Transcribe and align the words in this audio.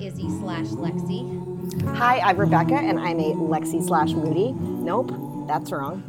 Izzy 0.00 0.28
slash 0.38 0.66
Lexi. 0.66 1.94
Hi, 1.96 2.20
I'm 2.20 2.36
Rebecca, 2.36 2.74
and 2.74 3.00
I'm 3.00 3.18
a 3.18 3.34
Lexi 3.34 3.84
slash 3.84 4.12
Moody. 4.12 4.52
Nope, 4.52 5.12
that's 5.48 5.72
wrong. 5.72 6.04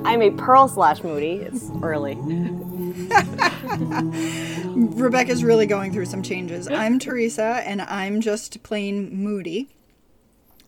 I'm 0.04 0.22
a 0.22 0.30
Pearl 0.30 0.68
slash 0.68 1.02
Moody. 1.02 1.32
It's 1.32 1.70
early. 1.82 2.16
Rebecca's 4.74 5.44
really 5.44 5.66
going 5.66 5.92
through 5.92 6.06
some 6.06 6.22
changes. 6.22 6.66
I'm 6.68 6.98
Teresa, 6.98 7.62
and 7.66 7.82
I'm 7.82 8.22
just 8.22 8.62
plain 8.62 9.14
moody. 9.22 9.68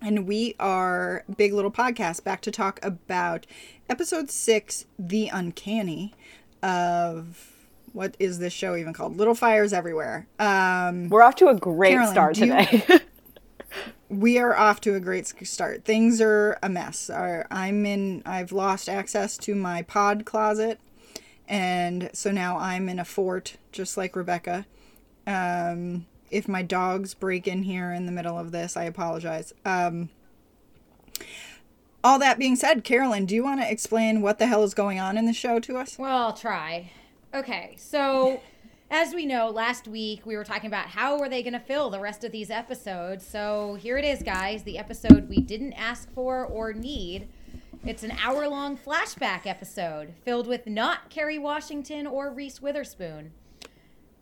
And 0.02 0.27
we 0.27 0.55
are 0.61 1.25
Big 1.37 1.52
Little 1.55 1.71
Podcast 1.71 2.25
back 2.25 2.41
to 2.43 2.50
talk 2.50 2.80
about 2.82 3.46
episode 3.89 4.30
six, 4.30 4.84
The 4.98 5.29
Uncanny, 5.29 6.12
of 6.62 7.59
what 7.93 8.16
is 8.18 8.38
this 8.38 8.52
show 8.52 8.77
even 8.77 8.93
called? 8.93 9.16
Little 9.16 9.34
Fires 9.34 9.73
Everywhere. 9.73 10.27
Um, 10.38 11.09
We're 11.09 11.23
off 11.23 11.36
to 11.36 11.48
a 11.48 11.54
great 11.54 11.91
Carolyn, 11.93 12.12
start 12.12 12.34
do 12.37 12.47
you- 12.47 12.66
today. 12.66 13.01
we 14.09 14.38
are 14.38 14.56
off 14.56 14.80
to 14.83 14.95
a 14.95 15.01
great 15.01 15.27
start. 15.47 15.84
Things 15.84 16.20
are 16.20 16.59
a 16.62 16.69
mess. 16.69 17.11
Our, 17.11 17.47
I'm 17.50 17.87
in. 17.87 18.23
I've 18.27 18.52
lost 18.52 18.88
access 18.88 19.37
to 19.38 19.55
my 19.55 19.83
pod 19.83 20.24
closet, 20.24 20.80
and 21.48 22.11
so 22.12 22.30
now 22.30 22.56
I'm 22.59 22.88
in 22.88 22.98
a 22.98 23.05
fort, 23.05 23.56
just 23.73 23.97
like 23.97 24.16
Rebecca. 24.16 24.66
Um, 25.27 26.06
if 26.30 26.48
my 26.48 26.62
dogs 26.62 27.14
break 27.14 27.47
in 27.48 27.64
here 27.64 27.92
in 27.92 28.06
the 28.06 28.12
middle 28.12 28.38
of 28.38 28.52
this, 28.52 28.77
I 28.77 28.84
apologize. 28.84 29.52
Um, 29.64 30.11
all 32.02 32.19
that 32.19 32.38
being 32.38 32.56
said, 32.56 32.83
Carolyn, 32.83 33.27
do 33.27 33.34
you 33.34 33.45
want 33.45 33.61
to 33.61 33.70
explain 33.70 34.22
what 34.22 34.38
the 34.38 34.47
hell 34.47 34.62
is 34.64 34.75
going 34.75 34.98
on 34.98 35.19
in 35.19 35.27
the 35.27 35.33
show 35.33 35.61
to 35.61 35.77
us? 35.77 35.98
Well, 35.98 36.16
I'll 36.16 36.33
try. 36.33 36.92
Okay, 37.33 37.77
so 37.79 38.41
as 38.91 39.15
we 39.15 39.25
know, 39.25 39.51
last 39.51 39.87
week 39.87 40.27
we 40.27 40.37
were 40.37 40.43
talking 40.43 40.66
about 40.66 40.87
how 40.87 41.20
are 41.20 41.29
they 41.29 41.45
going 41.45 41.53
to 41.53 41.61
fill 41.61 41.89
the 41.89 42.01
rest 42.01 42.25
of 42.25 42.33
these 42.33 42.51
episodes. 42.51 43.25
So 43.25 43.79
here 43.80 43.97
it 43.97 44.05
is, 44.05 44.20
guys, 44.25 44.64
the 44.64 44.78
episode 44.78 45.28
we 45.28 45.41
didn't 45.41 45.75
ask 45.75 46.12
for 46.12 46.45
or 46.45 46.72
need. 46.72 47.28
It's 47.84 48.03
an 48.03 48.11
hour 48.20 48.48
long 48.48 48.77
flashback 48.77 49.47
episode 49.47 50.12
filled 50.25 50.48
with 50.48 50.67
not 50.67 51.09
Kerry 51.09 51.39
Washington 51.39 52.05
or 52.05 52.33
Reese 52.33 52.61
Witherspoon. 52.61 53.31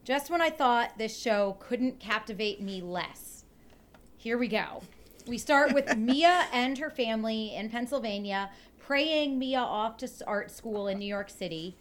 Just 0.04 0.28
when 0.30 0.42
I 0.42 0.50
thought 0.50 0.98
this 0.98 1.18
show 1.18 1.56
couldn't 1.60 2.00
captivate 2.00 2.60
me 2.60 2.82
less. 2.82 3.44
Here 4.18 4.36
we 4.36 4.48
go. 4.48 4.82
We 5.26 5.38
start 5.38 5.72
with 5.72 5.96
Mia 5.96 6.46
and 6.52 6.76
her 6.76 6.90
family 6.90 7.54
in 7.54 7.70
Pennsylvania 7.70 8.50
praying 8.78 9.38
Mia 9.38 9.60
off 9.60 9.96
to 9.98 10.08
art 10.26 10.50
school 10.50 10.88
in 10.88 10.98
New 10.98 11.06
York 11.06 11.30
City, 11.30 11.76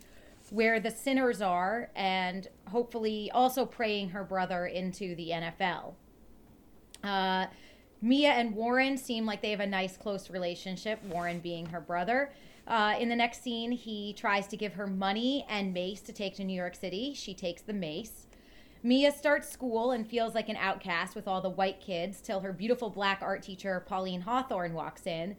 where 0.51 0.79
the 0.79 0.91
sinners 0.91 1.41
are, 1.41 1.89
and 1.95 2.47
hopefully 2.67 3.29
also 3.33 3.65
praying 3.65 4.09
her 4.09 4.23
brother 4.23 4.65
into 4.65 5.15
the 5.15 5.29
NFL. 5.29 5.93
Uh, 7.03 7.47
Mia 8.01 8.29
and 8.29 8.55
Warren 8.55 8.97
seem 8.97 9.25
like 9.25 9.41
they 9.41 9.51
have 9.51 9.59
a 9.59 9.67
nice, 9.67 9.97
close 9.97 10.29
relationship, 10.29 11.03
Warren 11.05 11.39
being 11.39 11.67
her 11.67 11.81
brother. 11.81 12.31
Uh, 12.67 12.95
in 12.99 13.09
the 13.09 13.15
next 13.15 13.41
scene, 13.41 13.71
he 13.71 14.13
tries 14.13 14.45
to 14.47 14.57
give 14.57 14.73
her 14.73 14.87
money 14.87 15.45
and 15.49 15.73
mace 15.73 16.01
to 16.01 16.13
take 16.13 16.35
to 16.35 16.43
New 16.43 16.53
York 16.53 16.75
City. 16.75 17.13
She 17.13 17.33
takes 17.33 17.61
the 17.61 17.73
mace. 17.73 18.27
Mia 18.83 19.11
starts 19.11 19.49
school 19.49 19.91
and 19.91 20.07
feels 20.07 20.35
like 20.35 20.49
an 20.49 20.57
outcast 20.57 21.15
with 21.15 21.27
all 21.27 21.41
the 21.41 21.49
white 21.49 21.81
kids 21.81 22.21
till 22.21 22.41
her 22.41 22.53
beautiful 22.53 22.89
black 22.89 23.19
art 23.21 23.41
teacher, 23.41 23.83
Pauline 23.87 24.21
Hawthorne, 24.21 24.73
walks 24.73 25.07
in. 25.07 25.35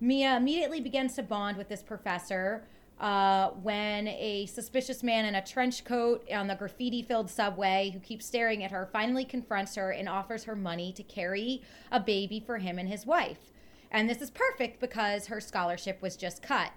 Mia 0.00 0.36
immediately 0.36 0.80
begins 0.80 1.14
to 1.14 1.22
bond 1.22 1.56
with 1.56 1.68
this 1.68 1.82
professor 1.82 2.66
uh, 3.00 3.50
when 3.50 4.06
a 4.08 4.46
suspicious 4.46 5.02
man 5.02 5.24
in 5.24 5.34
a 5.34 5.44
trench 5.44 5.84
coat 5.84 6.24
on 6.30 6.46
the 6.46 6.54
graffiti 6.54 7.02
filled 7.02 7.28
subway 7.28 7.90
who 7.92 7.98
keeps 7.98 8.24
staring 8.24 8.62
at 8.62 8.70
her 8.70 8.88
finally 8.92 9.24
confronts 9.24 9.74
her 9.74 9.90
and 9.90 10.08
offers 10.08 10.44
her 10.44 10.54
money 10.54 10.92
to 10.92 11.02
carry 11.02 11.62
a 11.90 11.98
baby 11.98 12.38
for 12.38 12.58
him 12.58 12.78
and 12.78 12.88
his 12.88 13.04
wife. 13.04 13.50
And 13.90 14.08
this 14.08 14.22
is 14.22 14.30
perfect 14.30 14.80
because 14.80 15.26
her 15.26 15.40
scholarship 15.40 16.00
was 16.02 16.16
just 16.16 16.42
cut. 16.42 16.70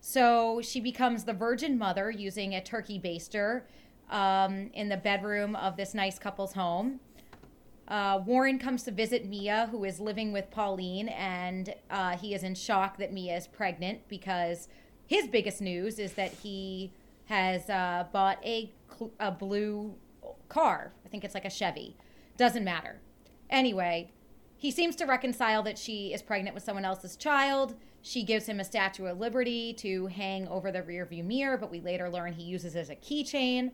So 0.00 0.60
she 0.62 0.80
becomes 0.80 1.24
the 1.24 1.32
virgin 1.32 1.76
mother 1.76 2.10
using 2.10 2.54
a 2.54 2.62
turkey 2.62 3.00
baster 3.00 3.62
um, 4.10 4.70
in 4.74 4.88
the 4.88 4.96
bedroom 4.96 5.56
of 5.56 5.76
this 5.76 5.92
nice 5.92 6.18
couple's 6.18 6.52
home. 6.52 7.00
Uh, 7.88 8.20
Warren 8.24 8.58
comes 8.58 8.82
to 8.84 8.90
visit 8.90 9.26
Mia, 9.26 9.68
who 9.70 9.84
is 9.84 9.98
living 9.98 10.30
with 10.30 10.50
Pauline, 10.50 11.08
and 11.08 11.74
uh, 11.90 12.16
he 12.16 12.34
is 12.34 12.42
in 12.42 12.54
shock 12.54 12.98
that 12.98 13.12
Mia 13.12 13.36
is 13.36 13.46
pregnant 13.46 14.06
because 14.08 14.68
his 15.08 15.26
biggest 15.26 15.60
news 15.62 15.98
is 15.98 16.12
that 16.12 16.32
he 16.32 16.92
has 17.24 17.68
uh, 17.70 18.04
bought 18.12 18.38
a, 18.44 18.70
cl- 18.94 19.10
a 19.18 19.30
blue 19.30 19.94
car. 20.48 20.92
I 21.04 21.08
think 21.08 21.24
it's 21.24 21.34
like 21.34 21.46
a 21.46 21.50
Chevy. 21.50 21.96
Doesn't 22.36 22.62
matter. 22.62 23.00
Anyway, 23.48 24.12
he 24.56 24.70
seems 24.70 24.94
to 24.96 25.06
reconcile 25.06 25.62
that 25.62 25.78
she 25.78 26.12
is 26.12 26.20
pregnant 26.20 26.54
with 26.54 26.62
someone 26.62 26.84
else's 26.84 27.16
child. 27.16 27.74
She 28.02 28.22
gives 28.22 28.46
him 28.46 28.60
a 28.60 28.64
Statue 28.64 29.06
of 29.06 29.18
Liberty 29.18 29.72
to 29.74 30.06
hang 30.08 30.46
over 30.48 30.70
the 30.70 30.82
rearview 30.82 31.24
mirror, 31.24 31.56
but 31.56 31.70
we 31.70 31.80
later 31.80 32.10
learn 32.10 32.34
he 32.34 32.42
uses 32.42 32.76
it 32.76 32.80
as 32.80 32.90
a 32.90 32.96
keychain. 32.96 33.72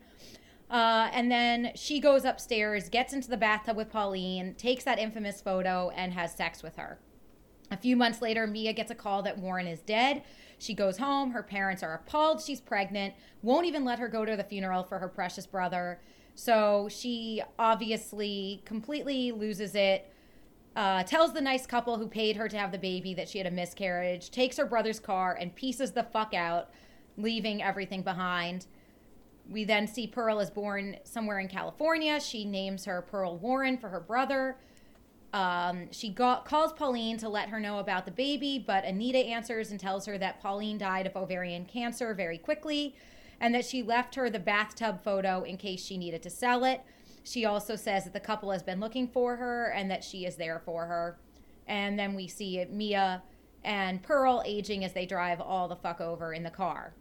Uh, 0.69 1.09
and 1.11 1.29
then 1.29 1.71
she 1.75 1.99
goes 1.99 2.23
upstairs, 2.23 2.87
gets 2.87 3.13
into 3.13 3.29
the 3.29 3.37
bathtub 3.37 3.75
with 3.75 3.91
Pauline, 3.91 4.55
takes 4.55 4.85
that 4.85 4.99
infamous 4.99 5.41
photo, 5.41 5.91
and 5.95 6.13
has 6.13 6.33
sex 6.33 6.63
with 6.63 6.77
her. 6.77 6.97
A 7.71 7.77
few 7.77 7.95
months 7.95 8.21
later, 8.21 8.47
Mia 8.47 8.73
gets 8.73 8.91
a 8.91 8.95
call 8.95 9.21
that 9.23 9.37
Warren 9.37 9.67
is 9.67 9.81
dead. 9.81 10.23
She 10.57 10.73
goes 10.73 10.97
home. 10.97 11.31
Her 11.31 11.43
parents 11.43 11.83
are 11.83 11.93
appalled 11.93 12.41
she's 12.41 12.61
pregnant, 12.61 13.13
won't 13.41 13.65
even 13.65 13.85
let 13.85 13.99
her 13.99 14.07
go 14.07 14.25
to 14.25 14.35
the 14.35 14.43
funeral 14.43 14.83
for 14.83 14.99
her 14.99 15.07
precious 15.07 15.45
brother. 15.45 15.99
So 16.35 16.89
she 16.89 17.41
obviously 17.57 18.61
completely 18.65 19.31
loses 19.31 19.75
it. 19.75 20.11
Uh, 20.75 21.03
tells 21.03 21.31
the 21.31 21.39
nice 21.39 21.65
couple 21.65 21.97
who 21.97 22.07
paid 22.07 22.35
her 22.35 22.49
to 22.49 22.57
have 22.57 22.73
the 22.73 22.77
baby 22.77 23.13
that 23.13 23.29
she 23.29 23.37
had 23.37 23.47
a 23.47 23.51
miscarriage, 23.51 24.29
takes 24.29 24.57
her 24.57 24.65
brother's 24.65 24.99
car, 24.99 25.37
and 25.39 25.55
pieces 25.55 25.91
the 25.91 26.03
fuck 26.03 26.33
out, 26.33 26.69
leaving 27.17 27.63
everything 27.63 28.01
behind. 28.01 28.65
We 29.49 29.63
then 29.63 29.87
see 29.87 30.05
Pearl 30.05 30.39
is 30.39 30.49
born 30.49 30.97
somewhere 31.05 31.39
in 31.39 31.47
California. 31.47 32.19
She 32.19 32.43
names 32.43 32.83
her 32.85 33.01
Pearl 33.01 33.37
Warren 33.37 33.77
for 33.77 33.87
her 33.87 34.01
brother. 34.01 34.57
Um, 35.35 35.91
she 35.91 36.07
got, 36.07 36.45
calls 36.45 36.71
Pauline 36.71 37.17
to 37.17 37.27
let 37.27 37.49
her 37.49 37.59
know 37.59 37.79
about 37.79 38.05
the 38.05 38.11
baby, 38.11 38.57
but 38.57 38.85
Anita 38.85 39.17
answers 39.17 39.69
and 39.69 39.77
tells 39.77 40.05
her 40.05 40.17
that 40.17 40.41
Pauline 40.41 40.77
died 40.77 41.05
of 41.05 41.17
ovarian 41.17 41.65
cancer 41.65 42.13
very 42.13 42.37
quickly 42.37 42.95
and 43.41 43.53
that 43.53 43.65
she 43.65 43.83
left 43.83 44.15
her 44.15 44.29
the 44.29 44.39
bathtub 44.39 45.03
photo 45.03 45.43
in 45.43 45.57
case 45.57 45.83
she 45.83 45.97
needed 45.97 46.23
to 46.23 46.29
sell 46.29 46.63
it. 46.63 46.83
She 47.25 47.43
also 47.43 47.75
says 47.75 48.05
that 48.05 48.13
the 48.13 48.19
couple 48.21 48.51
has 48.51 48.63
been 48.63 48.79
looking 48.79 49.09
for 49.09 49.35
her 49.35 49.65
and 49.71 49.91
that 49.91 50.05
she 50.05 50.25
is 50.25 50.37
there 50.37 50.61
for 50.63 50.85
her. 50.85 51.17
And 51.67 51.99
then 51.99 52.15
we 52.15 52.29
see 52.29 52.63
Mia 52.69 53.21
and 53.61 54.01
Pearl 54.01 54.41
aging 54.45 54.85
as 54.85 54.93
they 54.93 55.05
drive 55.05 55.41
all 55.41 55.67
the 55.67 55.75
fuck 55.75 55.99
over 55.99 56.33
in 56.33 56.43
the 56.43 56.49
car. 56.49 56.93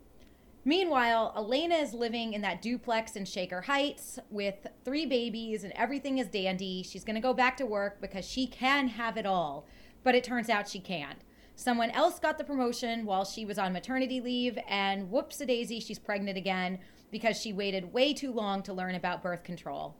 Meanwhile, 0.67 1.35
Elena 1.37 1.75
is 1.75 1.93
living 1.93 2.33
in 2.33 2.41
that 2.41 2.63
duplex 2.63 3.17
in 3.17 3.27
Shaker 3.27 3.61
Heights 3.61 4.19
with 4.31 4.67
three 4.83 5.05
babies 5.05 5.63
and 5.63 5.73
everything 5.77 6.17
is 6.17 6.29
dandy. 6.29 6.83
She's 6.83 7.05
going 7.05 7.17
to 7.17 7.21
go 7.21 7.35
back 7.35 7.59
to 7.59 7.67
work 7.67 8.01
because 8.01 8.27
she 8.27 8.47
can 8.47 8.89
have 8.89 9.19
it 9.19 9.27
all, 9.27 9.67
but 10.03 10.15
it 10.15 10.25
turns 10.25 10.49
out 10.49 10.69
she 10.69 10.81
can't. 10.81 11.19
Someone 11.55 11.91
else 11.91 12.19
got 12.19 12.39
the 12.39 12.45
promotion 12.45 13.05
while 13.05 13.25
she 13.25 13.45
was 13.45 13.59
on 13.59 13.73
maternity 13.73 14.21
leave, 14.21 14.59
and 14.67 15.11
whoops 15.11 15.41
a 15.41 15.47
daisy, 15.47 15.81
she's 15.81 15.99
pregnant 15.99 16.37
again 16.37 16.79
because 17.11 17.41
she 17.41 17.53
waited 17.53 17.93
way 17.93 18.13
too 18.13 18.33
long 18.33 18.63
to 18.63 18.73
learn 18.73 18.95
about 18.95 19.23
birth 19.23 19.45
control. 19.45 19.95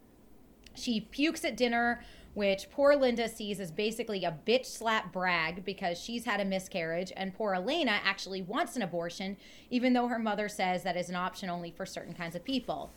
She 0.73 0.99
pukes 0.99 1.45
at 1.45 1.55
dinner, 1.55 2.03
which 2.35 2.69
poor 2.69 2.95
Linda 2.95 3.27
sees 3.27 3.59
as 3.59 3.71
basically 3.71 4.23
a 4.25 4.37
bitch 4.45 4.65
slap 4.65 5.11
brag 5.11 5.65
because 5.65 5.97
she's 5.97 6.25
had 6.25 6.41
a 6.41 6.45
miscarriage, 6.45 7.11
and 7.15 7.33
poor 7.33 7.55
Elena 7.55 7.99
actually 8.03 8.41
wants 8.41 8.75
an 8.75 8.81
abortion, 8.81 9.37
even 9.71 9.93
though 9.93 10.07
her 10.07 10.19
mother 10.19 10.47
says 10.47 10.83
that 10.83 10.97
is 10.97 11.09
an 11.09 11.15
option 11.15 11.49
only 11.49 11.71
for 11.71 11.85
certain 11.85 12.13
kinds 12.13 12.35
of 12.35 12.43
people. 12.43 12.91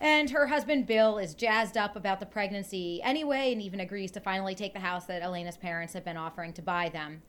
And 0.00 0.30
her 0.30 0.48
husband 0.48 0.86
Bill 0.86 1.18
is 1.18 1.34
jazzed 1.34 1.76
up 1.76 1.94
about 1.94 2.20
the 2.20 2.26
pregnancy 2.26 3.00
anyway, 3.04 3.52
and 3.52 3.60
even 3.60 3.78
agrees 3.78 4.10
to 4.12 4.20
finally 4.20 4.54
take 4.54 4.72
the 4.72 4.80
house 4.80 5.04
that 5.04 5.22
Elena's 5.22 5.58
parents 5.58 5.92
have 5.92 6.04
been 6.04 6.16
offering 6.16 6.54
to 6.54 6.62
buy 6.62 6.88
them. 6.88 7.22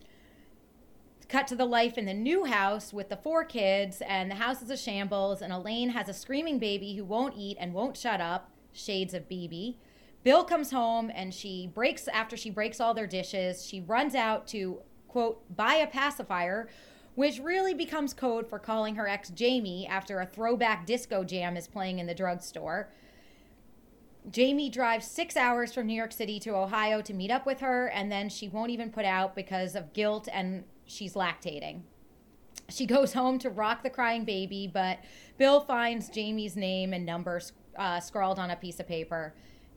Cut 1.28 1.48
to 1.48 1.56
the 1.56 1.66
life 1.66 1.98
in 1.98 2.06
the 2.06 2.14
new 2.14 2.46
house 2.46 2.94
with 2.94 3.10
the 3.10 3.18
four 3.18 3.44
kids, 3.44 4.02
and 4.08 4.32
the 4.32 4.36
house 4.36 4.62
is 4.62 4.70
a 4.70 4.78
shambles, 4.78 5.42
and 5.42 5.52
Elaine 5.52 5.90
has 5.90 6.08
a 6.08 6.14
screaming 6.14 6.60
baby 6.60 6.96
who 6.96 7.04
won't 7.04 7.36
eat 7.38 7.58
and 7.60 7.74
won't 7.74 7.98
shut 7.98 8.22
up. 8.22 8.50
Shades 8.72 9.14
of 9.14 9.28
Bebe. 9.28 9.78
Bill 10.24 10.44
comes 10.44 10.72
home 10.72 11.12
and 11.14 11.34
she 11.34 11.70
breaks, 11.74 12.08
after 12.08 12.38
she 12.38 12.50
breaks 12.50 12.80
all 12.80 12.94
their 12.94 13.08
dishes, 13.08 13.66
she 13.66 13.82
runs 13.82 14.16
out 14.16 14.48
to, 14.48 14.80
quote, 15.08 15.44
buy 15.56 15.76
a 15.76 15.88
pacifier, 15.88 16.70
which 17.16 17.40
really 17.40 17.74
becomes 17.74 18.14
code 18.14 18.48
for 18.48 18.58
calling 18.58 18.96
her 18.96 19.08
ex 19.08 19.30
Jamie 19.30 19.86
after 19.88 20.20
a 20.20 20.26
throwback 20.26 20.86
disco 20.86 21.24
jam 21.24 21.58
is 21.58 21.68
playing 21.68 22.00
in 22.00 22.08
the 22.08 22.16
drugstore. 22.16 22.90
Jamie 24.32 24.70
drives 24.70 25.06
six 25.06 25.36
hours 25.36 25.74
from 25.74 25.86
New 25.86 25.94
York 25.94 26.14
City 26.14 26.40
to 26.40 26.56
Ohio 26.56 27.02
to 27.02 27.14
meet 27.14 27.30
up 27.30 27.46
with 27.46 27.60
her, 27.60 27.88
and 27.88 28.10
then 28.10 28.30
she 28.30 28.48
won't 28.48 28.72
even 28.72 28.90
put 28.90 29.06
out 29.06 29.36
because 29.36 29.76
of 29.76 29.92
guilt 29.94 30.30
and 30.32 30.64
she's 30.86 31.14
lactating. 31.14 31.82
She 32.70 32.86
goes 32.86 33.14
home 33.14 33.38
to 33.40 33.50
rock 33.50 33.84
the 33.84 33.90
crying 33.90 34.24
baby, 34.24 34.70
but 34.74 35.00
Bill 35.38 35.60
finds 35.60 36.08
Jamie's 36.08 36.56
name 36.56 36.94
and 36.94 37.06
number 37.06 37.42
uh, 37.78 38.00
scrawled 38.00 38.40
on 38.40 38.50
a 38.50 38.56
piece 38.56 38.80
of 38.80 38.88
paper. 38.88 39.34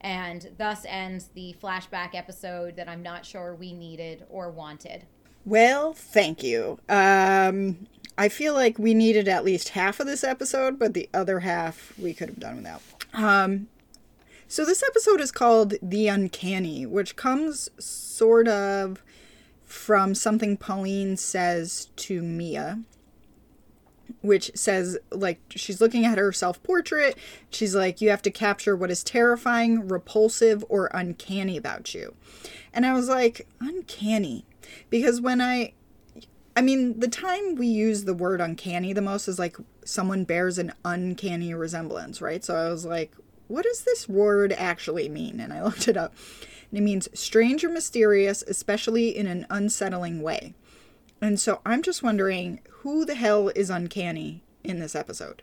And 0.07 0.51
thus 0.57 0.87
ends 0.89 1.31
the 1.35 1.57
flashback 1.61 2.15
episode 2.15 2.77
that 2.77 2.89
I'm 2.89 3.03
not 3.03 3.27
sure 3.27 3.57
we 3.57 3.73
needed 3.73 4.25
or 4.31 4.53
wanted. 4.53 5.05
Well, 5.45 5.95
thank 5.95 6.45
you. 6.45 6.79
Um, 6.89 7.89
I 8.17 8.29
feel 8.29 8.55
like 8.55 8.79
we 8.79 8.95
needed 8.95 9.27
at 9.27 9.45
least 9.45 9.71
half 9.71 9.99
of 9.99 10.07
this 10.07 10.23
episode, 10.23 10.79
but 10.79 10.95
the 10.95 11.09
other 11.13 11.41
half 11.41 11.93
we 11.99 12.15
could 12.15 12.29
have 12.29 12.39
done 12.39 12.59
without. 12.59 12.83
Um, 13.15 13.67
so 14.47 14.65
this 14.65 14.85
episode 14.87 15.21
is 15.21 15.33
called 15.33 15.75
The 15.83 16.07
Uncanny, 16.07 16.87
which 16.87 17.17
comes 17.17 17.69
sort 17.81 18.47
of 18.47 19.03
from 19.65 20.15
something 20.15 20.57
Pauline 20.57 21.17
says 21.17 21.89
to 21.97 22.23
Mia, 22.23 22.79
which 24.21 24.51
says, 24.55 24.99
like, 25.11 25.41
she's 25.51 25.81
looking 25.81 26.05
at 26.05 26.19
her 26.19 26.33
self 26.33 26.63
portrait. 26.63 27.17
She's 27.51 27.75
like, 27.75 28.01
you 28.01 28.11
have 28.11 28.23
to 28.23 28.31
capture 28.31 28.77
what 28.77 28.91
is 28.91 29.05
terrifying, 29.05 29.89
repulsive, 29.89 30.65
or 30.69 30.91
uncanny 30.93 31.57
about 31.57 31.95
you. 31.95 32.15
And 32.73 32.85
I 32.85 32.93
was 32.93 33.09
like, 33.09 33.47
uncanny. 33.61 34.45
Because 34.91 35.21
when 35.21 35.41
I 35.41 35.73
I 36.57 36.63
mean, 36.63 36.99
the 36.99 37.09
time 37.09 37.55
we 37.57 37.67
use 37.67 38.05
the 38.05 38.15
word 38.15 38.41
uncanny 38.41 38.95
the 38.95 39.03
most 39.03 39.29
is 39.29 39.39
like 39.39 39.59
someone 39.85 40.25
bears 40.25 40.59
an 40.59 40.73
uncanny 40.87 41.53
resemblance, 41.53 42.23
right? 42.23 42.43
So 42.43 42.57
I 42.57 42.71
was 42.71 42.87
like, 42.87 43.13
what 43.49 43.65
does 43.65 43.85
this 43.85 44.09
word 44.09 44.55
actually 44.55 45.09
mean? 45.11 45.39
And 45.39 45.53
I 45.53 45.63
looked 45.63 45.87
it 45.87 45.99
up. 45.99 46.15
And 46.71 46.79
it 46.79 46.83
means 46.83 47.09
strange 47.13 47.63
or 47.63 47.69
mysterious, 47.69 48.43
especially 48.43 49.17
in 49.17 49.27
an 49.27 49.47
unsettling 49.51 50.23
way. 50.23 50.55
And 51.21 51.41
so 51.41 51.61
I'm 51.65 51.83
just 51.83 52.03
wondering 52.03 52.61
who 52.81 53.05
the 53.05 53.15
hell 53.15 53.49
is 53.49 53.71
uncanny 53.71 54.43
in 54.63 54.79
this 54.79 54.95
episode? 54.95 55.43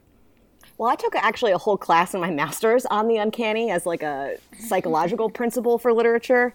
Well, 0.78 0.90
I 0.90 0.96
took 0.96 1.16
actually 1.16 1.52
a 1.52 1.58
whole 1.58 1.78
class 1.78 2.14
in 2.14 2.22
my 2.22 2.32
master's 2.42 2.86
on 2.88 3.08
the 3.08 3.18
uncanny 3.18 3.72
as 3.72 3.86
like 3.86 4.04
a 4.04 4.38
psychological 4.60 5.30
principle 5.30 5.78
for 5.78 5.94
literature. 5.94 6.54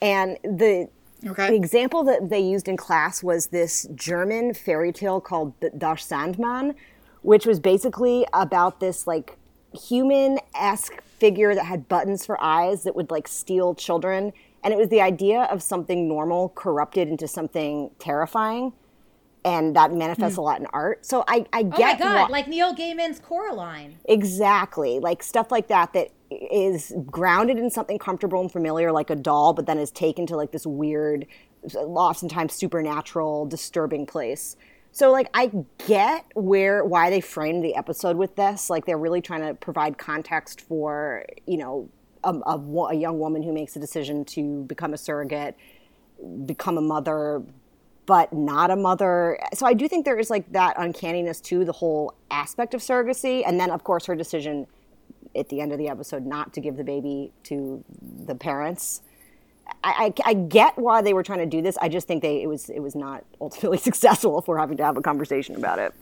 And 0.00 0.38
the 0.42 0.88
Okay. 1.26 1.48
The 1.48 1.56
example 1.56 2.04
that 2.04 2.30
they 2.30 2.38
used 2.38 2.68
in 2.68 2.76
class 2.76 3.22
was 3.22 3.48
this 3.48 3.88
German 3.94 4.54
fairy 4.54 4.92
tale 4.92 5.20
called 5.20 5.52
Das 5.76 6.06
Sandmann, 6.06 6.74
which 7.22 7.44
was 7.44 7.58
basically 7.58 8.24
about 8.32 8.78
this 8.78 9.06
like 9.06 9.36
human 9.72 10.38
esque 10.54 11.02
figure 11.18 11.54
that 11.54 11.64
had 11.64 11.88
buttons 11.88 12.24
for 12.24 12.40
eyes 12.40 12.84
that 12.84 12.94
would 12.94 13.10
like 13.10 13.26
steal 13.26 13.74
children. 13.74 14.32
And 14.64 14.74
it 14.74 14.76
was 14.76 14.88
the 14.88 15.00
idea 15.00 15.42
of 15.44 15.62
something 15.62 16.08
normal 16.08 16.50
corrupted 16.50 17.08
into 17.08 17.28
something 17.28 17.90
terrifying. 17.98 18.72
And 19.44 19.74
that 19.76 19.92
manifests 19.92 20.34
hmm. 20.34 20.40
a 20.40 20.44
lot 20.44 20.60
in 20.60 20.66
art. 20.72 21.06
So 21.06 21.24
I, 21.28 21.46
I 21.52 21.62
get 21.62 21.64
Oh 21.64 21.70
my 21.70 21.76
get 21.78 21.98
god, 21.98 22.14
why- 22.14 22.28
like 22.28 22.48
Neil 22.48 22.74
Gaiman's 22.74 23.20
Coraline. 23.20 23.98
Exactly. 24.06 24.98
Like 24.98 25.22
stuff 25.22 25.50
like 25.50 25.68
that 25.68 25.92
that 25.92 26.10
is 26.30 26.92
grounded 27.06 27.58
in 27.58 27.70
something 27.70 27.98
comfortable 27.98 28.40
and 28.40 28.52
familiar 28.52 28.92
like 28.92 29.08
a 29.08 29.16
doll 29.16 29.54
but 29.54 29.64
then 29.64 29.78
is 29.78 29.90
taken 29.90 30.26
to 30.26 30.36
like 30.36 30.52
this 30.52 30.66
weird 30.66 31.26
oftentimes 31.74 32.52
supernatural 32.52 33.46
disturbing 33.46 34.06
place. 34.06 34.56
So 34.90 35.12
like 35.12 35.28
I 35.34 35.52
get 35.86 36.24
where 36.34 36.84
why 36.84 37.10
they 37.10 37.20
framed 37.20 37.64
the 37.64 37.76
episode 37.76 38.16
with 38.16 38.36
this 38.36 38.68
like 38.68 38.84
they're 38.84 38.98
really 38.98 39.20
trying 39.20 39.42
to 39.42 39.54
provide 39.54 39.98
context 39.98 40.60
for, 40.60 41.24
you 41.46 41.56
know, 41.58 41.88
a, 42.34 42.50
a, 42.50 42.84
a 42.90 42.94
young 42.94 43.18
woman 43.18 43.42
who 43.42 43.52
makes 43.52 43.76
a 43.76 43.78
decision 43.78 44.24
to 44.26 44.64
become 44.64 44.94
a 44.94 44.98
surrogate, 44.98 45.56
become 46.46 46.78
a 46.78 46.80
mother, 46.80 47.42
but 48.06 48.32
not 48.32 48.70
a 48.70 48.76
mother. 48.76 49.38
So 49.52 49.66
I 49.66 49.74
do 49.74 49.86
think 49.86 50.04
there 50.04 50.18
is 50.18 50.30
like 50.30 50.50
that 50.52 50.74
uncanniness 50.78 51.40
to 51.42 51.64
the 51.64 51.72
whole 51.72 52.14
aspect 52.30 52.72
of 52.72 52.80
surrogacy. 52.80 53.42
And 53.46 53.60
then, 53.60 53.70
of 53.70 53.84
course, 53.84 54.06
her 54.06 54.16
decision 54.16 54.66
at 55.36 55.48
the 55.50 55.60
end 55.60 55.72
of 55.72 55.78
the 55.78 55.88
episode 55.88 56.24
not 56.24 56.54
to 56.54 56.60
give 56.60 56.76
the 56.76 56.84
baby 56.84 57.32
to 57.44 57.84
the 58.26 58.34
parents. 58.34 59.02
I, 59.84 60.12
I, 60.24 60.30
I 60.30 60.34
get 60.34 60.78
why 60.78 61.02
they 61.02 61.12
were 61.12 61.22
trying 61.22 61.40
to 61.40 61.46
do 61.46 61.60
this. 61.60 61.76
I 61.78 61.90
just 61.90 62.08
think 62.08 62.22
they 62.22 62.42
it 62.42 62.46
was 62.46 62.70
it 62.70 62.80
was 62.80 62.94
not 62.94 63.24
ultimately 63.40 63.78
successful 63.90 64.38
if 64.38 64.48
we're 64.48 64.58
having 64.58 64.78
to 64.78 64.84
have 64.84 64.96
a 64.96 65.02
conversation 65.02 65.56
about 65.56 65.78
it. 65.78 65.92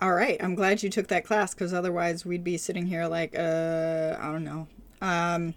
All 0.00 0.12
right. 0.12 0.36
I'm 0.42 0.54
glad 0.54 0.82
you 0.82 0.90
took 0.90 1.08
that 1.08 1.24
class 1.24 1.54
because 1.54 1.72
otherwise 1.72 2.24
we'd 2.24 2.44
be 2.44 2.56
sitting 2.56 2.86
here 2.86 3.06
like, 3.06 3.36
uh, 3.36 4.16
I 4.20 4.30
don't 4.32 4.44
know. 4.44 4.66
Um, 5.04 5.54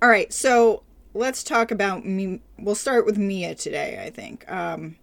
all 0.00 0.08
right. 0.08 0.32
So 0.32 0.84
let's 1.12 1.42
talk 1.42 1.70
about 1.70 2.06
me. 2.06 2.40
We'll 2.58 2.74
start 2.76 3.04
with 3.04 3.18
Mia 3.18 3.54
today, 3.54 4.02
I 4.04 4.10
think. 4.10 4.50
Um, 4.50 4.96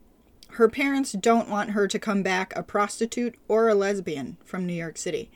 her 0.51 0.69
parents 0.69 1.11
don't 1.11 1.49
want 1.49 1.71
her 1.71 1.87
to 1.87 1.99
come 1.99 2.23
back 2.23 2.53
a 2.55 2.63
prostitute 2.63 3.35
or 3.49 3.67
a 3.67 3.75
lesbian 3.75 4.37
from 4.45 4.65
New 4.65 4.73
York 4.73 4.97
City. 4.97 5.29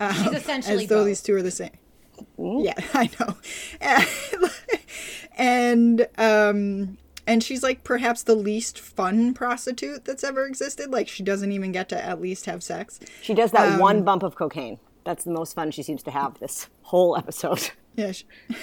Um, 0.00 0.12
She's 0.12 0.32
essentially 0.32 0.84
as 0.84 0.88
though 0.88 1.00
both. 1.00 1.06
these 1.06 1.22
two 1.22 1.34
are 1.36 1.42
the 1.42 1.52
same. 1.52 1.70
Yeah, 2.38 2.74
I 2.94 3.08
know. 3.20 4.48
and 5.38 6.08
um 6.18 6.96
and 7.26 7.42
she's 7.42 7.62
like 7.62 7.84
perhaps 7.84 8.22
the 8.22 8.34
least 8.34 8.78
fun 8.78 9.34
prostitute 9.34 10.04
that's 10.04 10.24
ever 10.24 10.44
existed. 10.46 10.90
Like 10.90 11.08
she 11.08 11.22
doesn't 11.22 11.52
even 11.52 11.72
get 11.72 11.88
to 11.90 12.04
at 12.04 12.20
least 12.20 12.46
have 12.46 12.62
sex. 12.62 12.98
She 13.22 13.34
does 13.34 13.52
that 13.52 13.80
one 13.80 14.02
bump 14.02 14.22
of 14.22 14.34
cocaine. 14.34 14.78
That's 15.06 15.24
the 15.24 15.30
most 15.30 15.54
fun 15.54 15.70
she 15.70 15.82
seems 15.82 16.02
to 16.02 16.10
have 16.10 16.38
this 16.38 16.68
whole 16.82 17.16
episode. 17.16 17.70
Yeah. 17.96 18.12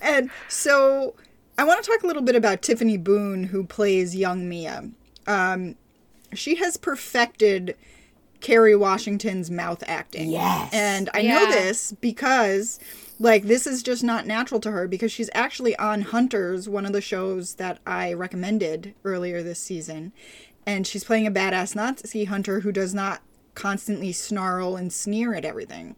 And 0.00 0.30
so 0.48 1.14
I 1.58 1.64
want 1.64 1.82
to 1.82 1.90
talk 1.90 2.02
a 2.02 2.06
little 2.06 2.22
bit 2.22 2.36
about 2.36 2.62
Tiffany 2.62 2.96
Boone, 2.96 3.44
who 3.44 3.64
plays 3.64 4.14
young 4.14 4.48
Mia. 4.48 4.90
Um, 5.26 5.74
she 6.32 6.56
has 6.56 6.76
perfected 6.76 7.76
Kerry 8.40 8.76
Washington's 8.76 9.50
mouth 9.50 9.82
acting. 9.86 10.30
Yes. 10.30 10.72
And 10.72 11.10
I 11.12 11.22
know 11.22 11.46
this 11.46 11.92
because, 11.92 12.78
like, 13.18 13.44
this 13.44 13.66
is 13.66 13.82
just 13.82 14.04
not 14.04 14.26
natural 14.26 14.60
to 14.60 14.70
her 14.70 14.86
because 14.86 15.10
she's 15.10 15.30
actually 15.34 15.76
on 15.76 16.02
Hunters, 16.02 16.68
one 16.68 16.86
of 16.86 16.92
the 16.92 17.00
shows 17.00 17.54
that 17.54 17.80
I 17.86 18.12
recommended 18.12 18.94
earlier 19.04 19.42
this 19.42 19.60
season. 19.60 20.12
And 20.64 20.86
she's 20.86 21.04
playing 21.04 21.26
a 21.26 21.32
badass 21.32 21.74
Nazi 21.74 22.24
hunter 22.24 22.60
who 22.60 22.70
does 22.70 22.94
not 22.94 23.22
constantly 23.58 24.12
snarl 24.12 24.76
and 24.76 24.92
sneer 24.92 25.34
at 25.34 25.44
everything. 25.44 25.96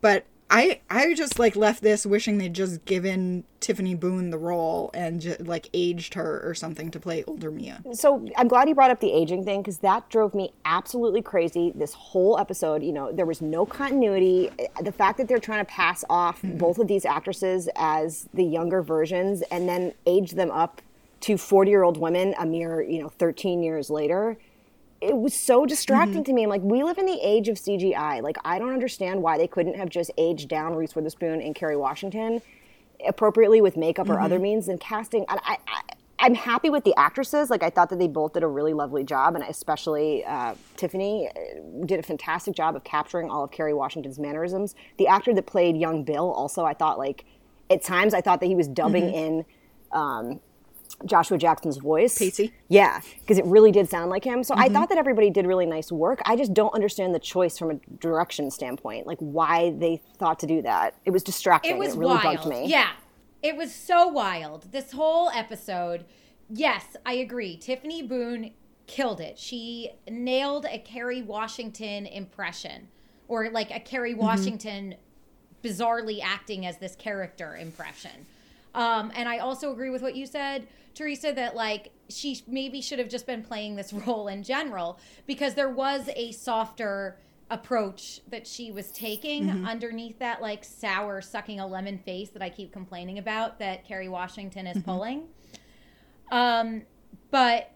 But 0.00 0.24
I 0.48 0.80
I 0.88 1.12
just 1.14 1.38
like 1.38 1.56
left 1.56 1.82
this 1.82 2.06
wishing 2.06 2.38
they'd 2.38 2.54
just 2.54 2.84
given 2.84 3.44
Tiffany 3.58 3.94
Boone 3.94 4.30
the 4.30 4.38
role 4.38 4.90
and 4.94 5.20
just 5.20 5.40
like 5.40 5.68
aged 5.74 6.14
her 6.14 6.40
or 6.44 6.54
something 6.54 6.90
to 6.92 7.00
play 7.00 7.24
older 7.26 7.50
Mia. 7.50 7.82
So 7.92 8.26
I'm 8.36 8.46
glad 8.46 8.68
you 8.68 8.76
brought 8.76 8.92
up 8.92 9.00
the 9.00 9.12
aging 9.12 9.44
thing 9.44 9.60
because 9.60 9.78
that 9.78 10.08
drove 10.08 10.34
me 10.34 10.52
absolutely 10.64 11.20
crazy. 11.20 11.72
This 11.74 11.94
whole 11.94 12.38
episode, 12.38 12.82
you 12.82 12.92
know, 12.92 13.12
there 13.12 13.26
was 13.26 13.42
no 13.42 13.66
continuity. 13.66 14.50
The 14.80 14.92
fact 14.92 15.18
that 15.18 15.26
they're 15.26 15.38
trying 15.38 15.64
to 15.64 15.70
pass 15.70 16.04
off 16.08 16.42
mm-hmm. 16.42 16.58
both 16.58 16.78
of 16.78 16.86
these 16.86 17.04
actresses 17.04 17.68
as 17.76 18.28
the 18.32 18.44
younger 18.44 18.82
versions 18.82 19.42
and 19.50 19.68
then 19.68 19.92
age 20.06 20.32
them 20.32 20.50
up 20.52 20.80
to 21.20 21.36
40 21.36 21.70
year 21.70 21.82
old 21.82 21.96
women 21.96 22.34
a 22.38 22.46
mere, 22.46 22.82
you 22.82 23.02
know, 23.02 23.08
13 23.08 23.62
years 23.62 23.90
later. 23.90 24.38
It 25.00 25.16
was 25.16 25.32
so 25.32 25.64
distracting 25.64 26.24
to 26.24 26.32
me. 26.32 26.42
I'm 26.42 26.50
like, 26.50 26.62
we 26.62 26.82
live 26.82 26.98
in 26.98 27.06
the 27.06 27.18
age 27.22 27.48
of 27.48 27.56
CGI. 27.56 28.22
Like, 28.22 28.36
I 28.44 28.58
don't 28.58 28.72
understand 28.72 29.22
why 29.22 29.38
they 29.38 29.46
couldn't 29.46 29.76
have 29.76 29.88
just 29.88 30.10
aged 30.18 30.48
down 30.48 30.74
Reese 30.74 30.94
Witherspoon 30.94 31.40
and 31.40 31.54
Kerry 31.54 31.76
Washington 31.76 32.42
appropriately 33.06 33.60
with 33.60 33.76
makeup 33.76 34.08
or 34.08 34.20
other 34.20 34.38
means 34.38 34.68
and 34.68 34.80
casting. 34.80 35.24
And 35.28 35.40
I, 35.44 35.58
I, 35.66 35.80
I'm 36.18 36.34
happy 36.34 36.70
with 36.70 36.84
the 36.84 36.94
actresses. 36.96 37.50
Like 37.50 37.62
I 37.62 37.70
thought 37.70 37.88
that 37.90 37.98
they 37.98 38.08
both 38.08 38.34
did 38.34 38.42
a 38.42 38.46
really 38.46 38.74
lovely 38.74 39.04
job, 39.04 39.34
and 39.34 39.44
especially 39.44 40.24
uh, 40.24 40.54
Tiffany 40.76 41.28
uh, 41.28 41.86
did 41.86 41.98
a 41.98 42.02
fantastic 42.02 42.54
job 42.54 42.76
of 42.76 42.84
capturing 42.84 43.30
all 43.30 43.44
of 43.44 43.50
Kerry 43.50 43.74
Washington's 43.74 44.18
mannerisms. 44.18 44.74
The 44.98 45.06
actor 45.06 45.32
that 45.34 45.46
played 45.46 45.76
young 45.76 46.04
Bill, 46.04 46.30
also, 46.30 46.64
I 46.64 46.74
thought 46.74 46.98
like 46.98 47.24
at 47.70 47.82
times 47.82 48.14
I 48.14 48.20
thought 48.20 48.40
that 48.40 48.46
he 48.46 48.54
was 48.54 48.68
dubbing 48.68 49.08
in. 49.14 49.44
Um, 49.92 50.40
Joshua 51.04 51.38
Jackson's 51.38 51.76
voice. 51.76 52.18
Pacey? 52.18 52.52
Yeah, 52.68 53.00
because 53.20 53.38
it 53.38 53.44
really 53.44 53.72
did 53.72 53.88
sound 53.88 54.10
like 54.10 54.24
him. 54.24 54.42
So 54.44 54.54
I 54.56 54.68
thought 54.68 54.88
that 54.88 54.98
everybody 54.98 55.30
did 55.30 55.46
really 55.46 55.66
nice 55.66 55.90
work. 55.90 56.20
I 56.24 56.36
just 56.36 56.54
don't 56.54 56.74
understand 56.74 57.14
the 57.14 57.18
choice 57.18 57.58
from 57.58 57.70
a 57.70 57.74
direction 57.98 58.50
standpoint, 58.50 59.06
like 59.06 59.18
why 59.18 59.70
they 59.78 60.02
thought 60.18 60.38
to 60.40 60.46
do 60.46 60.62
that. 60.62 60.94
It 61.04 61.10
was 61.10 61.22
distracting. 61.22 61.76
It 61.76 61.78
was 61.78 61.94
it 61.94 61.98
really 61.98 62.14
wild. 62.14 62.22
bugged 62.22 62.46
me. 62.46 62.66
Yeah. 62.66 62.90
It 63.42 63.56
was 63.56 63.74
so 63.74 64.06
wild. 64.06 64.70
This 64.72 64.92
whole 64.92 65.30
episode. 65.30 66.04
Yes, 66.50 66.96
I 67.06 67.14
agree. 67.14 67.56
Tiffany 67.56 68.02
Boone 68.02 68.50
killed 68.86 69.20
it. 69.20 69.38
She 69.38 69.92
nailed 70.10 70.66
a 70.66 70.78
Kerry 70.78 71.22
Washington 71.22 72.06
impression 72.06 72.88
or 73.28 73.48
like 73.48 73.70
a 73.70 73.80
Kerry 73.80 74.12
Mm-hmm. 74.12 74.20
Washington 74.20 74.94
bizarrely 75.62 76.20
acting 76.22 76.66
as 76.66 76.78
this 76.78 76.96
character 76.96 77.56
impression. 77.56 78.26
Um, 78.74 79.10
and 79.14 79.28
I 79.28 79.38
also 79.38 79.72
agree 79.72 79.90
with 79.90 80.02
what 80.02 80.14
you 80.14 80.26
said, 80.26 80.68
Teresa, 80.94 81.32
that 81.32 81.56
like 81.56 81.92
she 82.08 82.42
maybe 82.46 82.80
should 82.80 82.98
have 82.98 83.08
just 83.08 83.26
been 83.26 83.42
playing 83.42 83.76
this 83.76 83.92
role 84.06 84.28
in 84.28 84.42
general 84.42 84.98
because 85.26 85.54
there 85.54 85.70
was 85.70 86.08
a 86.14 86.32
softer 86.32 87.18
approach 87.50 88.20
that 88.28 88.46
she 88.46 88.70
was 88.70 88.92
taking 88.92 89.66
underneath 89.66 90.18
that 90.20 90.40
like 90.40 90.62
sour 90.62 91.20
sucking 91.20 91.58
a 91.58 91.66
lemon 91.66 91.98
face 91.98 92.30
that 92.30 92.42
I 92.42 92.48
keep 92.48 92.72
complaining 92.72 93.18
about 93.18 93.58
that 93.58 93.84
Kerry 93.84 94.08
Washington 94.08 94.66
is 94.68 94.82
pulling. 94.84 95.24
Um, 96.30 96.82
but 97.30 97.72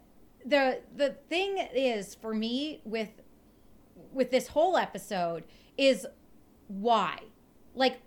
the 0.46 0.80
the 0.94 1.16
thing 1.28 1.58
is 1.74 2.14
for 2.14 2.34
me 2.34 2.80
with 2.84 3.08
with 4.12 4.30
this 4.30 4.48
whole 4.48 4.76
episode 4.76 5.44
is 5.76 6.06
why? 6.68 7.18
Like 7.74 7.98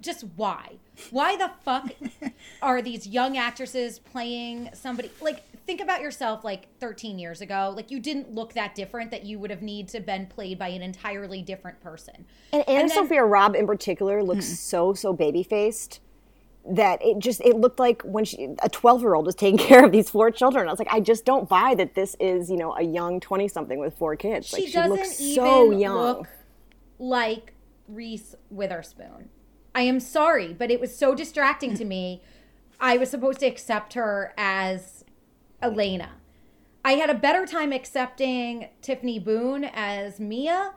just 0.00 0.24
why? 0.36 0.76
Why 1.10 1.36
the 1.36 1.50
fuck 1.62 1.90
are 2.62 2.82
these 2.82 3.06
young 3.06 3.36
actresses 3.36 3.98
playing 3.98 4.70
somebody 4.74 5.10
like 5.20 5.44
think 5.66 5.80
about 5.80 6.00
yourself 6.00 6.44
like 6.44 6.68
13 6.80 7.18
years 7.18 7.40
ago. 7.40 7.72
Like 7.74 7.90
you 7.90 8.00
didn't 8.00 8.34
look 8.34 8.54
that 8.54 8.74
different 8.74 9.10
that 9.10 9.24
you 9.24 9.38
would 9.38 9.50
have 9.50 9.62
need 9.62 9.88
to 9.88 10.00
been 10.00 10.26
played 10.26 10.58
by 10.58 10.68
an 10.68 10.82
entirely 10.82 11.42
different 11.42 11.80
person. 11.80 12.26
And 12.52 12.68
Anna 12.68 12.80
and 12.80 12.90
then, 12.90 12.96
Sophia 12.96 13.24
Robb 13.24 13.54
in 13.54 13.66
particular 13.66 14.22
looks 14.22 14.46
mm. 14.46 14.56
so 14.56 14.94
so 14.94 15.12
baby 15.12 15.42
faced 15.42 16.00
that 16.68 17.02
it 17.02 17.18
just 17.18 17.40
it 17.40 17.56
looked 17.56 17.78
like 17.78 18.02
when 18.02 18.24
she 18.24 18.54
a 18.62 18.68
12 18.68 19.00
year 19.00 19.14
old 19.14 19.24
was 19.26 19.34
taking 19.34 19.58
care 19.66 19.84
of 19.84 19.92
these 19.92 20.10
four 20.10 20.30
children 20.30 20.68
i 20.68 20.70
was 20.70 20.78
like 20.78 20.92
i 20.92 21.00
just 21.00 21.24
don't 21.24 21.48
buy 21.48 21.74
that 21.74 21.94
this 21.94 22.14
is 22.20 22.50
you 22.50 22.56
know 22.58 22.76
a 22.76 22.82
young 22.82 23.18
20 23.18 23.48
something 23.48 23.78
with 23.78 23.96
four 23.96 24.14
kids 24.14 24.48
she 24.48 24.56
like 24.56 24.66
she 24.66 24.72
doesn't 24.72 24.90
looks 24.90 25.20
even 25.20 25.34
so 25.42 25.70
young 25.70 25.96
look 25.96 26.28
like 26.98 27.54
reese 27.88 28.34
witherspoon 28.50 29.30
i 29.74 29.82
am 29.82 30.00
sorry 30.00 30.52
but 30.52 30.70
it 30.70 30.80
was 30.80 30.96
so 30.96 31.14
distracting 31.14 31.74
to 31.74 31.84
me. 31.84 32.22
I 32.82 32.96
was 32.96 33.10
supposed 33.10 33.40
to 33.40 33.46
accept 33.46 33.92
her 33.92 34.32
as 34.38 35.04
elena. 35.60 36.12
I 36.82 36.92
had 36.92 37.10
a 37.10 37.14
better 37.14 37.44
time 37.44 37.72
accepting 37.72 38.68
tiffany 38.80 39.18
boone 39.18 39.64
as 39.64 40.18
mia 40.18 40.72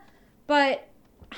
but 0.46 0.88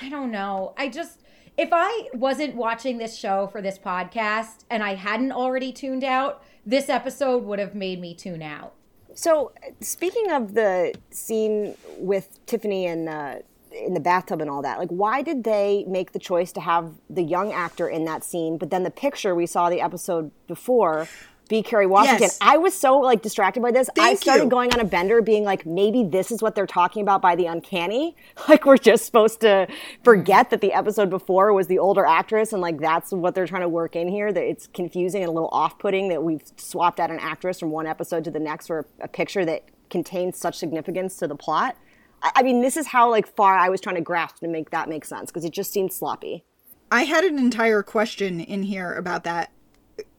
i 0.01 0.09
don't 0.09 0.31
know. 0.31 0.75
I 0.77 0.89
just 0.89 1.21
if 1.57 1.71
I 1.73 2.09
wasn't 2.13 2.55
watching 2.55 2.99
this 2.99 3.17
show 3.17 3.47
for 3.47 3.63
this 3.63 3.79
podcast 3.79 4.65
and 4.69 4.83
I 4.83 4.95
hadn't 4.95 5.33
already 5.33 5.73
tuned 5.73 6.05
out, 6.05 6.43
this 6.67 6.89
episode 6.89 7.45
would 7.45 7.59
have 7.59 7.75
made 7.75 8.01
me 8.01 8.15
tune 8.15 8.43
out. 8.43 8.75
So, 9.15 9.53
speaking 9.81 10.31
of 10.31 10.53
the 10.53 10.93
scene 11.11 11.75
with 11.97 12.45
Tiffany 12.45 12.87
and 12.87 13.09
uh, 13.09 13.37
in 13.85 13.95
the 13.95 14.01
bathtub 14.01 14.41
and 14.41 14.51
all 14.51 14.63
that, 14.63 14.79
like, 14.79 14.89
why 14.89 15.23
did 15.23 15.45
they 15.45 15.85
make 15.89 16.13
the 16.13 16.19
choice 16.19 16.53
to 16.53 16.61
have 16.61 16.93
the 17.11 17.23
young 17.23 17.53
actor 17.53 17.89
in 17.89 18.05
that 18.05 18.25
scene, 18.25 18.59
but 18.59 18.71
then 18.71 18.83
the 18.83 18.91
picture 18.91 19.35
we 19.35 19.47
saw 19.47 19.69
the 19.71 19.81
episode 19.81 20.31
before 20.47 21.09
be 21.49 21.63
Kerry 21.63 21.87
Washington. 21.87 22.23
Yes. 22.23 22.39
I 22.41 22.59
was 22.59 22.75
so 22.75 22.99
like 22.99 23.23
distracted 23.23 23.63
by 23.63 23.71
this. 23.71 23.89
Thank 23.95 24.09
I 24.09 24.15
started 24.15 24.45
you. 24.45 24.51
going 24.51 24.73
on 24.73 24.81
a 24.81 24.85
bender 24.85 25.23
being 25.23 25.45
like, 25.45 25.65
maybe 25.65 26.05
this 26.05 26.31
is 26.31 26.43
what 26.43 26.55
they're 26.55 26.67
talking 26.67 27.03
about 27.03 27.23
by 27.23 27.37
the 27.37 27.47
uncanny. 27.47 28.17
Like 28.49 28.65
we're 28.65 28.77
just 28.77 29.05
supposed 29.05 29.41
to 29.41 29.67
forget 30.05 30.51
that 30.51 30.61
the 30.61 30.73
episode 30.73 31.11
before 31.11 31.53
was 31.53 31.67
the 31.67 31.79
older 31.79 32.07
actress 32.07 32.53
and 32.53 32.63
like 32.63 32.79
that's 32.79 33.11
what 33.11 33.35
they're 33.35 33.47
trying 33.47 33.63
to 33.63 33.69
work 33.69 33.97
in 33.97 34.09
here. 34.09 34.33
That 34.33 34.45
it's 34.45 34.69
confusing 34.69 35.23
and 35.23 35.29
a 35.29 35.33
little 35.33 35.49
off 35.51 35.79
putting 35.79 36.09
that 36.11 36.23
we've 36.23 36.43
swapped 36.57 37.01
out 37.01 37.11
an 37.11 37.19
actress 37.19 37.59
from 37.59 37.71
one 37.71 37.87
episode 37.87 38.25
to 38.25 38.31
the 38.31 38.39
next 38.39 38.69
for 38.69 38.87
a 39.01 39.09
picture 39.09 39.45
that 39.45 39.65
contains 39.91 40.39
such 40.39 40.59
significance 40.59 41.17
to 41.17 41.27
the 41.27 41.35
plot. 41.35 41.77
I, 42.23 42.43
mean, 42.43 42.63
this 42.63 42.77
is 42.77 42.87
how 42.89 43.11
like 43.11 43.27
far 43.27 43.57
I 43.57 43.69
was 43.69 43.81
trying 43.81 43.97
to 43.97 44.01
grasp 44.01 44.39
to 44.41 44.49
make 44.49 44.71
that 44.71 44.89
make 44.89 45.05
sense 45.05 45.31
because 45.31 45.45
it 45.45 45.53
just 45.53 45.73
seemed 45.73 45.93
sloppy. 45.93 46.45
I 46.91 47.03
had 47.03 47.25
an 47.25 47.39
entire 47.39 47.83
question 47.83 48.41
in 48.41 48.63
here 48.63 48.95
about 48.95 49.25
that 49.25 49.51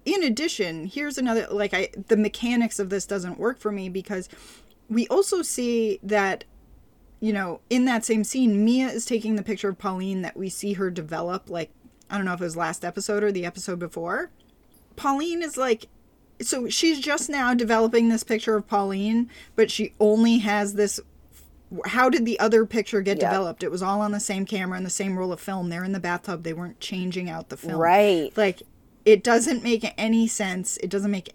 in 0.07 0.23
addition, 0.23 0.85
here's 0.85 1.17
another 1.17 1.47
like 1.51 1.73
I 1.73 1.89
the 2.07 2.15
mechanics 2.15 2.79
of 2.79 2.89
this 2.89 3.05
doesn't 3.05 3.37
work 3.37 3.59
for 3.59 3.73
me 3.73 3.89
because 3.89 4.29
we 4.89 5.05
also 5.07 5.41
see 5.41 5.99
that 6.01 6.45
you 7.19 7.33
know, 7.33 7.61
in 7.69 7.85
that 7.85 8.05
same 8.05 8.23
scene, 8.23 8.63
Mia 8.63 8.87
is 8.89 9.03
taking 9.03 9.35
the 9.35 9.43
picture 9.43 9.69
of 9.69 9.79
Pauline 9.79 10.21
that 10.21 10.37
we 10.37 10.49
see 10.49 10.73
her 10.73 10.89
develop 10.89 11.49
like 11.49 11.71
I 12.09 12.15
don't 12.15 12.25
know 12.25 12.33
if 12.33 12.39
it 12.39 12.45
was 12.45 12.55
last 12.55 12.85
episode 12.85 13.21
or 13.21 13.33
the 13.33 13.45
episode 13.45 13.79
before. 13.79 14.31
Pauline 14.95 15.43
is 15.43 15.57
like 15.57 15.87
so 16.41 16.69
she's 16.69 17.01
just 17.01 17.29
now 17.29 17.53
developing 17.53 18.07
this 18.07 18.23
picture 18.23 18.55
of 18.55 18.65
Pauline, 18.65 19.29
but 19.57 19.69
she 19.69 19.93
only 19.99 20.37
has 20.37 20.75
this 20.75 21.01
how 21.85 22.09
did 22.09 22.25
the 22.25 22.39
other 22.39 22.65
picture 22.65 23.01
get 23.01 23.17
yep. 23.17 23.29
developed? 23.29 23.63
It 23.63 23.71
was 23.71 23.83
all 23.83 24.01
on 24.01 24.11
the 24.11 24.19
same 24.19 24.45
camera 24.45 24.77
and 24.77 24.85
the 24.85 24.91
same 24.91 25.17
roll 25.17 25.33
of 25.33 25.39
film. 25.39 25.69
They're 25.69 25.83
in 25.83 25.91
the 25.91 25.99
bathtub. 25.99 26.43
They 26.43 26.53
weren't 26.53 26.79
changing 26.79 27.29
out 27.29 27.49
the 27.49 27.57
film. 27.57 27.75
Right. 27.75 28.35
Like 28.37 28.63
it 29.05 29.23
doesn't 29.23 29.63
make 29.63 29.85
any 29.97 30.27
sense. 30.27 30.77
It 30.77 30.89
doesn't 30.89 31.11
make 31.11 31.33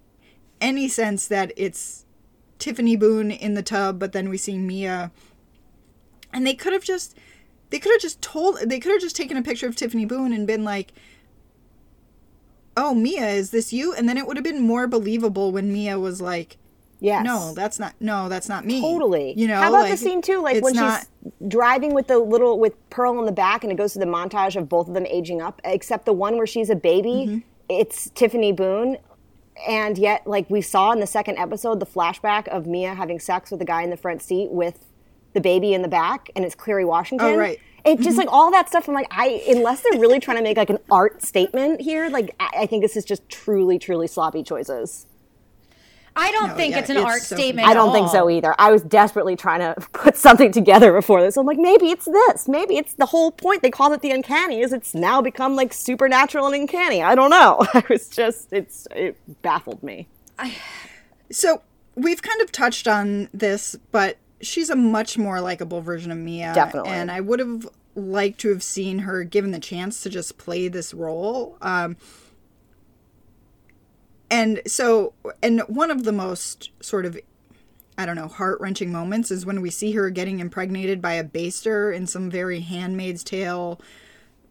any 0.61 0.89
sense 0.89 1.27
that 1.29 1.53
it's 1.57 2.07
Tiffany 2.59 2.97
Boone 2.97 3.31
in 3.31 3.55
the 3.55 3.63
tub, 3.63 3.99
but 3.99 4.13
then 4.13 4.29
we 4.29 4.39
see 4.39 4.57
Mia. 4.57 5.11
And 6.33 6.47
they 6.47 6.55
could 6.55 6.73
have 6.73 6.85
just 6.85 7.17
they 7.71 7.79
could 7.79 7.93
have 7.93 8.01
just 8.01 8.23
told 8.23 8.59
they 8.65 8.79
could 8.81 8.93
have 8.93 9.01
just 9.01 9.17
taken 9.17 9.37
a 9.37 9.43
picture 9.43 9.67
of 9.67 9.77
Tiffany 9.77 10.07
Boone 10.07 10.33
and 10.33 10.47
been 10.47 10.65
like 10.65 10.93
Oh, 12.75 12.95
Mia, 12.95 13.29
is 13.29 13.51
this 13.51 13.71
you? 13.73 13.93
And 13.93 14.09
then 14.09 14.17
it 14.17 14.27
would 14.27 14.39
have 14.39 14.45
been 14.45 14.63
more 14.63 14.87
believable 14.87 15.53
when 15.53 15.73
Mia 15.73 15.99
was 15.99 16.23
like 16.23 16.57
Yes. 17.03 17.25
No, 17.25 17.53
that's 17.55 17.79
not. 17.79 17.95
No, 18.01 18.29
that's 18.29 18.49
not 18.49 18.65
me. 18.65 18.81
Totally. 18.81 19.35
You 19.37 19.49
know. 19.49 19.57
How 19.57 19.69
about 19.69 19.83
like, 19.83 19.91
the 19.91 19.97
scene 19.97 20.23
too? 20.23 20.41
Like 20.41 20.63
when 20.63 20.75
not, 20.75 21.01
she's 21.01 21.33
driving 21.49 21.95
with 21.95 22.07
the 22.07 22.19
little 22.19 22.59
with 22.59 22.75
Pearl 22.91 23.19
in 23.19 23.27
the 23.27 23.33
back, 23.33 23.65
and 23.65 23.73
it 23.73 23.77
goes 23.77 23.93
to 23.95 23.99
the 23.99 24.07
montage 24.07 24.57
of 24.57 24.69
both 24.69 24.89
of 24.89 24.95
them 24.95 25.07
aging 25.07 25.43
up. 25.43 25.61
Except 25.65 26.05
the 26.05 26.13
one 26.13 26.37
where 26.37 26.47
she's 26.47 26.71
a 26.71 26.77
baby, 26.77 27.27
mm-hmm 27.27 27.39
it's 27.79 28.11
Tiffany 28.11 28.53
Boone. 28.53 28.99
And 29.69 29.99
yet, 29.99 30.27
like 30.27 30.49
we 30.49 30.61
saw 30.61 30.93
in 30.93 31.01
the 31.01 31.07
second 31.07 31.39
episode, 31.39 31.79
the 31.79 31.87
flashback 31.87 32.49
of 32.49 32.67
Mia 32.67 32.95
having 32.95 33.21
sex 33.21 33.51
with 33.51 33.61
the 33.61 33.67
guy 33.67 33.83
in 33.83 33.91
the 33.91 33.97
front 33.97 34.23
seat 34.23 34.51
with 34.51 34.87
the 35.35 35.41
baby 35.41 35.75
in 35.75 35.83
the 35.83 35.89
back, 35.89 36.31
and 36.35 36.45
it's 36.45 36.55
Kerry 36.55 36.85
Washington. 36.85 37.29
Oh, 37.29 37.37
right. 37.37 37.59
It's 37.85 38.03
just 38.03 38.17
mm-hmm. 38.17 38.27
like 38.27 38.29
all 38.33 38.51
that 38.53 38.69
stuff. 38.69 38.89
I'm 38.89 38.95
like, 38.95 39.09
I 39.11 39.43
unless 39.49 39.83
they're 39.83 40.01
really 40.01 40.21
trying 40.21 40.37
to 40.37 40.43
make 40.43 40.57
like 40.57 40.71
an 40.71 40.79
art 40.91 41.23
statement 41.23 41.81
here, 41.81 42.09
like 42.09 42.35
I, 42.39 42.51
I 42.61 42.67
think 42.67 42.83
this 42.83 42.97
is 42.97 43.05
just 43.05 43.29
truly, 43.29 43.79
truly 43.79 44.07
sloppy 44.07 44.43
choices. 44.43 45.07
I 46.15 46.31
don't 46.33 46.51
no, 46.51 46.55
think 46.55 46.73
yeah, 46.73 46.81
it's 46.81 46.91
an 46.91 46.97
it's 46.99 47.07
art 47.07 47.23
so 47.23 47.37
statement. 47.37 47.67
I 47.67 47.75
don't 47.75 47.93
think 47.93 48.09
so 48.09 48.29
either. 48.29 48.55
I 48.59 48.71
was 48.71 48.83
desperately 48.83 49.37
trying 49.37 49.61
to 49.61 49.81
put 49.93 50.17
something 50.17 50.53
together 50.53 50.93
before 50.93 51.23
this. 51.23 51.37
I'm 51.37 51.47
like, 51.47 51.59
maybe 51.59 51.91
it's 51.91 52.05
this. 52.05 52.49
Maybe 52.49 52.77
it's 52.77 52.95
the 52.95 53.07
whole 53.07 53.31
point. 53.31 53.63
They 53.63 53.71
call 53.71 53.93
it 53.93 54.03
the 54.03 54.11
uncanny. 54.11 54.61
Is 54.61 54.73
it's 54.73 54.95
now 54.95 55.23
become 55.23 55.57
like 55.57 55.73
supernatural 55.73 56.47
and 56.47 56.55
uncanny. 56.55 57.03
I 57.03 57.15
don't 57.15 57.31
know. 57.31 57.67
I 57.75 57.85
was 57.89 58.09
just 58.09 58.53
it's 58.53 58.87
it 58.95 59.17
baffled 59.43 59.83
me. 59.83 60.09
I... 60.39 60.57
So 61.31 61.63
we've 61.95 62.23
kind 62.23 62.41
of 62.43 62.53
touched 62.53 62.87
on 62.87 63.29
this, 63.33 63.77
but 63.91 64.19
she's 64.41 64.71
a 64.71 64.77
much 64.77 65.17
more 65.17 65.41
likable 65.41 65.81
version 65.81 66.11
of 66.11 66.19
Mia. 66.19 66.53
Definitely. 66.55 66.91
And 66.91 67.11
I 67.11 67.21
would 67.21 67.39
have 67.39 67.69
liked 67.95 68.41
to 68.41 68.49
have 68.49 68.63
seen 68.63 69.01
her 69.01 69.25
given 69.25 69.51
the 69.51 69.59
chance 69.59 70.03
to 70.03 70.11
just 70.11 70.39
play 70.39 70.69
this 70.69 70.95
role. 70.95 71.57
Um, 71.63 71.97
and 74.33 74.63
so 74.67 75.13
and 75.43 75.61
one 75.69 75.93
of 75.93 76.03
the 76.03 76.11
most 76.11 76.71
sort 76.81 77.05
of 77.05 77.17
I 77.99 78.07
don't 78.07 78.17
know, 78.17 78.27
heart 78.27 78.59
wrenching 78.61 78.91
moments 78.91 79.31
is 79.31 79.45
when 79.45 79.61
we 79.61 79.71
see 79.71 79.93
her 79.93 80.09
getting 80.09 80.41
impregnated 80.41 81.03
by 81.03 81.13
a 81.13 81.23
baster 81.25 81.95
in 81.95 82.07
some 82.07 82.31
very 82.31 82.61
handmaid's 82.61 83.23
tale, 83.23 83.79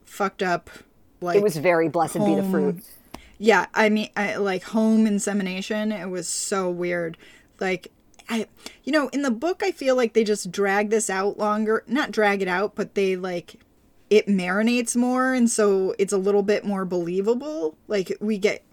fucked 0.05 0.43
up. 0.43 0.69
Like 1.19 1.37
it 1.37 1.43
was 1.43 1.57
very 1.57 1.89
blessed 1.89 2.17
home. 2.17 2.35
be 2.35 2.41
the 2.41 2.49
fruit. 2.49 2.83
Yeah, 3.39 3.65
I 3.73 3.89
mean, 3.89 4.09
I, 4.15 4.35
like 4.35 4.63
home 4.63 5.07
insemination. 5.07 5.91
It 5.91 6.09
was 6.09 6.27
so 6.27 6.69
weird. 6.69 7.17
Like, 7.59 7.91
I, 8.29 8.47
you 8.83 8.91
know, 8.91 9.07
in 9.09 9.23
the 9.23 9.31
book, 9.31 9.63
I 9.63 9.71
feel 9.71 9.95
like 9.95 10.13
they 10.13 10.23
just 10.23 10.51
drag 10.51 10.91
this 10.91 11.09
out 11.09 11.39
longer. 11.39 11.83
Not 11.87 12.11
drag 12.11 12.43
it 12.43 12.47
out, 12.47 12.75
but 12.75 12.93
they 12.93 13.15
like 13.15 13.59
it 14.11 14.27
marinates 14.27 14.95
more, 14.95 15.33
and 15.33 15.49
so 15.49 15.95
it's 15.97 16.13
a 16.13 16.17
little 16.17 16.43
bit 16.43 16.63
more 16.63 16.85
believable. 16.85 17.75
Like 17.87 18.15
we 18.19 18.37
get 18.37 18.63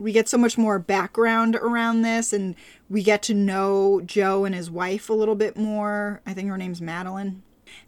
we 0.00 0.12
get 0.12 0.28
so 0.28 0.38
much 0.38 0.56
more 0.56 0.78
background 0.78 1.54
around 1.56 2.02
this 2.02 2.32
and 2.32 2.56
we 2.88 3.02
get 3.02 3.22
to 3.24 3.34
know 3.34 4.00
Joe 4.00 4.44
and 4.44 4.54
his 4.54 4.70
wife 4.70 5.10
a 5.10 5.12
little 5.12 5.34
bit 5.34 5.56
more. 5.56 6.22
I 6.26 6.32
think 6.32 6.48
her 6.48 6.56
name's 6.56 6.80
Madeline. 6.80 7.42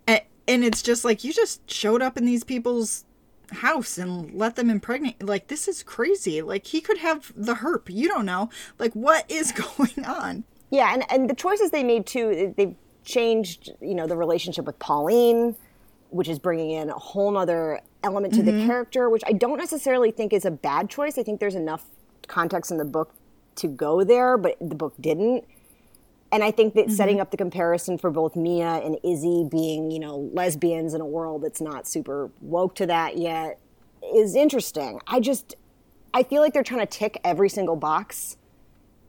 And, 0.07 0.21
and 0.47 0.63
it's 0.63 0.83
just 0.83 1.05
like 1.05 1.25
you 1.25 1.33
just 1.33 1.69
showed 1.71 2.03
up 2.03 2.19
in 2.19 2.27
these 2.27 2.45
people's 2.45 3.07
house 3.51 3.99
and 3.99 4.33
let 4.35 4.57
them 4.57 4.71
impregnate 4.71 5.23
like 5.23 5.49
this 5.49 5.69
is 5.69 5.83
crazy 5.83 6.41
like 6.41 6.67
he 6.67 6.81
could 6.81 6.97
have 6.97 7.33
the 7.37 7.57
herp 7.57 7.83
you 7.91 8.09
don't 8.09 8.25
know 8.25 8.49
like 8.79 8.93
what 8.95 9.31
is 9.31 9.53
going 9.77 10.05
on 10.07 10.43
yeah 10.71 10.95
and, 10.95 11.05
and 11.11 11.29
the 11.29 11.35
choices 11.35 11.71
they 11.71 11.85
made 11.85 12.07
too 12.07 12.55
they've 12.57 12.75
changed 13.05 13.71
you 13.83 13.95
know 13.95 14.07
the 14.07 14.17
relationship 14.17 14.65
with 14.65 14.79
pauline 14.79 15.55
which 16.09 16.29
is 16.29 16.39
bringing 16.39 16.71
in 16.71 16.89
a 16.89 16.99
whole 16.99 17.31
nother 17.31 17.79
element 18.03 18.33
to 18.33 18.41
mm-hmm. 18.41 18.59
the 18.59 18.67
character 18.67 19.11
which 19.11 19.23
i 19.27 19.33
don't 19.33 19.59
necessarily 19.59 20.11
think 20.11 20.33
is 20.33 20.47
a 20.47 20.51
bad 20.51 20.89
choice 20.89 21.19
i 21.19 21.23
think 21.23 21.39
there's 21.39 21.55
enough 21.55 21.85
context 22.33 22.71
in 22.71 22.79
the 22.79 22.85
book 22.85 23.15
to 23.57 23.69
go 23.69 24.03
there, 24.03 24.37
but 24.37 24.57
the 24.61 24.75
book 24.75 24.95
didn't. 25.01 25.45
And 26.33 26.43
I 26.43 26.51
think 26.51 26.75
that 26.75 26.87
mm-hmm. 26.87 26.95
setting 26.95 27.21
up 27.21 27.31
the 27.31 27.37
comparison 27.37 27.99
for 27.99 28.11
both 28.11 28.35
Mia 28.35 28.81
and 28.83 28.99
Izzy 29.05 29.47
being, 29.51 29.91
you 29.91 30.01
know, 30.01 30.31
lesbians 30.33 30.95
in 30.95 31.01
a 31.03 31.07
world 31.07 31.43
that's 31.43 31.61
not 31.61 31.87
super 31.87 32.31
woke 32.41 32.75
to 32.77 32.87
that 32.87 33.19
yet 33.19 33.59
is 34.15 34.35
interesting. 34.35 34.99
I 35.07 35.21
just, 35.21 35.55
I 36.15 36.23
feel 36.23 36.41
like 36.41 36.55
they're 36.55 36.63
trying 36.63 36.81
to 36.81 36.87
tick 36.87 37.21
every 37.23 37.51
single 37.51 37.77
box 37.77 38.39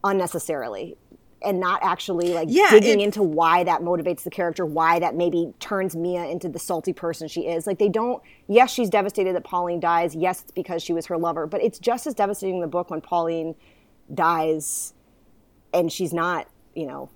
unnecessarily 0.04 0.98
and 1.44 1.60
not 1.60 1.80
actually 1.84 2.34
like 2.34 2.48
yeah, 2.50 2.70
digging 2.70 3.00
it, 3.00 3.06
into 3.06 3.24
why 3.24 3.64
that 3.64 3.82
motivates 3.82 4.24
the 4.24 4.30
character, 4.30 4.66
why 4.66 5.00
that 5.00 5.16
maybe 5.16 5.54
turns 5.60 5.96
Mia 5.96 6.26
into 6.26 6.50
the 6.50 6.60
salty 6.60 6.94
person 6.94 7.28
she 7.28 7.42
is. 7.48 7.68
Like 7.68 7.80
they 7.80 7.90
don't. 7.90 8.22
Yes, 8.48 8.72
she's 8.72 8.90
devastated 8.90 9.36
that 9.36 9.44
Pauline 9.44 9.80
dies. 9.80 10.16
Yes, 10.16 10.42
it's 10.42 10.52
because 10.52 10.82
she 10.84 10.94
was 10.94 11.06
her 11.08 11.18
lover, 11.18 11.48
but 11.48 11.62
it's 11.64 11.80
just 11.80 12.08
as 12.08 12.14
devastating 12.14 12.56
in 12.56 12.62
the 12.62 12.68
book 12.68 12.90
when 12.90 13.02
Pauline 13.02 13.56
dies 14.14 14.94
and 15.74 15.92
she's 15.92 16.14
not, 16.14 16.48
you 16.76 16.86
know, 16.86 17.10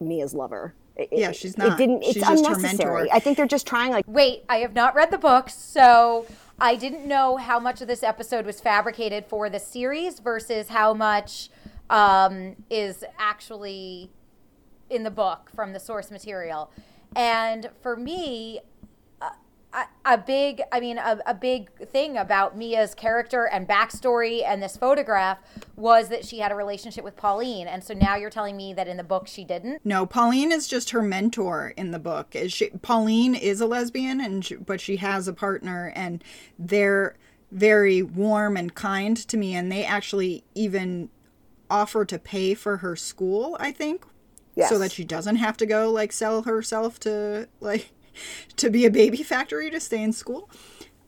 Mia's 0.00 0.34
lover. 0.34 0.74
It, 0.96 1.08
yeah, 1.10 1.32
she's 1.32 1.56
not. 1.56 1.72
It 1.72 1.76
didn't. 1.78 2.02
It's 2.02 2.14
she's 2.14 2.22
unnecessary. 2.22 3.10
I 3.10 3.18
think 3.18 3.36
they're 3.36 3.46
just 3.46 3.66
trying. 3.66 3.92
Like, 3.92 4.04
wait, 4.06 4.44
I 4.48 4.58
have 4.58 4.74
not 4.74 4.94
read 4.94 5.10
the 5.10 5.18
books, 5.18 5.54
so 5.54 6.26
I 6.60 6.76
didn't 6.76 7.06
know 7.06 7.38
how 7.38 7.58
much 7.58 7.80
of 7.80 7.88
this 7.88 8.02
episode 8.02 8.44
was 8.44 8.60
fabricated 8.60 9.24
for 9.26 9.48
the 9.48 9.58
series 9.58 10.18
versus 10.18 10.68
how 10.68 10.92
much 10.92 11.48
um, 11.92 12.56
is 12.70 13.04
actually 13.18 14.10
in 14.90 15.04
the 15.04 15.10
book 15.10 15.50
from 15.54 15.72
the 15.72 15.80
source 15.80 16.10
material. 16.10 16.70
And 17.14 17.70
for 17.82 17.96
me, 17.96 18.60
a, 19.74 19.84
a 20.04 20.18
big, 20.18 20.62
I 20.70 20.80
mean, 20.80 20.98
a, 20.98 21.18
a 21.26 21.34
big 21.34 21.70
thing 21.88 22.16
about 22.16 22.56
Mia's 22.56 22.94
character 22.94 23.46
and 23.46 23.66
backstory 23.66 24.42
and 24.44 24.62
this 24.62 24.76
photograph 24.76 25.38
was 25.76 26.08
that 26.08 26.24
she 26.24 26.38
had 26.38 26.52
a 26.52 26.54
relationship 26.54 27.04
with 27.04 27.16
Pauline. 27.16 27.66
And 27.66 27.82
so 27.82 27.94
now 27.94 28.16
you're 28.16 28.30
telling 28.30 28.56
me 28.56 28.74
that 28.74 28.88
in 28.88 28.96
the 28.96 29.04
book 29.04 29.26
she 29.26 29.44
didn't? 29.44 29.84
No, 29.84 30.06
Pauline 30.06 30.52
is 30.52 30.66
just 30.66 30.90
her 30.90 31.02
mentor 31.02 31.72
in 31.76 31.90
the 31.90 31.98
book. 31.98 32.34
Is 32.34 32.52
she, 32.52 32.70
Pauline 32.82 33.34
is 33.34 33.60
a 33.60 33.66
lesbian, 33.66 34.20
and 34.20 34.44
she, 34.44 34.56
but 34.56 34.80
she 34.80 34.96
has 34.96 35.28
a 35.28 35.32
partner, 35.32 35.92
and 35.94 36.22
they're 36.58 37.16
very 37.50 38.02
warm 38.02 38.56
and 38.56 38.74
kind 38.74 39.16
to 39.16 39.36
me, 39.36 39.54
and 39.54 39.70
they 39.70 39.84
actually 39.84 40.44
even 40.54 41.10
offer 41.72 42.04
to 42.04 42.18
pay 42.18 42.54
for 42.54 42.78
her 42.78 42.94
school. 42.96 43.56
I 43.58 43.72
think, 43.72 44.04
Yes. 44.54 44.68
so 44.68 44.78
that 44.78 44.92
she 44.92 45.02
doesn't 45.04 45.36
have 45.36 45.56
to 45.56 45.66
go 45.66 45.90
like 45.90 46.12
sell 46.12 46.42
herself 46.42 47.00
to 47.00 47.48
like 47.60 47.90
to 48.56 48.68
be 48.70 48.84
a 48.84 48.90
baby 48.90 49.22
factory 49.22 49.70
to 49.70 49.80
stay 49.80 50.02
in 50.02 50.12
school. 50.12 50.48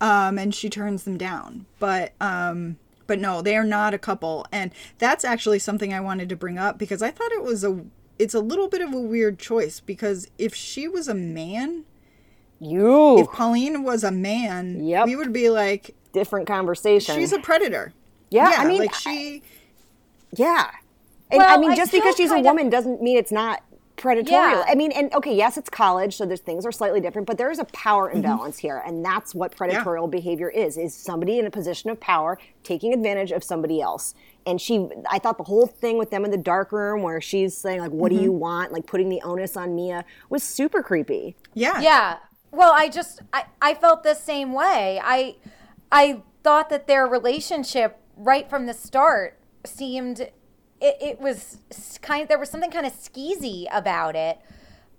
Um, 0.00 0.38
and 0.38 0.54
she 0.54 0.68
turns 0.68 1.04
them 1.04 1.16
down. 1.16 1.66
But 1.78 2.12
um, 2.20 2.78
but 3.06 3.18
no, 3.20 3.42
they 3.42 3.56
are 3.56 3.64
not 3.64 3.92
a 3.94 3.98
couple, 3.98 4.46
and 4.50 4.72
that's 4.98 5.24
actually 5.24 5.58
something 5.58 5.92
I 5.92 6.00
wanted 6.00 6.28
to 6.30 6.36
bring 6.36 6.58
up 6.58 6.78
because 6.78 7.02
I 7.02 7.10
thought 7.10 7.30
it 7.32 7.42
was 7.42 7.62
a 7.64 7.84
it's 8.18 8.34
a 8.34 8.40
little 8.40 8.68
bit 8.68 8.80
of 8.80 8.92
a 8.94 9.00
weird 9.00 9.38
choice 9.38 9.80
because 9.80 10.28
if 10.38 10.54
she 10.54 10.88
was 10.88 11.06
a 11.08 11.14
man, 11.14 11.84
You 12.60 13.18
if 13.18 13.28
Pauline 13.28 13.82
was 13.82 14.04
a 14.04 14.10
man, 14.12 14.84
Yep. 14.84 15.06
we 15.06 15.16
would 15.16 15.32
be 15.32 15.50
like, 15.50 15.94
different 16.12 16.46
conversation. 16.46 17.14
she's 17.16 17.32
a 17.32 17.40
predator. 17.40 17.92
Yeah, 18.30 18.54
I 18.58 18.64
mean, 18.66 18.78
like 18.80 18.94
she. 18.94 19.42
Yeah. 20.36 20.70
And 21.30 21.42
I 21.42 21.52
Well, 21.52 21.60
mean, 21.60 21.70
I 21.72 21.76
just 21.76 21.92
because 21.92 22.16
she's 22.16 22.30
a 22.30 22.34
kind 22.34 22.46
of- 22.46 22.50
woman 22.50 22.70
doesn't 22.70 23.02
mean 23.02 23.16
it's 23.16 23.32
not 23.32 23.62
predatorial. 23.96 24.30
Yeah. 24.30 24.64
I 24.66 24.74
mean, 24.74 24.90
and 24.92 25.12
okay, 25.14 25.34
yes, 25.34 25.56
it's 25.56 25.70
college, 25.70 26.16
so 26.16 26.26
there's 26.26 26.40
things 26.40 26.66
are 26.66 26.72
slightly 26.72 27.00
different, 27.00 27.26
but 27.26 27.38
there 27.38 27.50
is 27.50 27.58
a 27.58 27.64
power 27.66 28.08
Mm-hmm. 28.08 28.16
imbalance 28.16 28.58
here, 28.58 28.82
and 28.86 29.04
that's 29.04 29.34
what 29.34 29.56
predatorial 29.56 30.10
behavior 30.10 30.48
is: 30.50 30.76
is 30.76 30.94
somebody 30.94 31.38
in 31.38 31.46
a 31.46 31.50
position 31.50 31.90
of 31.90 32.00
power 32.00 32.38
taking 32.64 32.92
advantage 32.92 33.30
of 33.30 33.42
somebody 33.44 33.80
else. 33.80 34.14
And 34.46 34.60
she, 34.60 34.86
I 35.10 35.18
thought 35.18 35.38
the 35.38 35.44
whole 35.44 35.66
thing 35.66 35.96
with 35.96 36.10
them 36.10 36.24
in 36.24 36.30
the 36.30 36.36
dark 36.36 36.70
room, 36.72 37.02
where 37.02 37.20
she's 37.20 37.56
saying 37.56 37.80
like, 37.80 37.92
"What 37.92 38.10
do 38.10 38.16
Mm-hmm. 38.16 38.24
you 38.24 38.32
want?" 38.32 38.72
like 38.72 38.86
putting 38.86 39.08
the 39.08 39.22
onus 39.22 39.56
on 39.56 39.74
Mia, 39.74 40.04
was 40.28 40.42
super 40.42 40.82
creepy. 40.82 41.36
Yeah. 41.54 41.80
Yeah. 41.80 42.16
Well, 42.50 42.72
I 42.74 42.88
just 42.88 43.22
I, 43.32 43.44
I 43.62 43.74
felt 43.74 44.02
the 44.02 44.14
same 44.14 44.52
way. 44.52 45.00
I 45.02 45.36
I 45.90 46.22
thought 46.42 46.68
that 46.70 46.86
their 46.88 47.06
relationship 47.06 47.98
right 48.16 48.50
from 48.50 48.66
the 48.66 48.74
start 48.74 49.38
seemed 49.64 50.20
it, 50.20 50.96
it 51.00 51.20
was 51.20 51.58
kind 52.02 52.28
there 52.28 52.38
was 52.38 52.50
something 52.50 52.70
kind 52.70 52.86
of 52.86 52.92
skeezy 52.92 53.66
about 53.72 54.16
it 54.16 54.38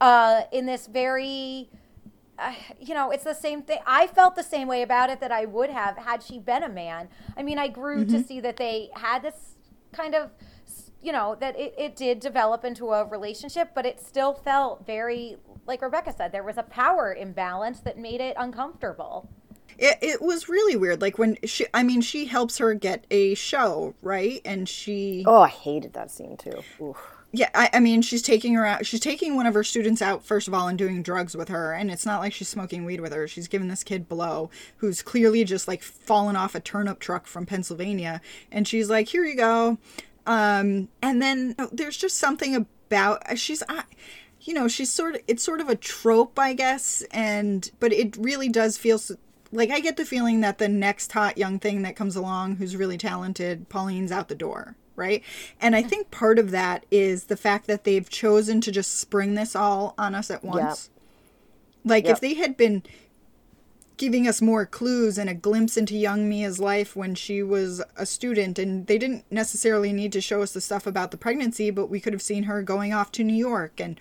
uh, 0.02 0.42
in 0.52 0.66
this 0.66 0.88
very 0.88 1.70
uh, 2.38 2.54
you 2.80 2.94
know 2.94 3.12
it's 3.12 3.24
the 3.24 3.34
same 3.34 3.62
thing 3.62 3.80
i 3.86 4.08
felt 4.08 4.36
the 4.36 4.44
same 4.44 4.68
way 4.68 4.82
about 4.82 5.10
it 5.10 5.20
that 5.20 5.32
i 5.32 5.46
would 5.46 5.70
have 5.70 5.98
had 5.98 6.22
she 6.22 6.38
been 6.38 6.64
a 6.64 6.70
man. 6.70 7.08
I 7.38 7.44
mean 7.44 7.58
i 7.58 7.68
grew 7.68 8.06
to 8.06 8.24
see 8.24 8.40
that 8.42 8.58
they 8.58 8.90
had 8.94 9.22
this 9.22 9.56
kind 9.94 10.16
of 10.16 10.32
you 11.02 11.12
know 11.12 11.38
that 11.40 11.58
it, 11.58 11.74
it 11.78 11.96
did 11.96 12.20
develop 12.20 12.66
into 12.66 12.92
a 12.92 13.06
relationship 13.06 13.72
but 13.74 13.86
it 13.86 14.02
still 14.02 14.34
felt 14.34 14.86
very 14.86 15.38
like 15.66 15.82
rebecca 15.82 16.14
said 16.16 16.32
there 16.32 16.44
was 16.44 16.58
a 16.58 16.64
power 16.64 17.14
imbalance 17.14 17.80
that 17.80 17.98
made 17.98 18.20
it 18.20 18.36
uncomfortable 18.38 19.30
It, 19.78 19.98
it 20.02 20.22
was 20.22 20.48
really 20.50 20.76
weird. 20.76 21.02
Like 21.02 21.18
when 21.18 21.38
she, 21.44 21.66
I 21.74 21.84
mean, 21.84 22.02
she 22.02 22.26
helps 22.26 22.58
her 22.60 22.74
get 22.74 23.06
a 23.12 23.36
show, 23.36 23.94
right? 24.02 24.42
And 24.46 24.68
she, 24.70 25.24
Oh, 25.28 25.42
I 25.42 25.50
hated 25.50 25.94
that 25.94 26.12
scene 26.12 26.38
too. 26.38 26.64
Oof. 26.82 26.98
yeah, 27.32 27.50
I, 27.54 27.70
I 27.74 27.80
mean, 27.80 28.02
she's 28.02 28.22
taking 28.22 28.54
her 28.54 28.66
out. 28.66 28.86
She's 28.86 29.00
taking 29.02 29.36
one 29.36 29.46
of 29.46 29.54
her 29.54 29.64
students 29.64 30.02
out 30.02 30.24
first 30.24 30.48
of 30.48 30.54
all 30.54 30.68
and 30.68 30.78
doing 30.78 31.04
drugs 31.04 31.36
with 31.36 31.50
her. 31.50 31.74
And 31.74 31.92
it's 31.92 32.06
not 32.06 32.22
like 32.22 32.32
she's 32.34 32.48
smoking 32.48 32.86
weed 32.86 33.02
with 33.02 33.12
her. 33.14 33.28
She's 33.28 33.48
giving 33.50 33.68
this 33.68 33.84
kid 33.84 34.08
blow, 34.08 34.50
who's 34.78 35.02
clearly 35.02 35.44
just 35.44 35.68
like 35.68 35.84
fallen 35.84 36.36
off 36.36 36.56
a 36.56 36.60
turnip 36.62 37.00
truck 37.00 37.28
from 37.28 37.46
Pennsylvania. 37.46 38.22
And 38.52 38.68
she's 38.68 38.90
like, 38.90 39.10
"Here 39.10 39.26
you 39.26 39.36
go." 39.36 39.78
Um, 40.26 40.88
and 41.02 41.22
then 41.22 41.56
oh, 41.60 41.70
there's 41.72 41.98
just 41.98 42.18
something 42.18 42.56
about 42.56 43.38
she's. 43.38 43.62
I, 43.68 43.84
you 44.42 44.54
know, 44.54 44.68
she's 44.68 44.92
sort 44.92 45.16
of 45.16 45.22
it's 45.28 45.44
sort 45.44 45.60
of 45.60 45.70
a 45.70 45.76
trope, 45.76 46.38
I 46.40 46.54
guess, 46.54 47.04
and 47.12 47.70
but 47.80 47.92
it 47.92 48.16
really 48.16 48.48
does 48.48 48.78
feel 48.78 49.00
like 49.56 49.72
I 49.72 49.80
get 49.80 49.98
the 49.98 50.06
feeling 50.06 50.42
that 50.42 50.58
the 50.58 50.68
next 50.68 51.12
hot 51.12 51.38
young 51.38 51.60
thing 51.60 51.82
that 51.84 51.96
comes 51.96 52.16
along 52.16 52.58
who's 52.58 52.76
really 52.76 52.98
talented, 52.98 53.70
Pauline's 53.70 54.12
out 54.12 54.28
the 54.28 54.36
door, 54.36 54.76
right? 54.96 55.24
And 55.60 55.76
I 55.76 55.82
think 55.82 56.12
part 56.12 56.38
of 56.38 56.52
that 56.52 56.86
is 56.92 57.26
the 57.26 57.38
fact 57.38 57.68
that 57.68 57.84
they've 57.84 58.10
chosen 58.10 58.62
to 58.62 58.72
just 58.72 58.96
spring 59.00 59.34
this 59.34 59.56
all 59.56 59.96
on 59.98 60.14
us 60.16 60.30
at 60.30 60.44
once. 60.44 60.90
Like 61.84 62.06
Yep. 62.06 62.14
if 62.14 62.20
they 62.20 62.34
had 62.36 62.58
been 62.58 62.84
giving 63.98 64.28
us 64.28 64.42
more 64.42 64.66
clues 64.66 65.18
and 65.18 65.30
a 65.30 65.34
glimpse 65.34 65.78
into 65.78 65.96
young 65.96 66.28
Mia's 66.28 66.60
life 66.60 66.96
when 66.96 67.16
she 67.16 67.42
was 67.42 67.82
a 67.96 68.06
student 68.06 68.60
and 68.60 68.88
they 68.88 68.98
didn't 68.98 69.24
necessarily 69.32 69.94
need 69.94 70.12
to 70.12 70.20
show 70.22 70.42
us 70.42 70.52
the 70.52 70.60
stuff 70.60 70.86
about 70.86 71.12
the 71.12 71.18
pregnancy, 71.18 71.70
but 71.72 71.90
we 71.90 72.00
could 72.02 72.12
have 72.12 72.22
seen 72.22 72.44
her 72.44 72.62
going 72.62 72.92
off 72.92 73.12
to 73.14 73.24
New 73.24 73.36
York 73.36 73.80
and 73.80 74.00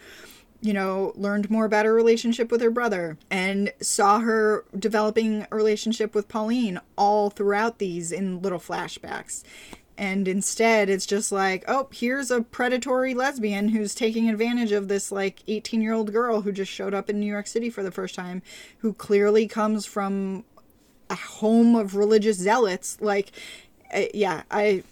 you 0.65 0.73
know, 0.73 1.13
learned 1.15 1.51
more 1.51 1.67
about 1.67 1.85
her 1.85 1.93
relationship 1.93 2.51
with 2.51 2.63
her 2.63 2.71
brother 2.71 3.19
and 3.31 3.71
saw 3.83 4.21
her 4.21 4.65
developing 4.77 5.47
a 5.51 5.55
relationship 5.55 6.15
with 6.15 6.27
Pauline 6.27 6.81
all 6.97 7.29
throughout 7.29 7.79
these 7.79 8.11
in 8.11 8.41
little 8.41 8.59
flashbacks. 8.59 9.43
And 9.99 10.27
instead, 10.27 10.89
it's 10.89 11.05
just 11.05 11.31
like, 11.31 11.65
oh, 11.69 11.89
here's 11.93 12.31
a 12.31 12.41
predatory 12.41 13.13
lesbian 13.13 13.69
who's 13.69 13.95
taking 13.95 14.31
advantage 14.31 14.73
of 14.73 14.89
this 14.89 15.13
like 15.13 15.43
18 15.47 15.83
year 15.83 15.93
old 15.93 16.15
girl 16.15 16.41
who 16.41 16.51
just 16.51 16.73
showed 16.73 16.95
up 16.95 17.11
in 17.11 17.21
New 17.21 17.31
York 17.31 17.47
City 17.47 17.69
for 17.69 17.83
the 17.83 17.93
first 17.93 18.15
time, 18.15 18.41
who 18.79 18.95
clearly 18.95 19.47
comes 19.47 19.85
from 19.85 20.45
a 21.11 21.15
home 21.15 21.77
of 21.77 21.95
religious 21.95 22.39
zealots. 22.39 22.97
Like, 23.03 23.33
uh, 23.95 24.05
yeah, 24.15 24.45
I, 24.51 24.83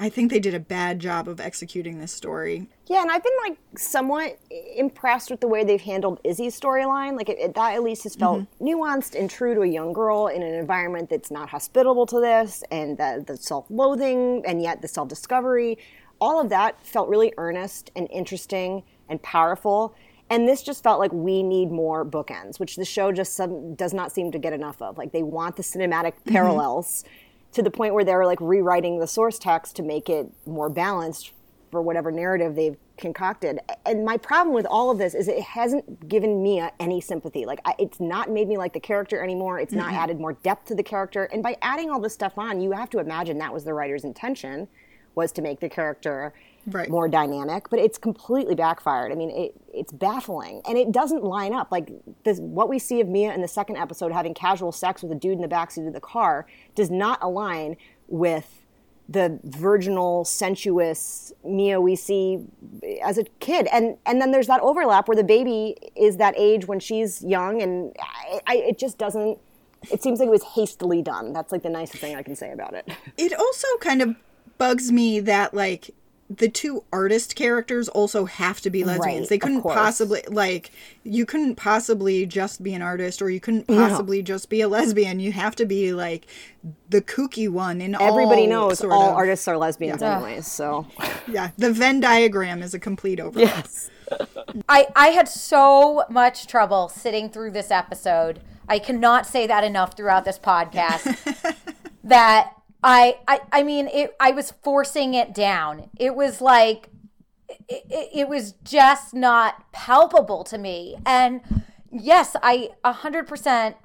I 0.00 0.08
think 0.08 0.30
they 0.30 0.40
did 0.40 0.54
a 0.54 0.60
bad 0.60 0.98
job 0.98 1.28
of 1.28 1.40
executing 1.40 1.98
this 1.98 2.10
story. 2.10 2.66
Yeah, 2.86 3.02
and 3.02 3.10
I've 3.10 3.22
been 3.22 3.32
like 3.46 3.58
somewhat 3.76 4.38
impressed 4.74 5.30
with 5.30 5.40
the 5.40 5.46
way 5.46 5.62
they've 5.62 5.78
handled 5.78 6.20
Izzy's 6.24 6.58
storyline. 6.58 7.18
Like 7.18 7.28
it, 7.28 7.38
it- 7.38 7.54
that 7.54 7.74
at 7.74 7.82
least 7.82 8.04
has 8.04 8.16
felt 8.16 8.40
mm-hmm. 8.40 8.66
nuanced 8.66 9.14
and 9.14 9.28
true 9.28 9.54
to 9.54 9.60
a 9.60 9.66
young 9.66 9.92
girl 9.92 10.28
in 10.28 10.42
an 10.42 10.54
environment 10.54 11.10
that's 11.10 11.30
not 11.30 11.50
hospitable 11.50 12.06
to 12.06 12.18
this, 12.18 12.64
and 12.70 12.96
the, 12.96 13.22
the 13.26 13.36
self-loathing, 13.36 14.42
and 14.46 14.62
yet 14.62 14.80
the 14.80 14.88
self-discovery. 14.88 15.76
All 16.18 16.40
of 16.40 16.48
that 16.48 16.82
felt 16.84 17.10
really 17.10 17.34
earnest 17.36 17.90
and 17.94 18.08
interesting 18.10 18.82
and 19.10 19.22
powerful. 19.22 19.94
And 20.30 20.48
this 20.48 20.62
just 20.62 20.82
felt 20.82 20.98
like 20.98 21.12
we 21.12 21.42
need 21.42 21.70
more 21.70 22.06
bookends, 22.06 22.58
which 22.58 22.76
the 22.76 22.84
show 22.84 23.12
just 23.12 23.34
some, 23.34 23.74
does 23.74 23.92
not 23.92 24.12
seem 24.12 24.30
to 24.32 24.38
get 24.38 24.54
enough 24.54 24.80
of. 24.80 24.96
Like 24.96 25.12
they 25.12 25.24
want 25.24 25.56
the 25.56 25.62
cinematic 25.62 26.14
mm-hmm. 26.14 26.32
parallels 26.32 27.04
to 27.52 27.62
the 27.62 27.70
point 27.70 27.94
where 27.94 28.04
they're 28.04 28.26
like 28.26 28.40
rewriting 28.40 28.98
the 28.98 29.06
source 29.06 29.38
text 29.38 29.76
to 29.76 29.82
make 29.82 30.08
it 30.08 30.30
more 30.46 30.70
balanced 30.70 31.32
for 31.70 31.82
whatever 31.82 32.10
narrative 32.10 32.54
they've 32.54 32.76
concocted. 32.96 33.58
And 33.86 34.04
my 34.04 34.16
problem 34.16 34.54
with 34.54 34.66
all 34.66 34.90
of 34.90 34.98
this 34.98 35.14
is 35.14 35.28
it 35.28 35.40
hasn't 35.40 36.08
given 36.08 36.42
Mia 36.42 36.72
any 36.78 37.00
sympathy. 37.00 37.46
Like 37.46 37.60
I, 37.64 37.74
it's 37.78 38.00
not 38.00 38.30
made 38.30 38.48
me 38.48 38.58
like 38.58 38.72
the 38.72 38.80
character 38.80 39.22
anymore. 39.22 39.58
It's 39.58 39.72
not 39.72 39.92
added 39.92 40.20
more 40.20 40.34
depth 40.34 40.66
to 40.66 40.74
the 40.74 40.82
character. 40.82 41.24
And 41.32 41.42
by 41.42 41.56
adding 41.62 41.90
all 41.90 42.00
this 42.00 42.12
stuff 42.12 42.36
on, 42.36 42.60
you 42.60 42.72
have 42.72 42.90
to 42.90 42.98
imagine 42.98 43.38
that 43.38 43.52
was 43.52 43.64
the 43.64 43.74
writer's 43.74 44.04
intention 44.04 44.68
was 45.14 45.32
to 45.32 45.42
make 45.42 45.60
the 45.60 45.68
character 45.68 46.32
Right. 46.66 46.88
more 46.88 47.08
dynamic, 47.08 47.70
but 47.70 47.78
it's 47.78 47.98
completely 47.98 48.54
backfired. 48.54 49.12
I 49.12 49.14
mean, 49.14 49.30
it, 49.30 49.54
it's 49.72 49.92
baffling, 49.92 50.62
and 50.68 50.76
it 50.76 50.92
doesn't 50.92 51.24
line 51.24 51.52
up. 51.52 51.72
Like 51.72 51.90
this, 52.24 52.38
what 52.38 52.68
we 52.68 52.78
see 52.78 53.00
of 53.00 53.08
Mia 53.08 53.32
in 53.32 53.40
the 53.40 53.48
second 53.48 53.76
episode 53.76 54.12
having 54.12 54.34
casual 54.34 54.72
sex 54.72 55.02
with 55.02 55.10
a 55.12 55.14
dude 55.14 55.32
in 55.32 55.40
the 55.40 55.48
backseat 55.48 55.86
of 55.86 55.94
the 55.94 56.00
car 56.00 56.46
does 56.74 56.90
not 56.90 57.18
align 57.22 57.76
with 58.08 58.60
the 59.08 59.40
virginal, 59.42 60.24
sensuous 60.24 61.32
Mia 61.44 61.80
we 61.80 61.96
see 61.96 62.38
as 63.02 63.18
a 63.18 63.24
kid. 63.40 63.66
And 63.72 63.96
and 64.06 64.20
then 64.20 64.30
there's 64.30 64.46
that 64.46 64.60
overlap 64.60 65.08
where 65.08 65.16
the 65.16 65.24
baby 65.24 65.76
is 65.96 66.18
that 66.18 66.34
age 66.36 66.66
when 66.66 66.78
she's 66.78 67.22
young, 67.24 67.60
and 67.60 67.94
I, 68.00 68.40
I, 68.46 68.56
it 68.56 68.78
just 68.78 68.98
doesn't. 68.98 69.38
It 69.90 70.02
seems 70.02 70.20
like 70.20 70.28
it 70.28 70.30
was 70.30 70.44
hastily 70.44 71.02
done. 71.02 71.32
That's 71.32 71.52
like 71.52 71.62
the 71.62 71.70
nicest 71.70 72.02
thing 72.02 72.14
I 72.14 72.22
can 72.22 72.36
say 72.36 72.52
about 72.52 72.74
it. 72.74 72.88
it 73.16 73.32
also 73.32 73.66
kind 73.80 74.02
of 74.02 74.14
bugs 74.58 74.92
me 74.92 75.20
that 75.20 75.54
like 75.54 75.90
the 76.32 76.48
two 76.48 76.84
artist 76.92 77.34
characters 77.34 77.88
also 77.88 78.24
have 78.24 78.60
to 78.60 78.70
be 78.70 78.84
lesbians. 78.84 79.22
Right, 79.22 79.28
they 79.28 79.38
couldn't 79.38 79.62
possibly 79.62 80.22
like 80.28 80.70
you 81.02 81.26
couldn't 81.26 81.56
possibly 81.56 82.24
just 82.24 82.62
be 82.62 82.72
an 82.72 82.82
artist 82.82 83.20
or 83.20 83.28
you 83.30 83.40
couldn't 83.40 83.66
possibly 83.66 84.22
just 84.22 84.48
be 84.48 84.60
a 84.60 84.68
lesbian. 84.68 85.18
You 85.18 85.32
have 85.32 85.56
to 85.56 85.66
be 85.66 85.92
like 85.92 86.28
the 86.88 87.02
kooky 87.02 87.48
one 87.48 87.80
in 87.80 87.96
Everybody 88.00 88.42
all 88.42 88.68
knows 88.68 88.80
all 88.84 89.10
of- 89.10 89.16
artists 89.16 89.48
are 89.48 89.58
lesbians, 89.58 90.02
Yeah. 90.02 90.18
anyways. 90.18 90.46
So 90.46 90.86
Yeah, 91.26 91.50
the 91.58 91.72
Venn 91.72 91.98
diagram 91.98 92.62
is 92.62 92.74
a 92.74 92.78
complete 92.78 93.18
overlap. 93.18 93.66
I, 94.68 94.86
I 94.94 95.08
had 95.08 95.28
so 95.28 96.04
much 96.08 96.46
trouble 96.46 96.88
sitting 96.88 97.28
through 97.28 97.50
this 97.52 97.70
episode. 97.72 98.40
I 98.68 98.78
cannot 98.78 99.26
say 99.26 99.48
that 99.48 99.64
enough 99.64 99.96
throughout 99.96 100.24
this 100.24 100.38
podcast. 100.38 101.56
that 102.04 102.52
I, 102.82 103.18
I, 103.28 103.40
I 103.52 103.62
mean, 103.62 103.88
it. 103.88 104.16
I 104.18 104.30
was 104.30 104.52
forcing 104.62 105.14
it 105.14 105.34
down. 105.34 105.90
It 105.98 106.14
was 106.14 106.40
like, 106.40 106.88
it, 107.68 108.10
it, 108.14 108.28
was 108.28 108.52
just 108.64 109.12
not 109.12 109.70
palpable 109.72 110.44
to 110.44 110.56
me. 110.56 110.96
And 111.04 111.40
yes, 111.90 112.36
I 112.42 112.70
a 112.84 112.92
hundred 112.92 113.26
percent 113.26 113.76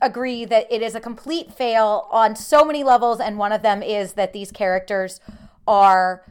agree 0.00 0.44
that 0.44 0.70
it 0.72 0.82
is 0.82 0.94
a 0.94 1.00
complete 1.00 1.52
fail 1.52 2.08
on 2.10 2.36
so 2.36 2.64
many 2.64 2.82
levels, 2.82 3.20
and 3.20 3.38
one 3.38 3.52
of 3.52 3.62
them 3.62 3.82
is 3.82 4.14
that 4.14 4.32
these 4.32 4.50
characters 4.50 5.20
are 5.66 6.24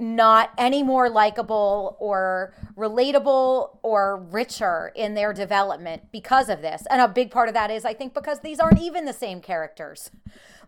not 0.00 0.50
any 0.56 0.82
more 0.82 1.10
likable 1.10 1.96
or 2.00 2.54
relatable 2.74 3.76
or 3.82 4.16
richer 4.16 4.90
in 4.94 5.14
their 5.14 5.34
development 5.34 6.10
because 6.10 6.48
of 6.48 6.62
this. 6.62 6.84
And 6.90 7.02
a 7.02 7.08
big 7.08 7.30
part 7.30 7.48
of 7.48 7.54
that 7.54 7.70
is 7.70 7.84
I 7.84 7.92
think 7.92 8.14
because 8.14 8.40
these 8.40 8.58
aren't 8.58 8.80
even 8.80 9.04
the 9.04 9.12
same 9.12 9.40
characters. 9.42 10.10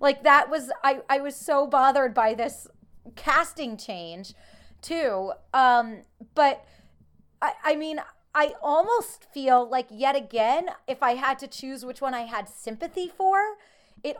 Like 0.01 0.23
that 0.23 0.51
was 0.51 0.71
I 0.85 1.01
I 1.09 1.21
was 1.21 1.35
so 1.35 1.67
bothered 1.67 2.13
by 2.13 2.35
this 2.35 2.69
casting 3.17 3.79
change 3.79 4.35
too. 4.83 5.33
Um 5.55 6.03
but 6.35 6.65
I 7.41 7.53
I 7.65 7.75
mean 7.77 8.01
I 8.35 8.55
almost 8.63 9.25
feel 9.33 9.67
like 9.67 9.87
yet 9.91 10.15
again 10.15 10.67
if 10.87 11.03
I 11.03 11.15
had 11.15 11.39
to 11.39 11.47
choose 11.47 11.87
which 11.87 12.03
one 12.03 12.13
I 12.13 12.23
had 12.23 12.51
sympathy 12.51 13.09
for, 13.09 13.39
it 14.05 14.19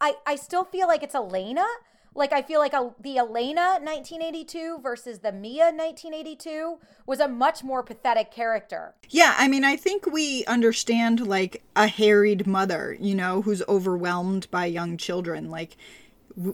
I 0.00 0.14
I 0.24 0.36
still 0.36 0.64
feel 0.64 0.86
like 0.86 1.02
it's 1.02 1.16
Elena 1.16 1.66
like 2.14 2.32
I 2.32 2.42
feel 2.42 2.60
like 2.60 2.72
a, 2.72 2.90
the 3.00 3.18
Elena 3.18 3.78
1982 3.80 4.80
versus 4.82 5.20
the 5.20 5.32
Mia 5.32 5.64
1982 5.64 6.78
was 7.06 7.20
a 7.20 7.28
much 7.28 7.64
more 7.64 7.82
pathetic 7.82 8.30
character. 8.30 8.94
Yeah, 9.08 9.34
I 9.38 9.48
mean, 9.48 9.64
I 9.64 9.76
think 9.76 10.06
we 10.06 10.44
understand 10.46 11.26
like 11.26 11.62
a 11.74 11.86
harried 11.86 12.46
mother, 12.46 12.96
you 13.00 13.14
know, 13.14 13.42
who's 13.42 13.62
overwhelmed 13.68 14.50
by 14.50 14.66
young 14.66 14.96
children. 14.96 15.50
Like 15.50 15.76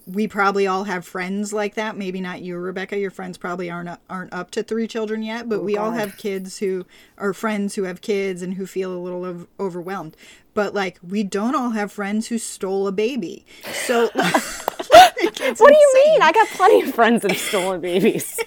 we 0.06 0.26
probably 0.26 0.66
all 0.66 0.84
have 0.84 1.04
friends 1.06 1.52
like 1.52 1.74
that. 1.74 1.96
Maybe 1.96 2.20
not 2.20 2.42
you, 2.42 2.56
Rebecca. 2.56 2.98
Your 2.98 3.10
friends 3.10 3.38
probably 3.38 3.70
aren't 3.70 3.98
aren't 4.08 4.32
up 4.32 4.50
to 4.52 4.62
three 4.62 4.86
children 4.86 5.22
yet, 5.22 5.48
but 5.48 5.60
oh, 5.60 5.62
we 5.62 5.74
God. 5.74 5.82
all 5.82 5.90
have 5.92 6.16
kids 6.16 6.58
who 6.58 6.86
are 7.16 7.32
friends 7.32 7.74
who 7.74 7.84
have 7.84 8.00
kids 8.00 8.42
and 8.42 8.54
who 8.54 8.66
feel 8.66 8.92
a 8.92 8.98
little 8.98 9.24
of, 9.24 9.46
overwhelmed. 9.58 10.16
But 10.54 10.74
like, 10.74 10.98
we 11.02 11.22
don't 11.22 11.54
all 11.54 11.70
have 11.70 11.92
friends 11.92 12.28
who 12.28 12.38
stole 12.38 12.86
a 12.88 12.92
baby. 12.92 13.46
So, 13.72 14.10
what 14.88 15.18
insane. 15.20 15.54
do 15.56 15.74
you 15.74 16.04
mean? 16.06 16.22
I 16.22 16.32
got 16.32 16.48
plenty 16.48 16.82
of 16.88 16.94
friends 16.94 17.22
that 17.22 17.32
have 17.32 17.40
stolen 17.40 17.80
babies. 17.80 18.38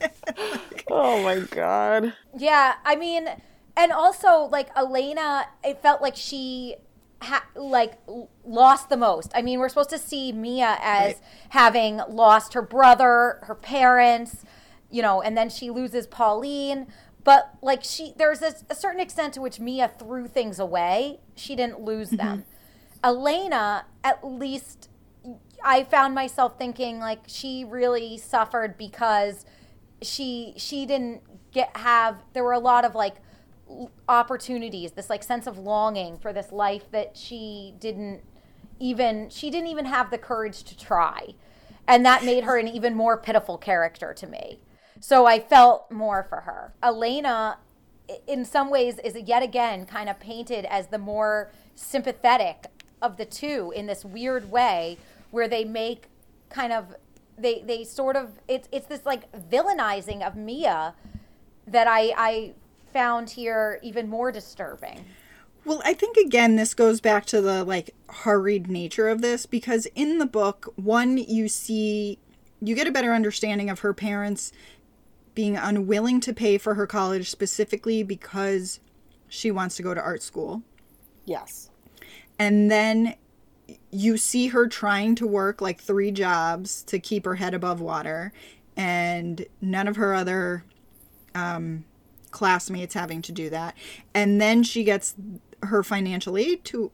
oh 0.90 1.22
my 1.22 1.40
God. 1.50 2.12
Yeah, 2.36 2.74
I 2.84 2.96
mean, 2.96 3.28
and 3.76 3.92
also 3.92 4.48
like 4.50 4.68
Elena, 4.76 5.46
it 5.64 5.80
felt 5.82 6.02
like 6.02 6.16
she 6.16 6.76
ha- 7.22 7.46
like 7.54 7.94
lost 8.44 8.88
the 8.88 8.96
most. 8.96 9.32
I 9.34 9.42
mean, 9.42 9.58
we're 9.58 9.68
supposed 9.68 9.90
to 9.90 9.98
see 9.98 10.32
Mia 10.32 10.78
as 10.80 11.14
right. 11.14 11.20
having 11.50 12.00
lost 12.08 12.54
her 12.54 12.62
brother, 12.62 13.38
her 13.42 13.54
parents, 13.54 14.44
you 14.90 15.02
know, 15.02 15.22
and 15.22 15.36
then 15.36 15.48
she 15.48 15.70
loses 15.70 16.06
Pauline. 16.06 16.86
But 17.24 17.54
like 17.62 17.84
she, 17.84 18.14
there's 18.16 18.42
a, 18.42 18.54
a 18.68 18.74
certain 18.74 19.00
extent 19.00 19.34
to 19.34 19.40
which 19.40 19.60
Mia 19.60 19.88
threw 19.88 20.26
things 20.26 20.58
away. 20.58 21.20
She 21.34 21.54
didn't 21.56 21.80
lose 21.80 22.08
mm-hmm. 22.08 22.16
them. 22.16 22.44
Elena, 23.04 23.86
at 24.04 24.24
least, 24.24 24.88
I 25.64 25.84
found 25.84 26.14
myself 26.14 26.58
thinking 26.58 26.98
like 26.98 27.20
she 27.26 27.64
really 27.64 28.16
suffered 28.18 28.76
because 28.76 29.44
she 30.00 30.54
she 30.56 30.86
didn't 30.86 31.22
get 31.52 31.76
have. 31.76 32.16
There 32.32 32.44
were 32.44 32.52
a 32.52 32.58
lot 32.58 32.84
of 32.84 32.94
like 32.94 33.16
opportunities, 34.08 34.92
this 34.92 35.08
like 35.08 35.22
sense 35.22 35.46
of 35.46 35.58
longing 35.58 36.18
for 36.18 36.32
this 36.32 36.52
life 36.52 36.90
that 36.90 37.16
she 37.16 37.74
didn't 37.78 38.22
even 38.80 39.30
she 39.30 39.50
didn't 39.50 39.68
even 39.68 39.86
have 39.86 40.10
the 40.10 40.18
courage 40.18 40.64
to 40.64 40.76
try. 40.76 41.34
And 41.86 42.04
that 42.06 42.24
made 42.24 42.44
her 42.44 42.58
an 42.58 42.68
even 42.68 42.94
more 42.94 43.16
pitiful 43.16 43.58
character 43.58 44.14
to 44.14 44.26
me. 44.26 44.60
So 45.00 45.26
I 45.26 45.40
felt 45.40 45.90
more 45.90 46.24
for 46.28 46.42
her. 46.42 46.74
Elena 46.82 47.58
in 48.26 48.44
some 48.44 48.70
ways 48.70 48.98
is 48.98 49.16
yet 49.16 49.42
again 49.42 49.86
kind 49.86 50.08
of 50.08 50.18
painted 50.20 50.64
as 50.64 50.88
the 50.88 50.98
more 50.98 51.50
sympathetic 51.74 52.66
of 53.00 53.16
the 53.16 53.24
two 53.24 53.72
in 53.74 53.86
this 53.86 54.04
weird 54.04 54.50
way 54.50 54.98
where 55.32 55.48
they 55.48 55.64
make 55.64 56.06
kind 56.48 56.72
of 56.72 56.94
they 57.36 57.62
they 57.62 57.82
sort 57.82 58.14
of 58.14 58.30
it's 58.46 58.68
it's 58.70 58.86
this 58.86 59.04
like 59.04 59.30
villainizing 59.50 60.24
of 60.24 60.36
Mia 60.36 60.94
that 61.66 61.88
I 61.88 62.12
I 62.16 62.54
found 62.92 63.30
here 63.30 63.80
even 63.82 64.08
more 64.08 64.30
disturbing. 64.30 65.04
Well, 65.64 65.82
I 65.84 65.94
think 65.94 66.16
again 66.16 66.56
this 66.56 66.74
goes 66.74 67.00
back 67.00 67.24
to 67.26 67.40
the 67.40 67.64
like 67.64 67.94
hurried 68.08 68.68
nature 68.68 69.08
of 69.08 69.22
this 69.22 69.46
because 69.46 69.86
in 69.94 70.18
the 70.18 70.26
book, 70.26 70.72
one 70.76 71.16
you 71.18 71.48
see 71.48 72.18
you 72.60 72.74
get 72.76 72.86
a 72.86 72.92
better 72.92 73.12
understanding 73.12 73.68
of 73.70 73.80
her 73.80 73.92
parents 73.92 74.52
being 75.34 75.56
unwilling 75.56 76.20
to 76.20 76.34
pay 76.34 76.58
for 76.58 76.74
her 76.74 76.86
college 76.86 77.30
specifically 77.30 78.02
because 78.02 78.80
she 79.28 79.50
wants 79.50 79.76
to 79.76 79.82
go 79.82 79.94
to 79.94 80.00
art 80.00 80.22
school. 80.22 80.62
Yes. 81.24 81.70
And 82.38 82.70
then 82.70 83.14
you 83.92 84.16
see 84.16 84.48
her 84.48 84.66
trying 84.66 85.14
to 85.14 85.26
work 85.26 85.60
like 85.60 85.80
three 85.80 86.10
jobs 86.10 86.82
to 86.84 86.98
keep 86.98 87.24
her 87.26 87.34
head 87.36 87.54
above 87.54 87.80
water 87.80 88.32
and 88.76 89.44
none 89.60 89.86
of 89.86 89.96
her 89.96 90.14
other 90.14 90.64
um, 91.34 91.84
classmates 92.30 92.94
having 92.94 93.20
to 93.22 93.32
do 93.32 93.50
that. 93.50 93.76
And 94.14 94.40
then 94.40 94.62
she 94.62 94.82
gets 94.82 95.14
her 95.62 95.82
financial 95.82 96.36
aid 96.36 96.64
to 96.64 96.90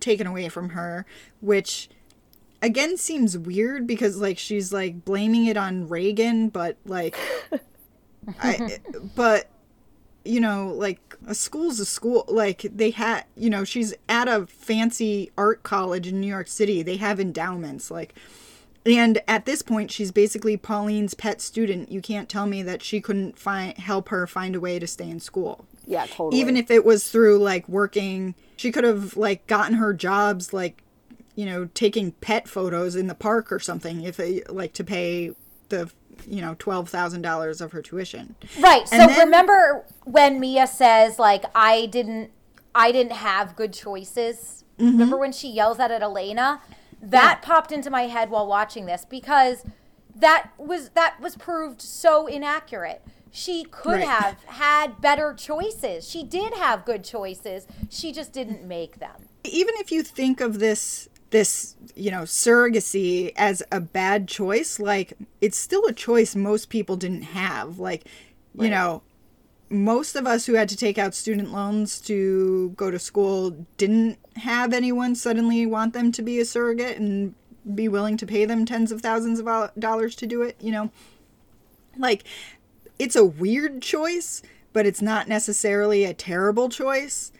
taken 0.00 0.26
away 0.26 0.48
from 0.48 0.70
her, 0.70 1.06
which 1.40 1.88
again 2.60 2.96
seems 2.96 3.36
weird 3.38 3.86
because 3.86 4.18
like 4.18 4.38
she's 4.38 4.72
like 4.72 5.04
blaming 5.04 5.46
it 5.46 5.56
on 5.56 5.88
Reagan, 5.88 6.50
but 6.50 6.76
like 6.84 7.16
I 8.40 8.78
but 9.16 9.48
you 10.28 10.40
know, 10.40 10.72
like 10.76 11.00
a 11.26 11.34
school's 11.34 11.80
a 11.80 11.86
school. 11.86 12.24
Like 12.28 12.62
they 12.62 12.90
had, 12.90 13.24
you 13.36 13.48
know, 13.48 13.64
she's 13.64 13.94
at 14.08 14.28
a 14.28 14.46
fancy 14.46 15.32
art 15.38 15.62
college 15.62 16.06
in 16.06 16.20
New 16.20 16.26
York 16.26 16.48
City. 16.48 16.82
They 16.82 16.96
have 16.96 17.18
endowments 17.18 17.90
like 17.90 18.14
and 18.86 19.20
at 19.28 19.44
this 19.44 19.60
point, 19.60 19.90
she's 19.90 20.12
basically 20.12 20.56
Pauline's 20.56 21.12
pet 21.12 21.40
student. 21.40 21.90
You 21.90 22.00
can't 22.00 22.28
tell 22.28 22.46
me 22.46 22.62
that 22.62 22.82
she 22.82 23.00
couldn't 23.00 23.38
find 23.38 23.76
help 23.76 24.08
her 24.08 24.26
find 24.26 24.56
a 24.56 24.60
way 24.60 24.78
to 24.78 24.86
stay 24.86 25.10
in 25.10 25.20
school. 25.20 25.66
Yeah, 25.86 26.06
totally. 26.06 26.40
Even 26.40 26.56
if 26.56 26.70
it 26.70 26.84
was 26.84 27.10
through 27.10 27.38
like 27.38 27.68
working, 27.68 28.34
she 28.56 28.72
could 28.72 28.84
have 28.84 29.16
like 29.16 29.46
gotten 29.46 29.74
her 29.74 29.92
jobs 29.92 30.52
like, 30.52 30.82
you 31.34 31.44
know, 31.44 31.68
taking 31.74 32.12
pet 32.12 32.48
photos 32.48 32.96
in 32.96 33.08
the 33.08 33.14
park 33.14 33.52
or 33.52 33.58
something. 33.58 34.02
If 34.02 34.16
they 34.16 34.42
like 34.48 34.72
to 34.74 34.84
pay 34.84 35.32
the 35.68 35.90
you 36.26 36.40
know 36.40 36.56
twelve 36.58 36.88
thousand 36.88 37.22
dollars 37.22 37.60
of 37.60 37.72
her 37.72 37.82
tuition. 37.82 38.34
Right. 38.58 38.82
And 38.92 39.02
so 39.02 39.06
then, 39.06 39.18
remember 39.18 39.84
when 40.04 40.40
Mia 40.40 40.66
says 40.66 41.18
like 41.18 41.44
I 41.54 41.86
didn't 41.86 42.30
I 42.74 42.92
didn't 42.92 43.12
have 43.12 43.56
good 43.56 43.72
choices. 43.72 44.64
Mm-hmm. 44.78 44.92
Remember 44.92 45.16
when 45.16 45.32
she 45.32 45.48
yells 45.48 45.78
at 45.78 45.90
it 45.90 46.02
Elena? 46.02 46.60
That 47.00 47.40
yeah. 47.42 47.46
popped 47.46 47.72
into 47.72 47.90
my 47.90 48.02
head 48.02 48.30
while 48.30 48.46
watching 48.46 48.86
this 48.86 49.04
because 49.08 49.64
that 50.14 50.50
was 50.58 50.90
that 50.90 51.20
was 51.20 51.36
proved 51.36 51.80
so 51.80 52.26
inaccurate. 52.26 53.02
She 53.30 53.64
could 53.64 54.00
right. 54.00 54.08
have 54.08 54.42
had 54.44 55.00
better 55.00 55.34
choices. 55.34 56.08
She 56.08 56.24
did 56.24 56.54
have 56.54 56.84
good 56.84 57.04
choices. 57.04 57.66
She 57.90 58.10
just 58.12 58.32
didn't 58.32 58.64
make 58.64 58.98
them. 58.98 59.28
Even 59.44 59.74
if 59.78 59.92
you 59.92 60.02
think 60.02 60.40
of 60.40 60.58
this 60.58 61.08
this 61.30 61.76
you 61.94 62.10
know 62.10 62.22
surrogacy 62.22 63.32
as 63.36 63.62
a 63.70 63.80
bad 63.80 64.26
choice 64.26 64.80
like 64.80 65.12
it's 65.40 65.58
still 65.58 65.84
a 65.86 65.92
choice 65.92 66.34
most 66.34 66.70
people 66.70 66.96
didn't 66.96 67.22
have 67.22 67.78
like 67.78 68.06
right. 68.54 68.64
you 68.64 68.70
know 68.70 69.02
most 69.70 70.16
of 70.16 70.26
us 70.26 70.46
who 70.46 70.54
had 70.54 70.68
to 70.68 70.76
take 70.76 70.96
out 70.96 71.14
student 71.14 71.52
loans 71.52 72.00
to 72.00 72.70
go 72.70 72.90
to 72.90 72.98
school 72.98 73.66
didn't 73.76 74.18
have 74.36 74.72
anyone 74.72 75.14
suddenly 75.14 75.66
want 75.66 75.92
them 75.92 76.10
to 76.12 76.22
be 76.22 76.40
a 76.40 76.44
surrogate 76.44 76.96
and 76.96 77.34
be 77.74 77.88
willing 77.88 78.16
to 78.16 78.26
pay 78.26 78.44
them 78.44 78.64
tens 78.64 78.92
of 78.92 79.00
thousands 79.00 79.40
of 79.40 79.70
dollars 79.78 80.14
to 80.16 80.26
do 80.26 80.42
it, 80.42 80.56
you 80.60 80.72
know? 80.72 80.90
Like, 81.96 82.24
it's 82.98 83.16
a 83.16 83.24
weird 83.24 83.82
choice, 83.82 84.42
but 84.72 84.86
it's 84.86 85.02
not 85.02 85.28
necessarily 85.28 86.04
a 86.04 86.14
terrible 86.14 86.68
choice. 86.68 87.32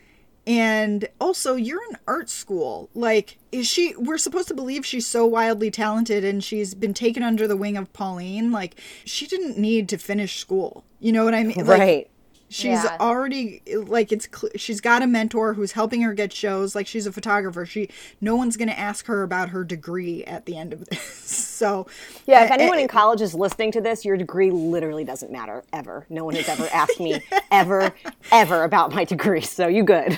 And 0.49 1.07
also, 1.21 1.53
you're 1.53 1.83
in 1.91 1.97
art 2.07 2.27
school. 2.27 2.89
Like, 2.95 3.37
is 3.51 3.67
she, 3.67 3.93
we're 3.97 4.17
supposed 4.17 4.47
to 4.47 4.55
believe 4.55 4.83
she's 4.83 5.05
so 5.05 5.23
wildly 5.23 5.69
talented 5.69 6.25
and 6.25 6.43
she's 6.43 6.73
been 6.73 6.95
taken 6.95 7.21
under 7.21 7.47
the 7.47 7.55
wing 7.55 7.77
of 7.77 7.93
Pauline. 7.93 8.51
Like, 8.51 8.75
she 9.05 9.27
didn't 9.27 9.59
need 9.59 9.87
to 9.89 9.97
finish 9.99 10.39
school. 10.39 10.83
You 10.99 11.11
know 11.11 11.23
what 11.23 11.35
I 11.35 11.43
mean? 11.43 11.65
Right. 11.65 12.09
She's 12.49 12.83
yeah. 12.83 12.97
already 12.99 13.61
like 13.67 14.11
it's 14.11 14.27
she's 14.55 14.81
got 14.81 15.03
a 15.03 15.07
mentor 15.07 15.53
who's 15.53 15.73
helping 15.73 16.01
her 16.01 16.13
get 16.13 16.33
shows 16.33 16.73
like 16.73 16.87
she's 16.87 17.05
a 17.05 17.11
photographer. 17.11 17.63
She 17.65 17.89
no 18.21 18.35
one's 18.35 18.57
going 18.57 18.69
to 18.69 18.77
ask 18.77 19.05
her 19.05 19.21
about 19.21 19.49
her 19.49 19.63
degree 19.63 20.23
at 20.23 20.45
the 20.45 20.57
end 20.57 20.73
of 20.73 20.85
this. 20.85 21.35
So 21.59 21.87
yeah 22.25 22.45
if 22.45 22.51
eh, 22.51 22.53
anyone 22.53 22.77
eh, 22.77 22.83
in 22.83 22.87
college 22.87 23.19
is 23.19 23.33
listening 23.35 23.73
to 23.73 23.81
this 23.81 24.05
your 24.05 24.15
degree 24.15 24.49
literally 24.49 25.03
doesn't 25.03 25.29
matter 25.29 25.61
ever. 25.73 26.05
No 26.09 26.23
one 26.23 26.35
has 26.35 26.47
ever 26.47 26.69
asked 26.73 27.01
me 27.01 27.21
ever 27.51 27.93
ever 28.31 28.63
about 28.63 28.93
my 28.93 29.03
degree 29.03 29.41
so 29.41 29.67
you 29.67 29.83
good 29.83 30.17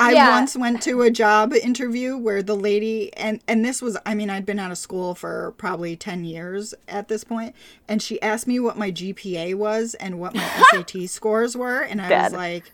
I 0.00 0.12
Yeah. 0.12 0.30
once 0.30 0.56
went 0.56 0.80
to 0.82 1.02
a 1.02 1.10
job 1.10 1.52
interview 1.52 2.16
where 2.16 2.42
the 2.42 2.54
lady 2.54 3.12
and 3.16 3.40
and 3.48 3.64
this 3.64 3.82
was 3.82 3.96
I 4.06 4.14
mean 4.14 4.30
I'd 4.30 4.46
been 4.46 4.58
out 4.60 4.70
of 4.70 4.78
school 4.78 5.14
for 5.14 5.52
probably 5.58 5.96
10 5.96 6.24
years 6.24 6.72
at 6.86 7.08
this 7.08 7.24
point 7.24 7.54
and 7.88 8.00
she 8.00 8.20
asked 8.22 8.46
me 8.46 8.60
what 8.60 8.78
my 8.78 8.90
GPA 8.92 9.54
was 9.56 9.94
and 9.94 10.20
what 10.20 10.34
my 10.34 10.46
SAT 10.70 11.08
scores 11.08 11.56
were 11.56 11.80
and 11.80 12.00
I 12.00 12.08
was 12.24 12.32
like 12.32 12.70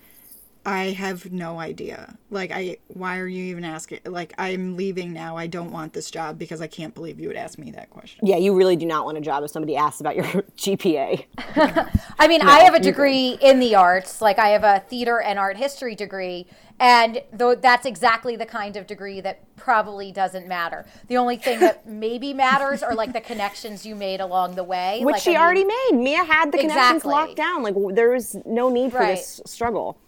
I 0.66 0.90
have 0.92 1.30
no 1.30 1.58
idea. 1.58 2.16
Like 2.30 2.50
I 2.52 2.78
why 2.88 3.18
are 3.18 3.26
you 3.26 3.44
even 3.44 3.64
asking 3.64 4.00
like 4.06 4.32
I'm 4.38 4.76
leaving 4.76 5.12
now. 5.12 5.36
I 5.36 5.46
don't 5.46 5.70
want 5.70 5.92
this 5.92 6.10
job 6.10 6.38
because 6.38 6.60
I 6.60 6.66
can't 6.66 6.94
believe 6.94 7.20
you 7.20 7.28
would 7.28 7.36
ask 7.36 7.58
me 7.58 7.70
that 7.72 7.90
question. 7.90 8.26
Yeah, 8.26 8.36
you 8.36 8.54
really 8.54 8.76
do 8.76 8.86
not 8.86 9.04
want 9.04 9.18
a 9.18 9.20
job 9.20 9.44
if 9.44 9.50
somebody 9.50 9.76
asks 9.76 10.00
about 10.00 10.16
your 10.16 10.24
GPA. 10.56 11.26
I 12.18 12.28
mean, 12.28 12.40
I 12.42 12.60
have 12.60 12.74
a 12.74 12.80
degree 12.80 13.38
in 13.40 13.60
the 13.60 13.74
arts. 13.74 14.20
Like 14.22 14.38
I 14.38 14.48
have 14.48 14.64
a 14.64 14.80
theater 14.88 15.20
and 15.20 15.38
art 15.38 15.56
history 15.56 15.94
degree, 15.94 16.46
and 16.80 17.22
though 17.32 17.54
that's 17.54 17.84
exactly 17.86 18.36
the 18.36 18.46
kind 18.46 18.76
of 18.76 18.86
degree 18.86 19.20
that 19.20 19.40
probably 19.56 20.12
doesn't 20.12 20.48
matter. 20.48 20.84
The 21.08 21.16
only 21.18 21.36
thing 21.36 21.60
that 21.60 21.86
maybe 21.88 22.34
matters 22.34 22.82
are 22.82 22.94
like 22.94 23.12
the 23.12 23.20
connections 23.20 23.86
you 23.86 23.94
made 23.94 24.20
along 24.20 24.56
the 24.56 24.64
way, 24.64 25.00
Which 25.02 25.12
Like, 25.14 25.22
she 25.22 25.30
I 25.30 25.32
mean, 25.34 25.40
already 25.42 25.64
made. 25.64 25.90
Mia 26.02 26.24
had 26.24 26.52
the 26.52 26.58
connections 26.58 27.04
locked 27.04 27.36
down. 27.36 27.62
Like 27.62 27.74
w- 27.74 27.94
there 27.94 28.10
was 28.10 28.36
no 28.44 28.68
need 28.70 28.92
for 28.92 28.98
Right. 28.98 29.16
this 29.16 29.40
struggle. 29.46 29.98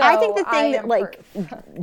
So 0.00 0.06
I 0.06 0.16
think 0.16 0.36
the 0.36 0.44
thing 0.44 0.72
that 0.72 0.88
like 0.88 1.20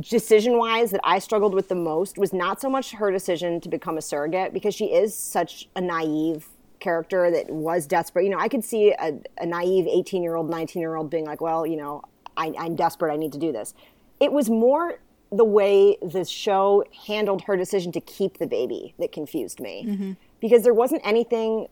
decision 0.00 0.58
wise 0.58 0.90
that 0.90 1.00
I 1.04 1.18
struggled 1.18 1.54
with 1.54 1.68
the 1.68 1.74
most 1.74 2.18
was 2.18 2.32
not 2.32 2.60
so 2.60 2.68
much 2.68 2.92
her 2.92 3.10
decision 3.10 3.60
to 3.60 3.68
become 3.68 3.98
a 3.98 4.02
surrogate 4.02 4.52
because 4.52 4.74
she 4.74 4.86
is 4.86 5.14
such 5.14 5.68
a 5.76 5.80
naive 5.80 6.48
character 6.80 7.30
that 7.30 7.50
was 7.50 7.86
desperate. 7.86 8.24
You 8.24 8.30
know, 8.30 8.38
I 8.38 8.48
could 8.48 8.64
see 8.64 8.92
a, 8.92 9.18
a 9.38 9.46
naive 9.46 9.86
18 9.86 10.22
year 10.22 10.36
old, 10.36 10.50
19 10.50 10.80
year 10.80 10.96
old 10.96 11.10
being 11.10 11.24
like, 11.24 11.40
well, 11.40 11.66
you 11.66 11.76
know, 11.76 12.02
I, 12.36 12.52
I'm 12.58 12.76
desperate. 12.76 13.12
I 13.12 13.16
need 13.16 13.32
to 13.32 13.38
do 13.38 13.52
this. 13.52 13.74
It 14.20 14.32
was 14.32 14.48
more 14.48 14.98
the 15.30 15.44
way 15.44 15.96
the 16.02 16.24
show 16.24 16.82
handled 17.06 17.42
her 17.42 17.56
decision 17.56 17.92
to 17.92 18.00
keep 18.00 18.38
the 18.38 18.46
baby 18.46 18.94
that 18.98 19.12
confused 19.12 19.60
me 19.60 20.16
because 20.40 20.62
there 20.62 20.72
wasn't 20.74 21.02
anything 21.04 21.66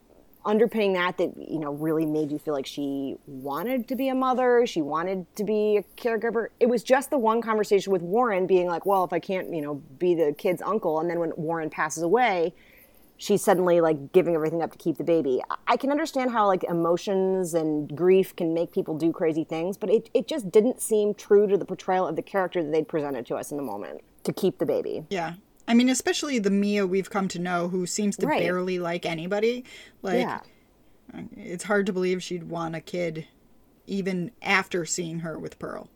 underpinning 0.46 0.92
that 0.94 1.18
that 1.18 1.36
you 1.36 1.58
know 1.58 1.72
really 1.72 2.06
made 2.06 2.30
you 2.30 2.38
feel 2.38 2.54
like 2.54 2.66
she 2.66 3.16
wanted 3.26 3.88
to 3.88 3.96
be 3.96 4.08
a 4.08 4.14
mother 4.14 4.66
she 4.66 4.80
wanted 4.80 5.26
to 5.36 5.44
be 5.44 5.76
a 5.76 5.82
caregiver. 6.00 6.48
It 6.60 6.68
was 6.68 6.82
just 6.82 7.10
the 7.10 7.18
one 7.18 7.42
conversation 7.42 7.92
with 7.92 8.00
warren 8.02 8.46
being 8.46 8.68
like 8.68 8.86
well 8.86 9.04
if 9.04 9.12
i 9.12 9.18
can't 9.18 9.52
you 9.52 9.60
know 9.60 9.74
be 9.98 10.14
the 10.14 10.34
kid's 10.38 10.62
uncle 10.62 11.00
and 11.00 11.10
then 11.10 11.18
when 11.18 11.32
warren 11.36 11.68
passes 11.68 12.02
away 12.02 12.54
she's 13.18 13.42
suddenly 13.42 13.80
like 13.80 14.12
giving 14.12 14.34
everything 14.34 14.62
up 14.62 14.70
to 14.72 14.78
keep 14.78 14.98
the 14.98 15.04
baby. 15.04 15.42
I- 15.66 15.76
can 15.76 15.90
understand 15.90 16.30
how 16.30 16.46
like 16.46 16.64
emotions 16.64 17.54
and 17.54 17.94
grief 17.96 18.36
can 18.36 18.54
make 18.54 18.72
people 18.72 18.96
do 18.96 19.12
crazy 19.12 19.44
things 19.44 19.76
but 19.76 19.90
it, 19.90 20.08
it 20.14 20.28
just 20.28 20.50
didn't 20.50 20.80
seem 20.80 21.14
true 21.14 21.46
to 21.46 21.56
the 21.56 21.64
portrayal 21.64 22.06
of 22.06 22.16
the 22.16 22.22
character 22.22 22.62
that 22.62 22.72
they'd 22.72 22.88
presented 22.88 23.26
to 23.26 23.36
us 23.36 23.50
in 23.50 23.56
the 23.56 23.62
moment 23.62 24.02
to 24.24 24.32
keep 24.32 24.58
the 24.58 24.66
baby. 24.66 25.04
Yeah. 25.08 25.34
I 25.68 25.74
mean, 25.74 25.88
especially 25.88 26.38
the 26.38 26.50
Mia 26.50 26.86
we've 26.86 27.10
come 27.10 27.28
to 27.28 27.38
know 27.38 27.68
who 27.68 27.86
seems 27.86 28.16
to 28.18 28.26
Right. 28.26 28.40
barely 28.40 28.78
like 28.78 29.04
anybody. 29.06 29.64
Like 30.02 30.20
yeah 30.20 30.40
it's 31.36 31.64
hard 31.64 31.86
to 31.86 31.92
believe 31.92 32.22
she'd 32.22 32.44
want 32.50 32.74
a 32.74 32.80
kid 32.80 33.26
even 33.86 34.30
after 34.42 34.84
seeing 34.84 35.20
her 35.20 35.38
with 35.38 35.58
Pearl. 35.58 35.88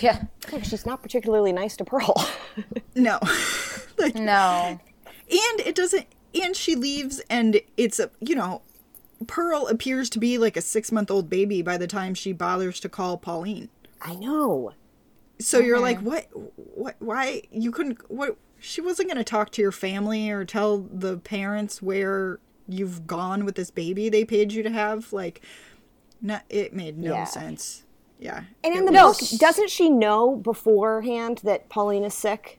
Yeah. 0.00 0.24
She's 0.62 0.84
not 0.84 1.02
particularly 1.02 1.52
nice 1.52 1.76
to 1.78 1.84
pearl 1.84 2.14
No. 2.94 3.18
like 3.98 4.14
No. 4.14 4.78
and 5.30 5.60
it 5.60 5.74
doesn't 5.74 6.06
and 6.40 6.54
she 6.54 6.76
leaves 6.76 7.20
and 7.30 7.60
it's 7.76 7.98
a 7.98 8.10
you 8.20 8.34
know 8.34 8.62
Pearl 9.26 9.66
appears 9.66 10.08
to 10.10 10.18
be 10.18 10.38
like 10.38 10.56
a 10.56 10.60
6-month-old 10.60 11.28
baby 11.28 11.60
by 11.62 11.76
the 11.76 11.86
time 11.86 12.14
she 12.14 12.32
bothers 12.32 12.78
to 12.80 12.88
call 12.88 13.16
Pauline. 13.16 13.68
i 14.02 14.14
know 14.14 14.72
So 15.40 15.58
you're 15.58 15.80
like 15.80 15.98
what 16.00 16.26
what 16.54 16.96
why 17.00 17.42
you 17.50 17.72
couldn't 17.72 17.98
what 18.10 18.36
she 18.60 18.80
wasn't 18.80 19.08
going 19.08 19.18
to 19.18 19.24
talk 19.24 19.50
to 19.52 19.62
your 19.62 19.72
family 19.72 20.30
or 20.30 20.44
tell 20.44 20.78
the 20.78 21.16
parents 21.18 21.80
where 21.82 22.38
you've 22.68 23.06
gone 23.06 23.44
with 23.44 23.56
this 23.56 23.70
baby 23.70 24.08
they 24.08 24.24
paid 24.24 24.52
you 24.52 24.62
to 24.62 24.70
have 24.70 25.12
like 25.12 25.40
not 26.22 26.44
it 26.48 26.72
made 26.74 26.98
no 26.98 27.12
Yeah. 27.12 27.24
sense. 27.24 27.84
Yeah. 28.18 28.44
And 28.62 28.76
in 28.76 28.84
the 28.84 28.92
No, 28.92 29.08
book, 29.12 29.18
doesn't 29.38 29.70
she 29.70 29.88
know 29.88 30.36
beforehand 30.36 31.40
that 31.44 31.68
Pauline 31.70 32.04
is 32.04 32.12
sick? 32.14 32.58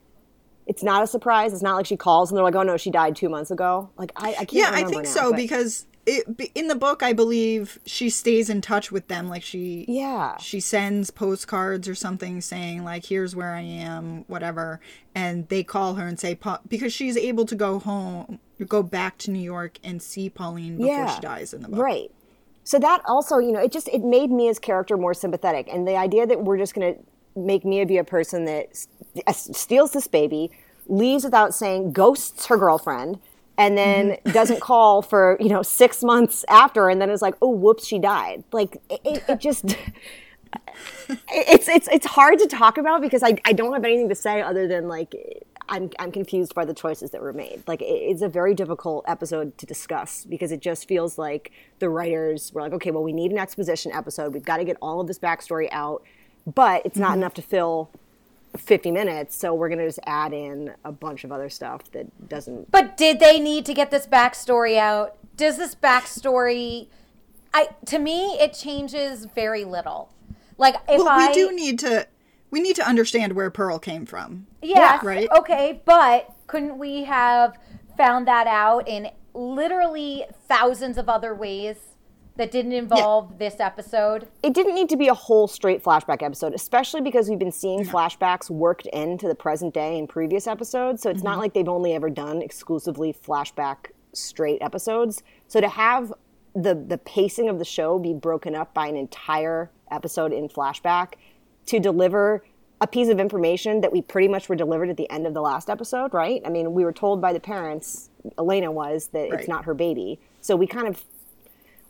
It's 0.65 0.81
not 0.83 1.03
a 1.03 1.07
surprise. 1.07 1.53
It's 1.53 1.61
not 1.61 1.75
like 1.75 1.85
she 1.85 1.97
calls 1.97 2.31
and 2.31 2.37
they're 2.37 2.43
like, 2.43 2.55
"Oh 2.55 2.63
no, 2.63 2.77
she 2.77 2.89
died 2.89 3.15
two 3.15 3.29
months 3.29 3.51
ago." 3.51 3.89
Like 3.97 4.11
I, 4.15 4.29
I 4.29 4.33
can't. 4.45 4.53
yeah 4.53 4.71
i 4.71 4.83
think 4.83 5.03
now, 5.03 5.09
so 5.09 5.29
but- 5.31 5.37
because 5.37 5.85
it 6.05 6.51
in 6.55 6.67
the 6.67 6.75
book 6.75 7.03
i 7.03 7.13
believe 7.13 7.79
she 7.85 8.09
stays 8.09 8.49
in 8.49 8.59
touch 8.61 8.91
with 8.91 9.07
them 9.07 9.29
like 9.29 9.43
she 9.43 9.85
Yeah. 9.87 10.37
she 10.37 10.59
sends 10.59 11.11
postcards 11.11 11.87
or 11.87 11.95
something 11.95 12.41
saying 12.41 12.83
like 12.83 13.05
here's 13.05 13.35
where 13.35 13.53
i 13.53 13.61
am 13.61 14.25
whatever 14.27 14.79
and 15.13 15.47
they 15.49 15.63
call 15.63 15.95
her 15.95 16.07
and 16.07 16.19
say 16.19 16.37
because 16.67 16.91
she's 16.91 17.15
able 17.17 17.45
to 17.45 17.55
go 17.55 17.79
home 17.79 18.39
go 18.67 18.81
back 18.83 19.17
to 19.19 19.31
new 19.31 19.39
york 19.39 19.77
and 19.83 20.01
see 20.01 20.29
pauline 20.29 20.77
before 20.77 20.87
Yeah. 20.95 21.15
she 21.15 21.21
dies 21.21 21.53
in 21.53 21.61
the 21.61 21.69
book 21.69 21.79
right. 21.79 22.11
So 22.63 22.77
that 22.77 23.01
also, 23.07 23.39
you 23.39 23.51
know, 23.51 23.59
it 23.59 23.71
just 23.71 23.87
it 23.87 24.03
made 24.03 24.29
Mia's 24.29 24.59
character 24.59 24.95
more 24.95 25.15
sympathetic, 25.15 25.67
and 25.67 25.87
the 25.87 25.95
idea 25.97 26.27
that 26.27 26.43
we're 26.43 26.59
just 26.59 26.75
going 26.75 26.93
to 26.93 27.01
make 27.39 27.65
Mia 27.65 27.87
be 27.87 27.97
a 27.97 28.03
person 28.03 28.45
that 28.45 28.67
steals 29.31 29.93
this 29.93 30.05
baby, 30.05 30.51
leaves 30.85 31.23
without 31.23 31.55
saying, 31.55 31.91
ghosts 31.91 32.45
her 32.45 32.57
girlfriend. 32.57 33.19
And 33.61 33.77
then 33.77 34.09
mm-hmm. 34.09 34.31
doesn't 34.39 34.59
call 34.59 35.03
for 35.03 35.37
you 35.39 35.49
know 35.49 35.61
six 35.61 36.03
months 36.03 36.43
after, 36.49 36.89
and 36.89 36.99
then 36.99 37.11
is 37.11 37.21
like, 37.21 37.35
"Oh, 37.41 37.51
whoops, 37.51 37.85
she 37.85 37.99
died." 37.99 38.43
Like 38.51 38.81
it, 38.89 39.23
it, 39.29 39.39
just 39.39 39.65
it's 41.29 41.67
it's 41.67 41.87
it's 41.87 42.05
hard 42.07 42.39
to 42.39 42.47
talk 42.47 42.79
about 42.79 43.01
because 43.01 43.21
I, 43.21 43.35
I 43.45 43.53
don't 43.53 43.73
have 43.73 43.85
anything 43.85 44.09
to 44.09 44.15
say 44.15 44.41
other 44.41 44.67
than 44.67 44.87
like 44.87 45.13
I'm 45.69 45.91
I'm 45.99 46.11
confused 46.11 46.55
by 46.55 46.65
the 46.65 46.73
choices 46.73 47.11
that 47.11 47.21
were 47.21 47.33
made. 47.33 47.63
Like 47.67 47.81
it's 47.83 48.23
a 48.23 48.29
very 48.29 48.55
difficult 48.55 49.05
episode 49.07 49.57
to 49.59 49.67
discuss 49.67 50.25
because 50.25 50.51
it 50.51 50.59
just 50.59 50.87
feels 50.87 51.19
like 51.19 51.51
the 51.77 51.89
writers 51.89 52.51
were 52.53 52.61
like, 52.61 52.73
okay, 52.73 52.89
well 52.89 53.03
we 53.03 53.13
need 53.13 53.31
an 53.31 53.37
exposition 53.37 53.91
episode. 53.91 54.33
We've 54.33 54.43
got 54.43 54.57
to 54.57 54.63
get 54.63 54.77
all 54.81 55.01
of 55.01 55.07
this 55.07 55.19
backstory 55.19 55.69
out, 55.71 56.03
but 56.45 56.83
it's 56.83 56.97
not 56.97 57.11
mm-hmm. 57.11 57.19
enough 57.19 57.35
to 57.35 57.41
fill 57.43 57.91
50 58.57 58.91
minutes, 58.91 59.35
so 59.35 59.53
we're 59.53 59.69
gonna 59.69 59.85
just 59.87 59.99
add 60.05 60.33
in 60.33 60.73
a 60.83 60.91
bunch 60.91 61.23
of 61.23 61.31
other 61.31 61.49
stuff 61.49 61.89
that 61.91 62.29
doesn't. 62.29 62.71
But 62.71 62.97
did 62.97 63.19
they 63.19 63.39
need 63.39 63.65
to 63.65 63.73
get 63.73 63.91
this 63.91 64.07
backstory 64.07 64.77
out? 64.77 65.15
Does 65.37 65.57
this 65.57 65.75
backstory 65.75 66.87
I 67.53 67.69
to 67.87 67.99
me 67.99 68.37
it 68.39 68.53
changes 68.53 69.25
very 69.25 69.65
little. 69.65 70.13
Like 70.57 70.75
if 70.87 70.99
well 70.99 71.07
I 71.07 71.27
we 71.27 71.33
do 71.33 71.51
need 71.51 71.79
to 71.79 72.07
we 72.49 72.61
need 72.61 72.75
to 72.77 72.87
understand 72.87 73.33
where 73.33 73.49
pearl 73.49 73.79
came 73.79 74.05
from 74.05 74.47
Yes. 74.61 75.03
Right. 75.03 75.29
Okay, 75.31 75.81
but 75.85 76.33
couldn't 76.47 76.77
we 76.77 77.03
have 77.03 77.57
found 77.97 78.27
that 78.27 78.47
out 78.47 78.87
in 78.87 79.09
literally 79.33 80.25
thousands 80.47 80.97
of 80.97 81.09
other 81.09 81.33
ways 81.33 81.90
that 82.37 82.51
didn't 82.51 82.71
involve 82.71 83.37
this 83.37 83.59
episode? 83.59 84.27
it 84.43 84.53
didn't 84.53 84.75
need 84.75 84.89
to 84.89 84.97
be 84.97 85.07
a 85.07 85.13
whole 85.13 85.47
straight 85.47 85.83
flashback 85.83 86.23
episode, 86.23 86.53
especially 86.53 87.01
because 87.01 87.29
we've 87.29 87.39
been 87.39 87.51
seeing 87.51 87.83
flashbacks 87.85 88.49
worked 88.49 88.85
into 88.87 89.27
the 89.27 89.35
present 89.35 89.73
day 89.73 89.97
in 89.97 90.07
previous 90.07 90.47
episodes. 90.47 91.01
So 91.01 91.09
it's 91.09 91.23
not 91.23 91.31
mm-hmm. 91.31 91.41
like 91.41 91.53
they've 91.53 91.67
only 91.67 91.93
ever 91.93 92.09
done 92.09 92.41
exclusively 92.41 93.13
flashback 93.13 93.91
straight 94.13 94.61
episodes. 94.61 95.23
So 95.47 95.61
to 95.61 95.69
have 95.69 96.13
the 96.53 96.75
the 96.75 96.97
pacing 96.97 97.47
of 97.47 97.59
the 97.59 97.65
show 97.65 97.97
be 97.97 98.13
broken 98.13 98.55
up 98.55 98.73
by 98.73 98.87
an 98.87 98.97
entire 98.97 99.69
episode 99.89 100.33
in 100.33 100.49
flashback 100.49 101.13
to 101.67 101.79
deliver 101.79 102.43
a 102.81 102.87
piece 102.87 103.09
of 103.09 103.19
information 103.19 103.81
that 103.81 103.91
we 103.91 104.01
pretty 104.01 104.27
much 104.27 104.49
were 104.49 104.55
delivered 104.55 104.89
at 104.89 104.97
the 104.97 105.09
end 105.11 105.27
of 105.27 105.35
the 105.35 105.41
last 105.41 105.69
episode, 105.69 106.13
right? 106.13 106.41
I 106.45 106.49
mean, 106.49 106.73
we 106.73 106.83
were 106.83 106.91
told 106.91 107.21
by 107.21 107.31
the 107.31 107.39
parents, 107.39 108.09
Elena 108.39 108.71
was, 108.71 109.07
that 109.13 109.29
Right. 109.29 109.39
it's 109.39 109.47
not 109.47 109.65
her 109.65 109.75
baby. 109.75 110.19
So 110.41 110.55
we 110.55 110.65
kind 110.65 110.87
of 110.87 111.03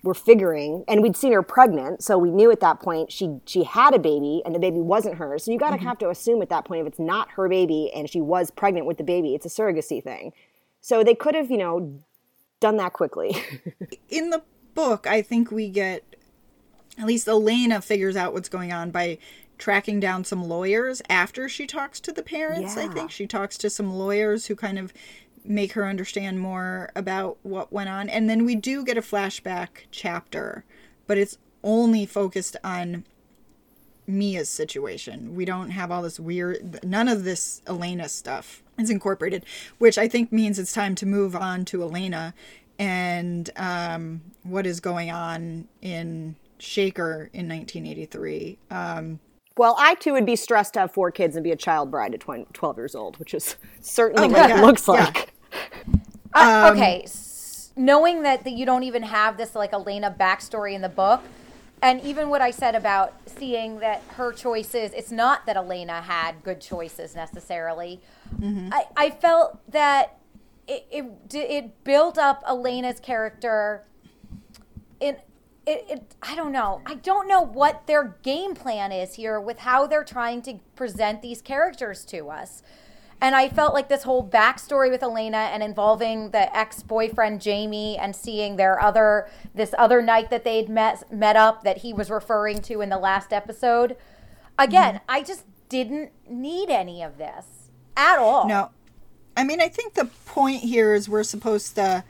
were 0.04 0.14
figuring 0.14 0.84
and 0.88 1.02
we'd 1.02 1.16
seen 1.16 1.32
her 1.32 1.44
pregnant 1.44 2.04
so 2.04 2.18
we 2.18 2.32
knew 2.32 2.52
at 2.52 2.60
that 2.60 2.80
point 2.80 3.12
she 3.12 3.38
she 3.46 3.64
had 3.64 3.94
a 3.94 4.00
baby 4.00 4.42
and 4.46 4.56
the 4.56 4.60
baby 4.60 4.80
wasn't 4.80 5.16
hers. 5.16 5.44
So 5.44 5.52
you 5.52 5.60
got 5.60 5.72
to 5.72 5.78
mm-hmm. 5.78 5.88
have 5.88 6.00
to 6.00 6.10
assume 6.10 6.42
at 6.42 6.50
that 6.50 6.66
point 6.66 6.82
if 6.82 6.88
it's 6.88 7.00
not 7.00 7.32
her 7.32 7.48
baby 7.48 7.92
and 7.94 8.10
she 8.10 8.20
was 8.20 8.50
pregnant 8.50 8.86
with 8.88 8.98
the 8.98 9.04
baby 9.04 9.36
it's 9.36 9.46
a 9.46 9.50
surrogacy 9.50 10.04
thing. 10.04 10.34
So 10.80 11.04
they 11.04 11.14
could 11.14 11.36
have 11.36 11.52
you 11.52 11.58
know 11.58 12.00
done 12.60 12.78
that 12.78 12.94
quickly. 12.94 13.36
In 14.10 14.30
the 14.30 14.42
book, 14.74 15.06
I 15.06 15.22
think 15.22 15.52
we 15.52 15.70
get 15.70 16.04
at 16.98 17.06
least 17.06 17.28
Elena 17.28 17.82
figures 17.82 18.16
out 18.16 18.34
what's 18.34 18.50
going 18.50 18.72
on 18.72 18.92
by 18.92 19.18
tracking 19.58 20.00
down 20.00 20.24
some 20.24 20.44
lawyers 20.44 21.02
after 21.08 21.48
she 21.48 21.68
talks 21.68 22.00
to 22.00 22.12
the 22.12 22.24
parents. 22.24 22.76
I 22.76 22.88
think. 22.88 23.12
She 23.12 23.28
talks 23.28 23.58
to 23.60 23.70
some 23.70 23.94
lawyers 23.94 24.48
who 24.48 24.56
kind 24.56 24.80
of 24.80 24.92
make 25.44 25.74
her 25.74 25.88
understand 25.88 26.40
more 26.40 26.92
about 26.96 27.38
what 27.44 27.74
went 27.74 27.90
on. 27.90 28.10
And 28.10 28.30
then 28.30 28.46
we 28.46 28.56
do 28.56 28.84
get 28.84 28.98
a 28.98 29.02
flashback 29.02 29.86
chapter, 29.92 30.64
but 31.08 31.18
it's 31.18 31.38
only 31.64 32.06
focused 32.06 32.56
on 32.64 33.06
Mia's 34.08 34.50
situation. 34.50 35.36
We 35.36 35.46
don't 35.46 35.72
have 35.72 35.92
all 35.92 36.02
this 36.02 36.20
weird, 36.20 36.84
none 36.84 37.08
of 37.08 37.24
this 37.24 37.62
Elena 37.68 38.10
stuff 38.10 38.64
is 38.78 38.90
incorporated, 38.90 39.46
which 39.78 39.98
I 39.98 40.08
think 40.08 40.32
means 40.32 40.60
it's 40.60 40.74
time 40.74 40.96
to 40.96 41.06
move 41.06 41.36
on 41.36 41.66
to 41.66 41.82
Elena 41.82 42.34
and 42.80 43.50
um, 43.58 44.22
what 44.44 44.66
is 44.66 44.80
going 44.80 45.12
on 45.12 45.68
in 45.82 46.36
Shaker 46.58 47.30
in 47.34 47.48
1983. 47.48 48.58
Um, 48.70 49.20
Well, 49.58 49.76
I 49.78 49.96
too 49.96 50.14
would 50.14 50.26
be 50.26 50.36
stressed 50.36 50.74
to 50.76 50.82
have 50.82 50.92
four 50.94 51.12
kids 51.12 51.36
and 51.36 51.44
be 51.44 51.52
a 51.52 51.56
child 51.56 51.92
bride 51.92 52.14
at 52.14 52.22
20, 52.22 52.48
12 52.54 52.78
years 52.78 52.96
old, 52.96 53.18
which 53.20 53.34
is 53.34 53.58
certainly 53.82 54.28
my 54.28 54.42
what 54.42 54.52
it 54.52 54.54
God, 54.56 54.66
looks 54.66 54.88
yeah. 54.88 54.94
like. 54.94 55.34
Uh, 56.34 56.72
okay, 56.74 57.02
s- 57.04 57.72
knowing 57.76 58.24
that, 58.24 58.44
that 58.46 58.52
you 58.52 58.66
don't 58.66 58.84
even 58.84 59.04
have 59.04 59.38
this 59.38 59.54
like 59.54 59.74
Elena 59.74 60.16
backstory 60.18 60.74
in 60.74 60.82
the 60.82 60.90
book, 60.90 61.22
and 61.82 62.00
even 62.02 62.30
what 62.30 62.42
I 62.42 62.52
said 62.52 62.76
about 62.76 63.14
seeing 63.26 63.80
that 63.80 64.02
her 64.16 64.32
choices, 64.32 64.94
it's 64.94 65.12
not 65.12 65.46
that 65.46 65.58
Elena 65.58 66.02
had 66.02 66.44
good 66.44 66.62
choices 66.62 67.16
necessarily. 67.16 68.00
I, 68.72 68.86
I 68.96 69.10
felt 69.10 69.60
that 69.72 70.18
it, 70.68 70.86
it 70.90 71.34
it 71.34 71.84
built 71.84 72.18
up 72.18 72.44
Elena's 72.48 73.00
character 73.00 73.84
in 75.00 75.18
it, 75.72 75.86
it 75.90 76.16
I 76.22 76.36
don't 76.36 76.52
know. 76.52 76.82
I 76.86 76.96
don't 76.96 77.28
know 77.28 77.42
what 77.42 77.88
their 77.88 78.16
game 78.24 78.56
plan 78.56 78.92
is 78.92 79.16
here 79.16 79.40
with 79.40 79.60
how 79.60 79.88
they're 79.88 80.04
trying 80.04 80.42
to 80.44 80.60
present 80.76 81.22
these 81.22 81.42
characters 81.42 82.04
to 82.06 82.30
us. 82.30 82.62
And 83.24 83.36
I 83.36 83.50
felt 83.50 83.76
like 83.76 83.88
this 83.88 84.04
whole 84.04 84.28
backstory 84.28 84.90
with 84.90 85.04
Elena 85.04 85.38
and 85.38 85.62
involving 85.62 86.32
the 86.32 86.56
ex-boyfriend 86.58 87.40
Jamie 87.40 87.96
and 87.98 88.16
seeing 88.16 88.56
their 88.56 88.82
other 88.82 89.30
this 89.54 89.76
other 89.78 90.02
night 90.02 90.32
that 90.32 90.44
they'd 90.44 90.70
met 90.70 91.12
met 91.12 91.36
up 91.36 91.64
that 91.64 91.78
he 91.80 91.94
was 91.94 92.10
referring 92.10 92.62
to 92.64 92.82
in 92.82 92.90
the 92.90 92.98
last 92.98 93.32
episode. 93.32 93.96
Again, 94.58 94.96
mm-hmm. 94.96 95.06
I 95.08 95.24
just 95.24 95.46
didn't 95.70 96.12
need 96.28 96.70
any 96.70 97.04
of 97.04 97.18
this 97.18 97.70
at 97.96 98.18
all. 98.18 98.48
No. 98.48 98.72
I 99.38 99.44
mean, 99.46 99.62
I 99.62 99.70
think 99.70 99.94
the 99.94 100.06
point 100.26 100.62
here 100.62 100.94
is 100.94 101.08
we're 101.08 101.24
supposed 101.24 101.76
to 101.76 102.04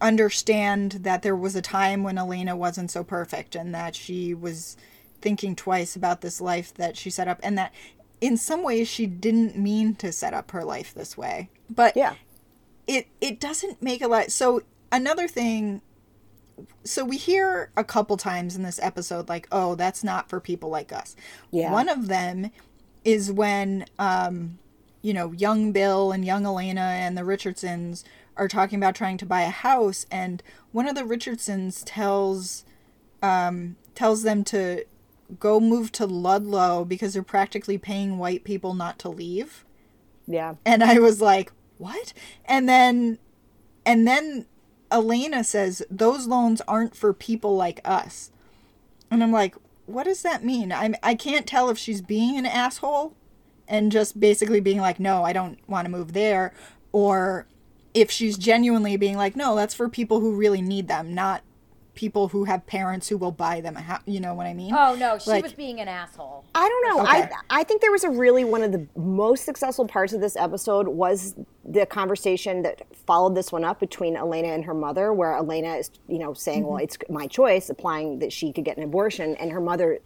understand 0.00 0.92
that 1.02 1.22
there 1.22 1.36
was 1.36 1.56
a 1.56 1.62
time 1.62 2.02
when 2.02 2.18
Elena 2.18 2.56
wasn't 2.56 2.90
so 2.90 3.02
perfect 3.04 3.54
and 3.54 3.74
that 3.74 3.94
she 3.96 4.34
was 4.34 4.76
thinking 5.20 5.56
twice 5.56 5.96
about 5.96 6.20
this 6.20 6.40
life 6.40 6.72
that 6.74 6.96
she 6.96 7.10
set 7.10 7.26
up 7.28 7.40
and 7.42 7.58
that 7.58 7.72
in 8.20 8.36
some 8.36 8.62
ways 8.62 8.88
she 8.88 9.06
didn't 9.06 9.56
mean 9.56 9.94
to 9.96 10.12
set 10.12 10.34
up 10.34 10.50
her 10.52 10.64
life 10.64 10.94
this 10.94 11.16
way. 11.16 11.50
But 11.68 11.96
Yeah. 11.96 12.14
it 12.86 13.08
it 13.20 13.40
doesn't 13.40 13.82
make 13.82 14.00
a 14.02 14.08
lot 14.08 14.30
so 14.30 14.62
another 14.92 15.28
thing 15.28 15.82
so 16.84 17.04
we 17.04 17.16
hear 17.16 17.70
a 17.76 17.84
couple 17.84 18.16
times 18.16 18.56
in 18.56 18.62
this 18.62 18.80
episode 18.82 19.28
like 19.28 19.46
oh 19.52 19.74
that's 19.74 20.02
not 20.02 20.28
for 20.28 20.40
people 20.40 20.70
like 20.70 20.92
us 20.92 21.14
Yeah. 21.50 21.70
one 21.70 21.88
of 21.88 22.08
them 22.08 22.50
is 23.04 23.30
when 23.30 23.84
um 23.98 24.58
you 25.02 25.12
know 25.12 25.32
young 25.32 25.70
bill 25.72 26.10
and 26.12 26.24
young 26.24 26.46
elena 26.46 26.80
and 26.80 27.16
the 27.16 27.24
richardsons 27.24 28.04
are 28.38 28.48
talking 28.48 28.78
about 28.78 28.94
trying 28.94 29.18
to 29.18 29.26
buy 29.26 29.42
a 29.42 29.50
house 29.50 30.06
and 30.10 30.42
one 30.72 30.88
of 30.88 30.94
the 30.94 31.04
richardsons 31.04 31.82
tells 31.82 32.64
um 33.22 33.76
tells 33.94 34.22
them 34.22 34.44
to 34.44 34.84
go 35.38 35.60
move 35.60 35.92
to 35.92 36.06
ludlow 36.06 36.84
because 36.84 37.12
they're 37.12 37.22
practically 37.22 37.76
paying 37.76 38.16
white 38.16 38.44
people 38.44 38.72
not 38.74 38.98
to 38.98 39.08
leave 39.08 39.64
Yeah. 40.26 40.54
and 40.64 40.82
I 40.82 40.98
was 40.98 41.20
like, 41.20 41.52
"What?" 41.76 42.12
And 42.46 42.68
then 42.68 43.18
and 43.84 44.06
then 44.06 44.46
Elena 44.90 45.44
says 45.44 45.82
those 45.90 46.26
loans 46.26 46.62
aren't 46.68 46.94
for 46.96 47.12
people 47.12 47.56
like 47.56 47.80
us. 47.84 48.30
And 49.10 49.22
I'm 49.22 49.32
like, 49.32 49.54
"What 49.86 50.04
does 50.04 50.22
that 50.22 50.44
mean?" 50.44 50.72
I 50.72 50.94
I 51.02 51.14
can't 51.14 51.46
tell 51.46 51.68
if 51.70 51.76
she's 51.78 52.00
being 52.00 52.38
an 52.38 52.46
asshole 52.46 53.14
and 53.66 53.92
just 53.92 54.18
basically 54.20 54.60
being 54.60 54.80
like, 54.80 54.98
"No, 55.00 55.24
I 55.24 55.32
don't 55.34 55.58
want 55.68 55.84
to 55.86 55.90
move 55.90 56.12
there," 56.14 56.54
or 56.92 57.46
if 58.00 58.10
she's 58.10 58.36
genuinely 58.38 58.96
being 58.96 59.16
like, 59.16 59.36
"No, 59.36 59.54
that's 59.56 59.74
for 59.74 59.88
people 59.88 60.20
who 60.20 60.34
really 60.34 60.62
need 60.62 60.88
them, 60.88 61.14
not 61.14 61.42
people 61.94 62.28
who 62.28 62.44
have 62.44 62.64
parents 62.66 63.08
who 63.08 63.16
will 63.18 63.32
buy 63.32 63.60
them 63.60 63.76
a 63.76 63.80
house." 63.80 64.02
You 64.06 64.20
know 64.20 64.34
what 64.34 64.46
I 64.46 64.54
mean? 64.54 64.72
Oh 64.74 64.94
no, 64.94 65.18
she 65.18 65.30
Like- 65.30 65.42
was 65.42 65.52
being 65.52 65.80
an 65.80 65.88
asshole. 65.88 66.44
I 66.54 66.68
don't 66.68 66.96
know. 66.96 67.02
Okay. 67.02 67.22
I 67.50 67.60
I 67.60 67.62
think 67.64 67.80
there 67.80 67.90
was 67.92 68.04
a 68.04 68.10
really 68.10 68.44
one 68.44 68.62
of 68.62 68.72
the 68.72 68.86
most 68.96 69.44
successful 69.44 69.86
parts 69.86 70.12
of 70.12 70.20
this 70.20 70.36
episode 70.36 70.88
was 70.88 71.34
the 71.64 71.86
conversation 71.86 72.62
that 72.62 72.82
followed 73.06 73.34
this 73.34 73.50
one 73.52 73.64
up 73.64 73.80
between 73.80 74.16
Elena 74.16 74.48
and 74.48 74.64
her 74.64 74.74
mother, 74.74 75.12
where 75.12 75.34
Elena 75.36 75.74
is, 75.76 75.90
you 76.08 76.18
know, 76.18 76.32
saying, 76.34 76.64
"Well, 76.64 76.76
mm-hmm. 76.76 76.84
it's 76.84 76.98
my 77.10 77.26
choice," 77.26 77.68
applying 77.68 78.20
that 78.20 78.32
she 78.32 78.52
could 78.52 78.64
get 78.64 78.76
an 78.76 78.82
abortion, 78.82 79.34
and 79.36 79.50
her 79.52 79.60
mother 79.60 79.98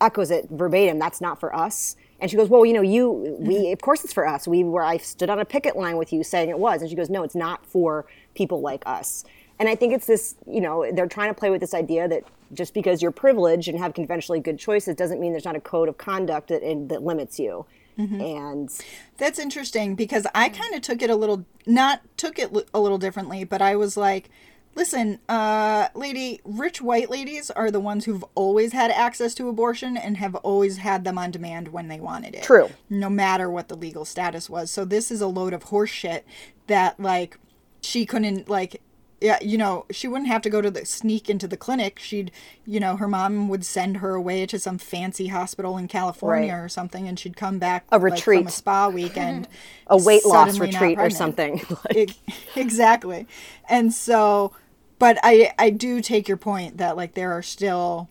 echoes 0.00 0.30
it 0.30 0.48
verbatim. 0.50 0.98
That's 0.98 1.20
not 1.20 1.40
for 1.40 1.54
us. 1.54 1.96
And 2.20 2.30
she 2.30 2.36
goes, 2.36 2.48
"Well, 2.48 2.64
you 2.64 2.72
know, 2.72 2.82
you 2.82 3.10
we 3.38 3.54
mm-hmm. 3.54 3.72
of 3.72 3.80
course 3.80 4.04
it's 4.04 4.12
for 4.12 4.26
us. 4.26 4.48
We 4.48 4.64
were 4.64 4.82
I 4.82 4.96
stood 4.98 5.30
on 5.30 5.38
a 5.38 5.44
picket 5.44 5.76
line 5.76 5.96
with 5.96 6.12
you 6.12 6.22
saying 6.22 6.48
it 6.48 6.58
was." 6.58 6.80
And 6.80 6.90
she 6.90 6.96
goes, 6.96 7.10
"No, 7.10 7.22
it's 7.22 7.34
not 7.34 7.66
for 7.66 8.06
people 8.34 8.60
like 8.60 8.82
us." 8.86 9.24
And 9.58 9.68
I 9.68 9.74
think 9.74 9.94
it's 9.94 10.06
this, 10.06 10.34
you 10.46 10.60
know, 10.60 10.90
they're 10.92 11.06
trying 11.06 11.30
to 11.30 11.38
play 11.38 11.50
with 11.50 11.60
this 11.60 11.72
idea 11.72 12.08
that 12.08 12.24
just 12.52 12.74
because 12.74 13.00
you're 13.00 13.10
privileged 13.10 13.68
and 13.68 13.78
have 13.78 13.94
conventionally 13.94 14.40
good 14.40 14.58
choices 14.58 14.94
doesn't 14.94 15.18
mean 15.18 15.32
there's 15.32 15.46
not 15.46 15.56
a 15.56 15.60
code 15.60 15.88
of 15.88 15.98
conduct 15.98 16.48
that 16.48 16.60
that 16.88 17.02
limits 17.02 17.38
you. 17.38 17.64
Mm-hmm. 17.98 18.20
And 18.20 18.70
That's 19.16 19.38
interesting 19.38 19.94
because 19.94 20.26
I 20.34 20.50
kind 20.50 20.74
of 20.74 20.82
took 20.82 21.00
it 21.00 21.08
a 21.08 21.16
little, 21.16 21.46
not 21.66 22.02
took 22.18 22.38
it 22.38 22.52
a 22.74 22.80
little 22.80 22.98
differently, 22.98 23.44
but 23.44 23.62
I 23.62 23.76
was 23.76 23.96
like, 23.96 24.28
listen, 24.76 25.18
uh, 25.28 25.88
lady, 25.94 26.40
rich 26.44 26.80
white 26.80 27.10
ladies 27.10 27.50
are 27.50 27.70
the 27.72 27.80
ones 27.80 28.04
who've 28.04 28.24
always 28.36 28.72
had 28.72 28.90
access 28.92 29.34
to 29.34 29.48
abortion 29.48 29.96
and 29.96 30.18
have 30.18 30.34
always 30.36 30.76
had 30.78 31.02
them 31.04 31.18
on 31.18 31.30
demand 31.32 31.68
when 31.68 31.88
they 31.88 31.98
wanted 31.98 32.34
it. 32.34 32.42
True. 32.44 32.68
No 32.88 33.10
matter 33.10 33.50
what 33.50 33.68
the 33.68 33.74
legal 33.76 34.04
status 34.04 34.48
was. 34.48 34.70
So 34.70 34.84
this 34.84 35.10
is 35.10 35.20
a 35.20 35.26
load 35.26 35.52
of 35.54 35.64
horseshit 35.64 36.22
that, 36.68 37.00
like, 37.00 37.38
she 37.80 38.06
couldn't, 38.06 38.48
like, 38.48 38.80
yeah, 39.18 39.38
you 39.40 39.56
know, 39.56 39.86
she 39.90 40.06
wouldn't 40.08 40.28
have 40.28 40.42
to 40.42 40.50
go 40.50 40.60
to 40.60 40.70
the 40.70 40.84
sneak 40.84 41.30
into 41.30 41.48
the 41.48 41.56
clinic. 41.56 41.98
She'd, 41.98 42.30
you 42.66 42.78
know, 42.78 42.96
her 42.98 43.08
mom 43.08 43.48
would 43.48 43.64
send 43.64 43.96
her 43.98 44.14
away 44.14 44.44
to 44.44 44.58
some 44.58 44.76
fancy 44.76 45.28
hospital 45.28 45.78
in 45.78 45.88
California 45.88 46.52
Right. 46.52 46.60
or 46.64 46.68
something, 46.68 47.08
and 47.08 47.18
she'd 47.18 47.34
come 47.34 47.58
back 47.58 47.86
A 47.90 47.94
like, 47.94 48.00
from 48.00 48.12
retreat. 48.12 48.46
a 48.46 48.50
spa 48.50 48.88
weekend, 48.88 49.48
a 49.86 49.96
weight 49.96 50.26
loss 50.26 50.58
retreat 50.58 50.98
or 50.98 51.08
something. 51.08 51.62
Like- 51.70 51.96
Ex- 51.96 52.14
exactly, 52.56 53.26
and 53.70 53.90
so, 53.94 54.52
but 54.98 55.18
I 55.22 55.52
I 55.58 55.70
do 55.70 56.00
take 56.00 56.28
your 56.28 56.36
point 56.36 56.78
that 56.78 56.96
like 56.96 57.14
there 57.14 57.32
are 57.32 57.42
still 57.42 58.08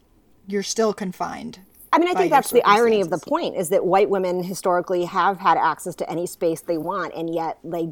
you're 0.47 0.63
still 0.63 0.93
confined. 0.93 1.59
I 1.91 1.97
mean, 1.97 2.09
I 2.09 2.13
think 2.13 2.29
that's 2.29 2.51
the 2.51 2.63
irony 2.65 2.99
of 2.99 3.09
the 3.09 3.17
point 3.17 3.55
is 3.55 3.69
that 3.69 3.85
white 3.85 4.09
women 4.09 4.43
historically 4.43 5.05
have 5.05 5.39
had 5.39 5.57
access 5.57 5.95
to 5.95 6.09
any 6.09 6.27
space 6.27 6.59
they 6.59 6.77
want, 6.77 7.13
and 7.15 7.33
yet 7.33 7.57
they 7.63 7.89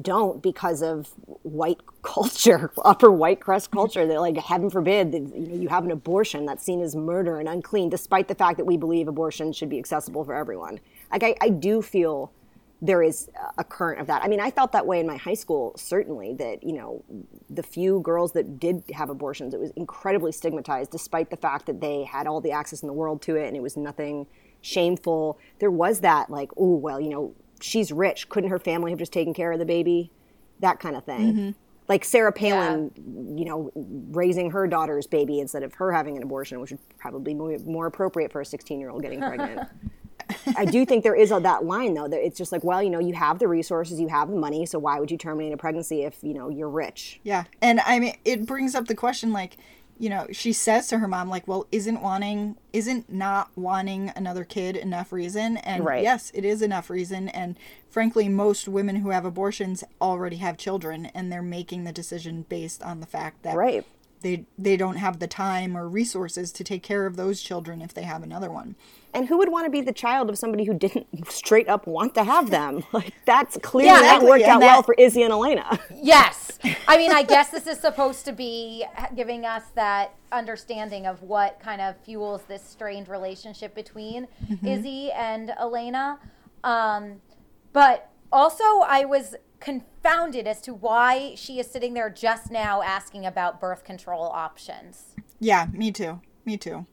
don't 0.00 0.42
because 0.42 0.82
of 0.82 1.08
white 1.42 1.78
culture, 2.02 2.72
upper 2.82 3.12
white 3.12 3.40
crust 3.40 3.70
culture. 3.70 4.06
That, 4.06 4.20
like, 4.20 4.38
heaven 4.38 4.70
forbid, 4.70 5.12
that, 5.12 5.36
you, 5.36 5.48
know, 5.48 5.54
you 5.54 5.68
have 5.68 5.84
an 5.84 5.90
abortion 5.90 6.46
that's 6.46 6.64
seen 6.64 6.80
as 6.80 6.96
murder 6.96 7.40
and 7.40 7.48
unclean, 7.48 7.90
despite 7.90 8.26
the 8.26 8.34
fact 8.34 8.56
that 8.56 8.64
we 8.64 8.78
believe 8.78 9.06
abortion 9.06 9.52
should 9.52 9.68
be 9.68 9.78
accessible 9.78 10.24
for 10.24 10.34
everyone. 10.34 10.80
Like, 11.10 11.22
I, 11.22 11.34
I 11.42 11.50
do 11.50 11.82
feel 11.82 12.32
there 12.82 13.00
is 13.00 13.30
a 13.58 13.62
current 13.62 14.00
of 14.00 14.08
that. 14.08 14.24
I 14.24 14.28
mean, 14.28 14.40
I 14.40 14.50
felt 14.50 14.72
that 14.72 14.84
way 14.84 14.98
in 14.98 15.06
my 15.06 15.16
high 15.16 15.34
school, 15.34 15.72
certainly, 15.76 16.34
that, 16.34 16.64
you 16.64 16.72
know, 16.72 17.04
the 17.48 17.62
few 17.62 18.00
girls 18.00 18.32
that 18.32 18.58
did 18.58 18.82
have 18.92 19.08
abortions, 19.08 19.54
it 19.54 19.60
was 19.60 19.70
incredibly 19.76 20.32
stigmatized, 20.32 20.90
despite 20.90 21.30
the 21.30 21.36
fact 21.36 21.66
that 21.66 21.80
they 21.80 22.02
had 22.02 22.26
all 22.26 22.40
the 22.40 22.50
access 22.50 22.82
in 22.82 22.88
the 22.88 22.92
world 22.92 23.22
to 23.22 23.36
it 23.36 23.46
and 23.46 23.56
it 23.56 23.62
was 23.62 23.76
nothing 23.76 24.26
shameful. 24.62 25.38
There 25.60 25.70
was 25.70 26.00
that, 26.00 26.28
like, 26.28 26.50
oh, 26.56 26.74
well, 26.74 27.00
you 27.00 27.08
know, 27.08 27.36
she's 27.60 27.92
rich. 27.92 28.28
Couldn't 28.28 28.50
her 28.50 28.58
family 28.58 28.90
have 28.90 28.98
just 28.98 29.12
taken 29.12 29.32
care 29.32 29.52
of 29.52 29.60
the 29.60 29.64
baby? 29.64 30.10
That 30.58 30.80
kind 30.80 30.96
of 30.96 31.04
thing. 31.04 31.32
Mm-hmm. 31.32 31.50
Like 31.88 32.04
Sarah 32.04 32.32
Palin, 32.32 32.90
you 33.36 33.44
know, 33.44 33.70
raising 34.10 34.50
her 34.50 34.66
daughter's 34.66 35.06
baby 35.06 35.38
instead 35.38 35.62
of 35.62 35.74
her 35.74 35.92
having 35.92 36.16
an 36.16 36.22
abortion, 36.24 36.60
which 36.60 36.72
would 36.72 36.80
probably 36.98 37.32
be 37.32 37.34
more, 37.34 37.56
more 37.60 37.86
appropriate 37.86 38.32
for 38.32 38.40
a 38.40 38.46
16 38.46 38.80
year 38.80 38.90
old 38.90 39.02
getting 39.02 39.20
pregnant. 39.20 39.68
I 40.56 40.64
do 40.64 40.84
think 40.84 41.04
there 41.04 41.14
is 41.14 41.30
a, 41.30 41.40
that 41.40 41.64
line 41.64 41.94
though 41.94 42.08
that 42.08 42.24
it's 42.24 42.38
just 42.38 42.52
like, 42.52 42.64
well, 42.64 42.82
you 42.82 42.90
know, 42.90 42.98
you 43.00 43.14
have 43.14 43.38
the 43.38 43.48
resources, 43.48 44.00
you 44.00 44.08
have 44.08 44.30
the 44.30 44.36
money, 44.36 44.66
so 44.66 44.78
why 44.78 44.98
would 45.00 45.10
you 45.10 45.18
terminate 45.18 45.52
a 45.52 45.56
pregnancy 45.56 46.02
if 46.02 46.18
you 46.22 46.34
know 46.34 46.48
you're 46.48 46.68
rich? 46.68 47.20
Yeah, 47.22 47.44
and 47.60 47.80
I 47.80 47.98
mean 47.98 48.16
it 48.24 48.46
brings 48.46 48.74
up 48.74 48.86
the 48.86 48.94
question 48.94 49.32
like. 49.32 49.56
You 49.98 50.08
know, 50.08 50.26
she 50.32 50.52
says 50.52 50.88
to 50.88 50.98
her 50.98 51.06
mom, 51.06 51.28
like, 51.28 51.46
well, 51.46 51.68
isn't 51.70 52.02
wanting, 52.02 52.56
isn't 52.72 53.12
not 53.12 53.50
wanting 53.54 54.10
another 54.16 54.42
kid 54.42 54.74
enough 54.74 55.12
reason? 55.12 55.58
And 55.58 55.84
Right. 55.84 56.02
yes, 56.02 56.32
it 56.34 56.44
is 56.44 56.60
enough 56.60 56.90
reason. 56.90 57.28
And 57.28 57.56
frankly, 57.88 58.28
most 58.28 58.66
women 58.66 58.96
who 58.96 59.10
have 59.10 59.24
abortions 59.24 59.84
already 60.00 60.36
have 60.36 60.56
children 60.56 61.06
and 61.14 61.30
they're 61.30 61.40
making 61.40 61.84
the 61.84 61.92
decision 61.92 62.46
based 62.48 62.82
on 62.82 62.98
the 62.98 63.06
fact 63.06 63.44
that 63.44 63.54
Right. 63.54 63.86
they 64.22 64.44
they 64.58 64.76
don't 64.76 64.96
have 64.96 65.20
the 65.20 65.28
time 65.28 65.76
or 65.76 65.86
resources 65.88 66.50
to 66.52 66.64
take 66.64 66.82
care 66.82 67.06
of 67.06 67.14
those 67.14 67.40
children 67.40 67.80
if 67.80 67.94
they 67.94 68.02
have 68.02 68.24
another 68.24 68.50
one. 68.50 68.74
And 69.14 69.28
who 69.28 69.38
would 69.38 69.50
want 69.50 69.66
to 69.66 69.70
be 69.70 69.82
the 69.82 69.92
child 69.92 70.30
of 70.30 70.38
somebody 70.38 70.64
who 70.64 70.74
didn't 70.74 71.30
straight 71.30 71.68
up 71.68 71.86
want 71.86 72.14
to 72.14 72.24
have 72.24 72.50
them? 72.50 72.84
Like 72.92 73.14
that's 73.24 73.56
clearly 73.58 73.88
Yeah, 73.88 74.00
that 74.00 74.04
exactly, 74.16 74.28
worked 74.28 74.44
and 74.44 74.50
out 74.52 74.60
well 74.60 74.82
for 74.82 74.94
Izzy 74.94 75.22
and 75.22 75.32
Elena. 75.32 75.78
Yes. 75.94 76.58
I 76.86 76.96
mean, 76.96 77.10
I 77.10 77.22
guess 77.22 77.50
this 77.50 77.66
is 77.66 77.78
supposed 77.78 78.24
to 78.26 78.32
be 78.32 78.84
giving 79.16 79.44
us 79.44 79.64
that 79.74 80.14
understanding 80.30 81.06
of 81.06 81.22
what 81.22 81.58
kind 81.60 81.80
of 81.80 81.96
fuels 82.04 82.42
this 82.48 82.62
strained 82.62 83.08
relationship 83.08 83.74
between 83.74 84.28
Izzy 84.64 85.10
and 85.12 85.50
Elena. 85.50 86.18
Um, 86.64 87.20
but 87.72 88.10
also, 88.32 88.64
I 88.86 89.04
was 89.04 89.34
confounded 89.60 90.46
as 90.46 90.60
to 90.62 90.74
why 90.74 91.34
she 91.36 91.58
is 91.58 91.70
sitting 91.70 91.94
there 91.94 92.10
just 92.10 92.50
now 92.50 92.82
asking 92.82 93.24
about 93.26 93.60
birth 93.60 93.84
control 93.84 94.24
options. 94.24 95.14
Yeah, 95.40 95.66
me 95.72 95.92
too. 95.92 96.20
Me 96.44 96.56
too. 96.56 96.86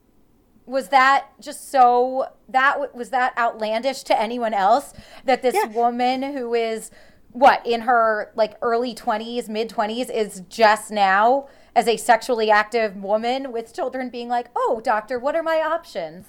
Was 0.70 0.90
that 0.90 1.28
just 1.42 1.72
so 1.72 2.28
that 2.48 2.96
was 2.96 3.10
that 3.10 3.36
outlandish 3.38 4.04
to 4.04 4.20
anyone 4.22 4.54
else 4.54 4.94
that 5.26 5.42
this 5.42 5.56
Yeah. 5.56 5.66
woman 5.66 6.22
who 6.22 6.54
is 6.54 6.92
what 7.32 7.66
in 7.66 7.82
her 7.82 8.32
like 8.36 8.56
early 8.62 8.94
20s 8.94 9.50
mid 9.50 9.70
20s 9.70 10.10
is 10.14 10.44
just 10.48 10.92
now 10.92 11.48
as 11.76 11.88
a 11.88 11.98
sexually 11.98 12.52
active 12.52 12.96
woman 12.98 13.52
with 13.52 13.74
children 13.74 14.10
being 14.10 14.28
like 14.30 14.48
oh 14.56 14.80
doctor 14.84 15.18
what 15.18 15.36
are 15.36 15.44
my 15.44 15.58
options 15.62 16.28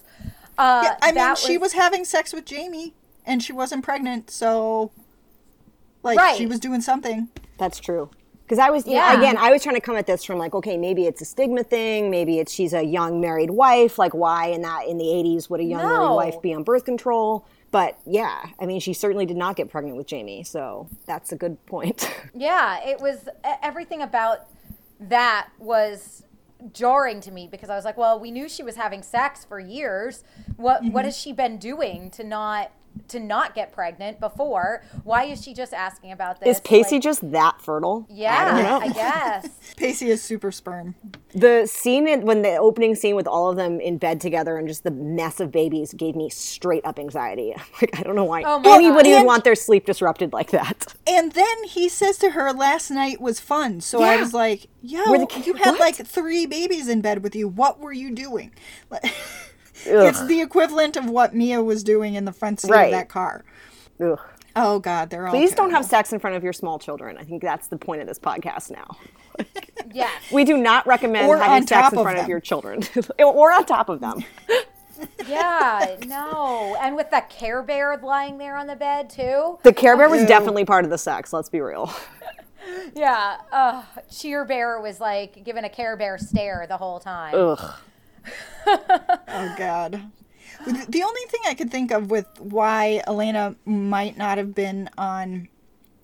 uh 0.58 0.80
Yeah, 0.84 0.96
I 1.02 1.06
mean, 1.08 1.14
that 1.16 1.38
she 1.38 1.58
was 1.58 1.72
having 1.74 2.04
sex 2.04 2.32
with 2.32 2.44
Jamie, 2.46 2.94
and 3.26 3.42
she 3.42 3.52
wasn't 3.52 3.84
pregnant, 3.84 4.30
so 4.30 4.90
like 6.02 6.36
she 6.36 6.46
was 6.46 6.58
doing 6.60 6.80
something. 6.80 7.28
That's 7.58 7.78
true. 7.78 8.10
Because 8.50 8.58
I 8.58 8.70
was, 8.70 8.84
Yeah. 8.84 9.16
again, 9.16 9.36
I 9.36 9.52
was 9.52 9.62
trying 9.62 9.76
to 9.76 9.80
come 9.80 9.94
at 9.94 10.08
this 10.08 10.24
from 10.24 10.36
like, 10.36 10.54
okay, 10.56 10.76
maybe 10.76 11.06
it's 11.06 11.22
a 11.22 11.24
stigma 11.24 11.62
thing. 11.62 12.10
Maybe 12.10 12.40
it's 12.40 12.50
she's 12.52 12.72
a 12.72 12.82
young 12.82 13.20
married 13.20 13.50
wife. 13.52 13.96
Like, 13.96 14.12
why 14.12 14.46
in 14.46 14.62
that 14.62 14.88
in 14.88 14.98
the 14.98 15.04
'80s 15.04 15.48
would 15.48 15.60
a 15.60 15.62
young 15.62 15.84
married 15.86 16.16
wife 16.16 16.42
be 16.42 16.52
on 16.52 16.64
birth 16.64 16.84
control? 16.84 17.46
But 17.70 18.00
yeah, 18.06 18.46
I 18.58 18.66
mean, 18.66 18.80
she 18.80 18.92
certainly 18.92 19.24
did 19.24 19.36
not 19.36 19.54
get 19.54 19.70
pregnant 19.70 19.96
with 19.96 20.08
Jamie, 20.08 20.42
so 20.42 20.88
that's 21.06 21.30
a 21.30 21.36
good 21.36 21.64
point. 21.66 22.10
Yeah, 22.34 22.84
it 22.84 23.00
was 23.00 23.28
everything 23.62 24.02
about 24.02 24.46
that 24.98 25.50
was 25.60 26.24
jarring 26.72 27.20
to 27.20 27.30
me 27.30 27.46
because 27.48 27.70
I 27.70 27.76
was 27.76 27.84
like, 27.84 27.96
well, 27.96 28.18
we 28.18 28.32
knew 28.32 28.48
she 28.48 28.64
was 28.64 28.74
having 28.74 29.02
sex 29.02 29.44
for 29.44 29.60
years. 29.60 30.24
What 30.56 30.82
Mm-hmm. 30.82 30.90
what 30.92 31.04
has 31.04 31.16
she 31.16 31.32
been 31.32 31.56
doing 31.58 32.10
to 32.10 32.24
not 32.24 32.72
to 33.08 33.20
not 33.20 33.54
get 33.54 33.72
pregnant 33.72 34.20
before? 34.20 34.82
Why 35.04 35.24
is 35.24 35.42
she 35.42 35.52
just 35.54 35.72
asking 35.74 36.12
about 36.12 36.40
this? 36.40 36.56
Is 36.56 36.60
Pacey 36.62 36.96
Like, 36.96 37.02
just 37.02 37.32
that 37.32 37.60
fertile? 37.60 38.06
I 38.08 38.12
don't 38.12 38.16
Yeah, 38.18 38.62
know. 38.62 38.80
I, 38.80 38.88
guess. 38.92 39.48
Pacey 39.76 40.10
is 40.10 40.22
super 40.22 40.52
sperm. 40.52 40.94
The 41.34 41.66
scene 41.66 42.06
in, 42.08 42.24
when 42.24 42.42
the 42.42 42.56
opening 42.56 42.94
scene 42.94 43.14
with 43.16 43.26
all 43.26 43.50
of 43.50 43.56
them 43.56 43.80
in 43.80 43.98
bed 43.98 44.20
together 44.20 44.56
and 44.56 44.66
just 44.68 44.84
the 44.84 44.90
mess 44.90 45.40
of 45.40 45.50
babies 45.52 45.92
gave 45.92 46.14
me 46.16 46.28
straight 46.30 46.84
up 46.84 46.98
anxiety. 46.98 47.54
Like 47.80 47.98
I 47.98 48.02
don't 48.02 48.14
know 48.16 48.24
why 48.24 48.42
Oh 48.44 48.58
my 48.58 48.74
anybody 48.74 49.10
God. 49.10 49.20
would 49.20 49.26
want 49.26 49.44
their 49.44 49.54
sleep 49.54 49.86
disrupted 49.86 50.32
like 50.34 50.50
that. 50.50 50.94
And 51.06 51.32
then 51.32 51.64
he 51.64 51.88
says 51.88 52.18
to 52.18 52.30
her, 52.32 52.52
"Last 52.52 52.90
night 52.90 53.20
was 53.20 53.40
fun." 53.40 53.80
So 53.80 54.02
I 54.02 54.16
was 54.20 54.34
like, 54.34 54.66
"Yo, 54.82 55.02
the 55.04 55.42
you 55.46 55.54
had 55.54 55.72
what? 55.72 55.80
like 55.80 55.94
three 55.96 56.44
babies 56.46 56.88
in 56.88 57.00
bed 57.00 57.22
with 57.22 57.34
you. 57.34 57.48
What 57.48 57.78
were 57.80 57.92
you 57.92 58.10
doing?" 58.14 58.52
Like- 59.86 60.08
it's 60.10 60.24
the 60.26 60.40
equivalent 60.40 60.96
of 60.96 61.06
what 61.08 61.34
Mia 61.34 61.62
was 61.62 61.82
doing 61.84 62.14
in 62.14 62.24
the 62.24 62.32
front 62.32 62.60
seat 62.60 62.70
Right. 62.70 62.86
of 62.86 62.92
that 62.92 63.08
car. 63.08 63.44
Ugh. 64.02 64.18
Oh 64.56 64.78
God, 64.80 65.10
they're 65.10 65.26
all. 65.26 65.32
Please 65.32 65.54
don't 65.54 65.70
have 65.70 65.84
sex 65.84 66.12
in 66.12 66.18
front 66.18 66.34
of 66.36 66.42
your 66.42 66.52
small 66.52 66.78
children. 66.78 67.16
I 67.16 67.22
think 67.22 67.40
that's 67.40 67.68
the 67.68 67.76
point 67.78 68.00
of 68.02 68.08
this 68.08 68.18
podcast 68.18 68.70
now. 68.70 68.96
Yes. 69.92 70.10
We 70.30 70.44
do 70.44 70.56
not 70.58 70.86
recommend 70.86 71.26
Or 71.26 71.36
having 71.38 71.66
sex 71.66 71.92
in 71.92 72.02
front 72.02 72.18
of, 72.18 72.24
them. 72.24 72.30
your 72.30 72.38
children 72.40 72.82
or 73.18 73.50
on 73.52 73.64
top 73.64 73.88
of 73.88 74.00
them. 74.00 74.22
Yeah, 75.26 75.96
no. 76.06 76.76
And 76.80 76.94
with 76.94 77.10
that 77.10 77.30
Care 77.30 77.62
Bear 77.62 77.96
lying 78.02 78.36
there 78.36 78.54
on 78.56 78.66
the 78.66 78.76
bed 78.76 79.08
too. 79.08 79.58
The 79.62 79.72
Care 79.72 79.96
Bear 79.96 80.10
was 80.10 80.26
definitely 80.26 80.66
part 80.66 80.84
of 80.84 80.90
the 80.90 80.98
sex, 80.98 81.32
let's 81.32 81.48
be 81.48 81.60
real. 81.60 81.90
Yeah. 82.94 83.38
Uh, 83.50 83.82
Cheer 84.10 84.44
Bear 84.44 84.78
was 84.80 85.00
like 85.00 85.42
giving 85.42 85.64
a 85.64 85.70
Care 85.70 85.96
Bear 85.96 86.18
stare 86.18 86.66
the 86.68 86.76
whole 86.76 87.00
time. 87.00 87.34
Ugh. 87.34 87.74
Oh 89.32 89.54
God. 89.56 90.10
The 90.66 91.02
only 91.02 91.20
thing 91.28 91.40
I 91.46 91.54
could 91.54 91.70
think 91.70 91.90
of 91.90 92.10
with 92.10 92.26
why 92.38 93.02
Elena 93.06 93.56
might 93.64 94.18
not 94.18 94.36
have 94.36 94.54
been 94.54 94.90
on 94.98 95.48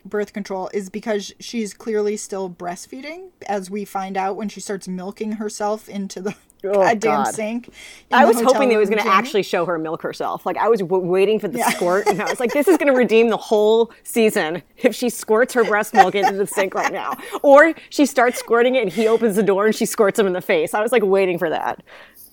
birth 0.05 0.33
control 0.33 0.71
is 0.73 0.89
because 0.89 1.33
she's 1.39 1.75
clearly 1.75 2.17
still 2.17 2.49
breastfeeding, 2.49 3.31
as 3.47 3.71
we 3.71 3.85
find 3.85 4.17
out 4.17 4.37
when 4.37 4.49
she 4.49 4.61
starts 4.61 4.89
milking 4.89 5.33
herself 5.33 5.89
into 5.89 6.21
the 6.21 6.35
Oh, 6.69 6.83
goddamn 6.83 7.25
God. 7.25 7.35
sink. 7.35 7.71
I 8.11 8.25
was 8.25 8.41
hoping 8.41 8.69
they 8.69 8.77
was 8.77 8.89
going 8.91 9.03
to 9.03 9.09
actually 9.09 9.43
show 9.43 9.65
her 9.67 9.79
milk 9.79 10.03
herself. 10.03 10.45
Like 10.47 10.57
I 10.57 10.69
was 10.69 10.81
w- 10.81 11.05
waiting 11.05 11.39
for 11.41 11.49
the 11.49 11.59
Yeah. 11.59 11.71
squirt, 11.71 12.07
and 12.07 12.21
I 12.23 12.29
was 12.31 12.41
like, 12.41 12.53
"This 12.53 12.69
is 12.69 12.77
going 12.77 12.89
to 12.93 12.99
redeem 12.99 13.29
the 13.29 13.37
whole 13.37 13.93
season 14.05 14.63
if 14.79 14.95
she 14.95 15.09
squirts 15.11 15.55
her 15.55 15.65
breast 15.65 15.95
milk 15.95 16.15
into 16.15 16.33
the 16.35 16.47
sink 16.47 16.75
right 16.75 16.93
now." 16.93 17.17
Or 17.43 17.75
she 17.91 18.07
starts 18.07 18.39
squirting 18.39 18.75
it, 18.77 18.83
and 18.83 18.93
he 18.93 19.07
opens 19.09 19.37
the 19.37 19.43
door 19.43 19.67
and 19.67 19.75
she 19.75 19.87
squirts 19.87 20.19
him 20.19 20.27
in 20.27 20.33
the 20.33 20.41
face. 20.41 20.75
I 20.75 20.81
was 20.81 20.93
like 20.93 21.03
waiting 21.05 21.39
for 21.39 21.51
that. 21.51 21.83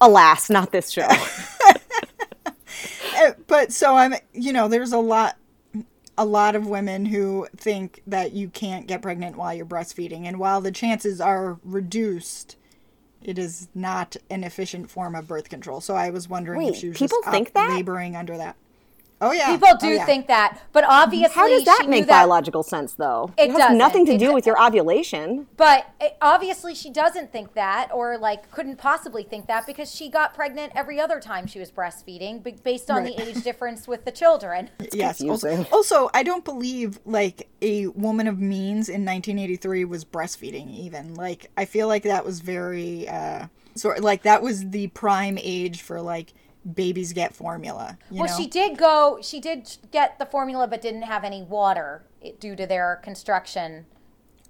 Alas, 0.01 0.49
not 0.49 0.71
this 0.71 0.89
show. 0.89 1.07
Uh, 3.17 3.31
but 3.47 3.71
so 3.71 3.95
I'm, 3.95 4.13
you 4.33 4.51
know, 4.53 4.67
there's 4.67 4.91
a 4.91 4.97
lot, 4.97 5.37
a 6.17 6.25
lot 6.25 6.55
of 6.55 6.67
women 6.67 7.05
who 7.05 7.47
think 7.55 8.01
that 8.07 8.33
you 8.33 8.49
can't 8.49 8.85
get 8.87 9.01
pregnant 9.01 9.37
while 9.37 9.53
you're 9.53 9.65
breastfeeding, 9.65 10.25
and 10.25 10.39
while 10.39 10.61
the 10.61 10.71
chances 10.71 11.21
are 11.21 11.57
reduced, 11.63 12.55
it 13.23 13.37
is 13.37 13.67
not 13.73 14.15
an 14.29 14.43
efficient 14.43 14.89
form 14.89 15.15
of 15.15 15.27
birth 15.27 15.49
control. 15.49 15.81
So 15.81 15.95
I 15.95 16.09
was 16.09 16.29
wondering 16.29 16.59
Wait, 16.59 16.69
if 16.73 16.75
she 16.77 16.89
was 16.89 16.97
people 16.97 17.19
just 17.21 17.31
think 17.31 17.53
that? 17.53 17.71
laboring 17.71 18.15
under 18.15 18.37
that. 18.37 18.55
Oh 19.23 19.31
yeah, 19.31 19.51
People 19.51 19.69
Oh, 19.71 19.77
do 19.79 19.87
yeah. 19.89 20.05
think 20.05 20.27
that, 20.27 20.59
but 20.73 20.83
obviously, 20.87 21.33
How 21.33 21.47
does 21.47 21.63
that 21.65 21.83
knew 21.83 21.89
make 21.89 22.05
that- 22.07 22.19
biological 22.19 22.61
sense, 22.61 22.93
though? 22.93 23.31
It 23.37 23.49
has 23.51 23.57
doesn't. 23.57 23.77
nothing 23.77 24.05
to 24.07 24.13
It 24.13 24.17
do 24.19 24.27
do- 24.27 24.33
with 24.33 24.45
your 24.45 24.61
ovulation. 24.61 25.47
But 25.55 25.85
it, 26.01 26.17
obviously, 26.21 26.75
she 26.75 26.89
doesn't 26.89 27.31
think 27.31 27.53
that, 27.53 27.89
or 27.93 28.17
like 28.17 28.51
couldn't 28.51 28.77
possibly 28.77 29.23
think 29.23 29.47
that 29.47 29.65
because 29.65 29.93
she 29.93 30.09
got 30.09 30.33
pregnant 30.33 30.73
every 30.75 30.99
other 30.99 31.19
time 31.19 31.47
she 31.47 31.59
was 31.59 31.71
breastfeeding, 31.71 32.43
b- 32.43 32.55
based 32.63 32.91
on 32.91 33.03
Right. 33.03 33.15
the 33.15 33.29
age 33.29 33.43
difference 33.43 33.87
with 33.87 34.03
the 34.05 34.11
children. 34.11 34.69
yes. 34.93 35.21
Also, 35.23 35.65
also, 35.71 36.09
I 36.13 36.23
don't 36.23 36.43
believe 36.43 36.99
like 37.05 37.47
a 37.61 37.87
woman 37.87 38.27
of 38.27 38.39
means 38.39 38.89
in 38.89 39.05
1983 39.05 39.85
was 39.85 40.03
breastfeeding. 40.03 40.69
Even 40.77 41.13
like 41.15 41.49
I 41.55 41.63
feel 41.65 41.87
like 41.87 42.03
that 42.03 42.25
was 42.25 42.41
very 42.41 43.07
uh, 43.07 43.47
sort 43.75 44.01
like 44.01 44.23
that 44.23 44.41
was 44.41 44.69
the 44.69 44.87
prime 44.87 45.37
age 45.41 45.81
for 45.81 46.01
like 46.01 46.33
babies 46.71 47.13
get 47.13 47.35
formula. 47.35 47.97
You 48.09 48.21
Well, 48.21 48.29
know? 48.29 48.37
she 48.37 48.47
did 48.47 48.77
go. 48.77 49.19
She 49.21 49.39
did 49.39 49.77
get 49.91 50.17
the 50.19 50.25
formula, 50.25 50.67
but 50.67 50.81
didn't 50.81 51.03
have 51.03 51.23
any 51.23 51.41
water 51.43 52.03
due 52.39 52.55
to 52.55 52.65
their 52.65 52.99
construction. 53.03 53.85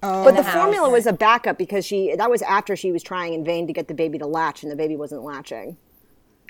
Oh, 0.02 0.24
But 0.24 0.36
the 0.36 0.42
the 0.42 0.50
formula 0.50 0.90
was 0.90 1.06
a 1.06 1.12
backup 1.12 1.56
because 1.58 1.84
she 1.86 2.14
that 2.16 2.30
was 2.30 2.42
after 2.42 2.76
she 2.76 2.92
was 2.92 3.02
trying 3.02 3.32
in 3.34 3.44
vain 3.44 3.66
to 3.66 3.72
get 3.72 3.88
the 3.88 3.94
baby 3.94 4.18
to 4.18 4.26
latch 4.26 4.62
and 4.62 4.70
the 4.70 4.76
baby 4.76 4.96
wasn't 4.96 5.22
latching. 5.22 5.76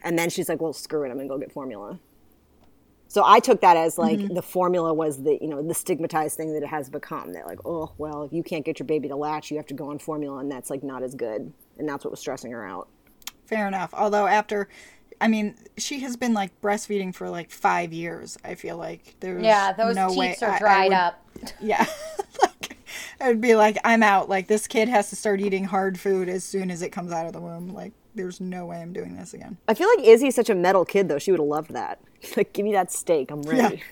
And 0.02 0.18
then 0.18 0.28
she's 0.28 0.48
like, 0.48 0.60
"Well, 0.60 0.72
screw 0.72 1.04
it, 1.04 1.10
I'm 1.10 1.16
going 1.16 1.28
to 1.28 1.34
go 1.34 1.38
get 1.38 1.52
formula." 1.52 1.98
So 3.06 3.22
I 3.24 3.38
took 3.38 3.60
that 3.60 3.76
as 3.76 3.96
like 3.96 4.18
Mm-hmm. 4.18 4.34
the 4.34 4.42
formula 4.42 4.92
was 4.92 5.22
the, 5.22 5.38
you 5.40 5.46
know, 5.46 5.62
the 5.62 5.74
stigmatized 5.74 6.36
thing 6.36 6.52
that 6.52 6.62
it 6.62 6.68
has 6.68 6.90
become. 6.90 7.32
That 7.32 7.46
like, 7.46 7.60
"Oh, 7.64 7.92
well, 7.96 8.24
if 8.24 8.32
you 8.32 8.42
can't 8.42 8.64
get 8.64 8.78
your 8.80 8.86
baby 8.86 9.08
to 9.08 9.16
latch, 9.16 9.50
you 9.50 9.56
have 9.56 9.66
to 9.66 9.74
go 9.74 9.88
on 9.90 9.98
formula 9.98 10.38
and 10.40 10.50
that's 10.50 10.68
like 10.68 10.82
not 10.82 11.02
as 11.02 11.14
good." 11.14 11.52
And 11.78 11.88
that's 11.88 12.04
what 12.04 12.10
was 12.10 12.20
stressing 12.20 12.50
her 12.52 12.66
out. 12.66 12.88
Fair 13.46 13.68
enough. 13.68 13.92
Although 13.94 14.26
after, 14.26 14.68
I 15.20 15.28
mean, 15.28 15.54
she 15.78 16.00
has 16.00 16.16
been 16.16 16.34
like 16.34 16.60
breastfeeding 16.60 17.14
for 17.14 17.28
like 17.30 17.50
five 17.50 17.92
years. 17.92 18.36
I 18.44 18.54
feel 18.54 18.76
like 18.76 19.16
there's 19.20 19.42
Yeah, 19.42 19.72
those 19.72 19.96
no 19.96 20.12
way 20.12 20.30
cheeks 20.30 20.42
are 20.42 20.50
I- 20.50 20.56
I 20.56 20.58
dried 20.58 20.88
would- 20.90 20.94
up. 20.96 21.20
Yeah, 21.60 21.84
like 22.42 22.76
I 23.20 23.28
would 23.28 23.40
be 23.40 23.54
like, 23.54 23.76
I'm 23.84 24.02
out. 24.02 24.28
Like 24.28 24.46
this 24.46 24.66
kid 24.66 24.88
has 24.88 25.10
to 25.10 25.16
start 25.16 25.40
eating 25.40 25.64
hard 25.64 25.98
food 25.98 26.28
as 26.28 26.44
soon 26.44 26.70
as 26.70 26.80
it 26.82 26.90
comes 26.90 27.12
out 27.12 27.26
of 27.26 27.32
the 27.32 27.40
womb. 27.40 27.68
Like 27.74 27.92
there's 28.14 28.40
no 28.40 28.66
way 28.66 28.80
I'm 28.80 28.92
doing 28.92 29.16
this 29.16 29.34
again. 29.34 29.56
I 29.68 29.74
feel 29.74 29.88
like 29.96 30.06
Izzy's 30.06 30.34
such 30.36 30.48
a 30.50 30.54
metal 30.54 30.84
kid 30.84 31.08
though. 31.08 31.18
She 31.18 31.30
would 31.32 31.40
have 31.40 31.48
loved 31.48 31.72
that. 31.72 31.98
Like, 32.38 32.54
give 32.54 32.64
me 32.64 32.72
that 32.72 32.90
steak. 32.90 33.30
I'm 33.30 33.42
ready. 33.42 33.82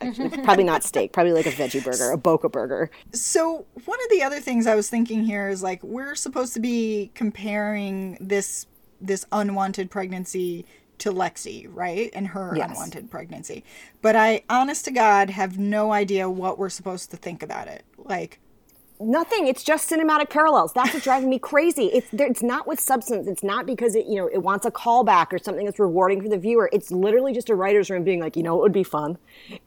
Actually, 0.00 0.30
probably 0.30 0.64
not 0.64 0.82
steak. 0.84 1.12
Probably 1.12 1.32
like 1.32 1.44
a 1.44 1.50
veggie 1.50 1.84
burger, 1.84 2.10
a 2.12 2.16
boca 2.16 2.48
burger. 2.48 2.90
So 3.12 3.66
one 3.84 3.98
of 4.04 4.10
the 4.10 4.22
other 4.22 4.40
things 4.40 4.66
I 4.66 4.74
was 4.74 4.88
thinking 4.88 5.24
here 5.24 5.48
is 5.48 5.62
like 5.62 5.82
we're 5.82 6.14
supposed 6.14 6.54
to 6.54 6.60
be 6.60 7.10
comparing 7.14 8.16
this 8.20 8.66
this 9.00 9.24
unwanted 9.32 9.90
pregnancy 9.90 10.64
to 10.98 11.10
Lexie, 11.12 11.66
right? 11.70 12.10
And 12.12 12.28
her 12.28 12.52
Yes. 12.56 12.70
unwanted 12.70 13.10
pregnancy. 13.10 13.64
But 14.02 14.16
I 14.16 14.42
honest 14.50 14.84
to 14.84 14.90
God 14.90 15.30
have 15.30 15.58
no 15.58 15.92
idea 15.92 16.28
what 16.28 16.58
we're 16.58 16.68
supposed 16.68 17.10
to 17.12 17.16
think 17.16 17.42
about 17.42 17.68
it. 17.68 17.84
Like 17.96 18.38
Nothing. 19.00 19.46
It's 19.46 19.62
just 19.62 19.88
cinematic 19.90 20.28
parallels. 20.28 20.72
That's 20.74 20.92
what's 20.92 21.04
driving 21.04 21.30
me 21.30 21.38
crazy. 21.38 21.86
It's 21.86 22.06
there- 22.12 22.26
it's 22.26 22.42
not 22.42 22.66
with 22.66 22.78
substance. 22.78 23.26
It's 23.26 23.42
not 23.42 23.64
because 23.64 23.94
it 23.94 24.06
you 24.06 24.16
know 24.16 24.26
it 24.32 24.38
wants 24.42 24.66
a 24.66 24.70
callback 24.70 25.32
or 25.32 25.38
something 25.38 25.64
that's 25.64 25.78
rewarding 25.78 26.20
for 26.22 26.28
the 26.28 26.36
viewer. 26.36 26.68
It's 26.72 26.90
literally 26.90 27.32
just 27.32 27.48
a 27.48 27.54
writer's 27.54 27.88
room 27.90 28.04
being 28.04 28.20
like, 28.20 28.36
you 28.36 28.42
know, 28.42 28.56
it 28.58 28.60
would 28.60 28.72
be 28.72 28.84
fun 28.84 29.16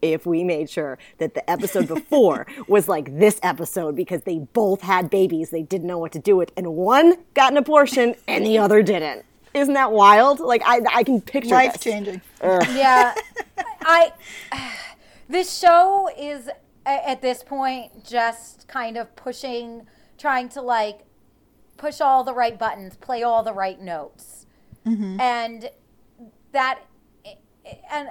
if 0.01 0.25
we 0.25 0.43
made 0.43 0.69
sure 0.69 0.99
that 1.17 1.33
the 1.33 1.49
episode 1.49 1.87
before 1.87 2.45
was 2.67 2.87
like 2.87 3.17
this 3.17 3.39
episode 3.41 3.95
because 3.95 4.21
they 4.21 4.37
both 4.39 4.81
had 4.81 5.09
babies 5.09 5.49
they 5.49 5.63
didn't 5.63 5.87
know 5.87 5.97
what 5.97 6.11
to 6.11 6.19
do 6.19 6.35
with, 6.37 6.51
and 6.55 6.67
one 6.75 7.15
got 7.33 7.51
an 7.51 7.57
abortion 7.57 8.15
and 8.27 8.45
the 8.45 8.57
other 8.59 8.83
didn't. 8.83 9.25
Isn't 9.55 9.73
that 9.73 9.91
wild? 9.91 10.39
Like 10.39 10.61
I 10.65 10.81
I 10.91 11.03
can 11.03 11.21
picture 11.21 11.55
life 11.55 11.73
this. 11.73 11.83
changing. 11.83 12.21
yeah 12.41 13.13
i 13.81 14.11
this 15.29 15.57
show 15.57 16.09
is 16.17 16.47
a- 16.47 16.55
at 16.85 17.21
this 17.21 17.43
point 17.43 18.05
just 18.05 18.67
kind 18.67 18.97
of 18.97 19.15
pushing 19.15 19.85
trying 20.17 20.49
to 20.49 20.61
like 20.61 21.01
push 21.77 22.01
all 22.01 22.23
the 22.23 22.33
right 22.33 22.57
buttons 22.57 22.95
play 22.97 23.23
all 23.23 23.43
the 23.43 23.53
right 23.53 23.81
notes. 23.81 24.45
Mm-hmm. 24.85 25.19
And 25.19 25.69
that 26.51 26.81
and 27.89 28.09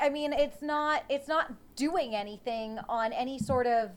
i 0.00 0.08
mean 0.08 0.32
it's 0.32 0.62
not 0.62 1.04
it's 1.10 1.28
not 1.28 1.52
doing 1.76 2.14
anything 2.14 2.78
on 2.88 3.12
any 3.12 3.38
sort 3.38 3.66
of 3.66 3.90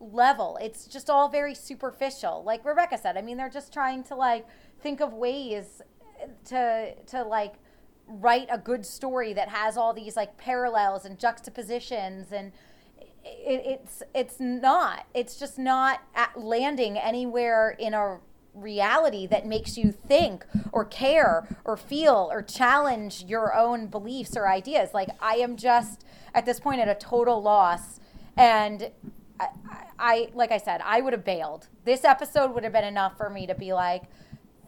level. 0.00 0.58
It's 0.60 0.86
just 0.86 1.10
all 1.10 1.28
very 1.28 1.54
superficial. 1.54 2.42
Like 2.44 2.64
rebecca 2.64 2.98
said 2.98 3.16
i 3.16 3.22
mean 3.22 3.36
they're 3.36 3.48
just 3.50 3.72
trying 3.72 4.04
to 4.04 4.14
like 4.14 4.46
think 4.80 5.00
of 5.00 5.12
ways 5.12 5.82
to 6.46 6.94
to 7.06 7.22
like 7.22 7.54
write 8.06 8.48
a 8.50 8.58
good 8.58 8.84
story 8.84 9.32
that 9.32 9.48
has 9.48 9.76
all 9.76 9.92
these 9.92 10.16
like 10.16 10.36
parallels 10.36 11.04
and 11.04 11.18
juxtapositions 11.18 12.32
and 12.32 12.52
it, 13.24 13.80
it's 13.80 14.02
it's 14.14 14.40
not 14.40 15.06
it's 15.14 15.38
just 15.38 15.58
not 15.58 16.00
landing 16.36 16.98
anywhere 16.98 17.70
in 17.78 17.94
a 17.94 18.18
reality 18.54 19.26
that 19.26 19.46
makes 19.46 19.76
you 19.76 19.90
think 19.90 20.44
or 20.70 20.84
care 20.84 21.48
or 21.64 21.76
feel 21.76 22.28
or 22.30 22.40
challenge 22.40 23.24
your 23.26 23.52
own 23.54 23.88
beliefs 23.88 24.36
or 24.36 24.46
ideas 24.46 24.90
like 24.94 25.08
i 25.20 25.34
am 25.34 25.56
just 25.56 26.04
at 26.34 26.46
this 26.46 26.60
point 26.60 26.80
at 26.80 26.88
a 26.88 26.94
total 26.94 27.42
loss 27.42 27.98
and 28.36 28.90
I, 29.40 29.48
I, 29.98 30.28
like 30.34 30.52
I 30.52 30.58
said, 30.58 30.80
I 30.84 31.00
would 31.00 31.12
have 31.12 31.24
bailed. 31.24 31.68
This 31.84 32.04
episode 32.04 32.54
would 32.54 32.64
have 32.64 32.72
been 32.72 32.84
enough 32.84 33.16
for 33.16 33.28
me 33.28 33.46
to 33.46 33.54
be 33.54 33.72
like, 33.72 34.04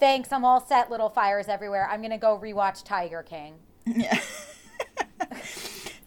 thanks, 0.00 0.32
I'm 0.32 0.44
all 0.44 0.60
set, 0.60 0.90
little 0.90 1.08
fires 1.08 1.48
everywhere. 1.48 1.88
I'm 1.90 2.02
gonna 2.02 2.18
go 2.18 2.38
rewatch 2.38 2.84
Tiger 2.84 3.22
King. 3.22 3.54
Yeah. 3.84 4.20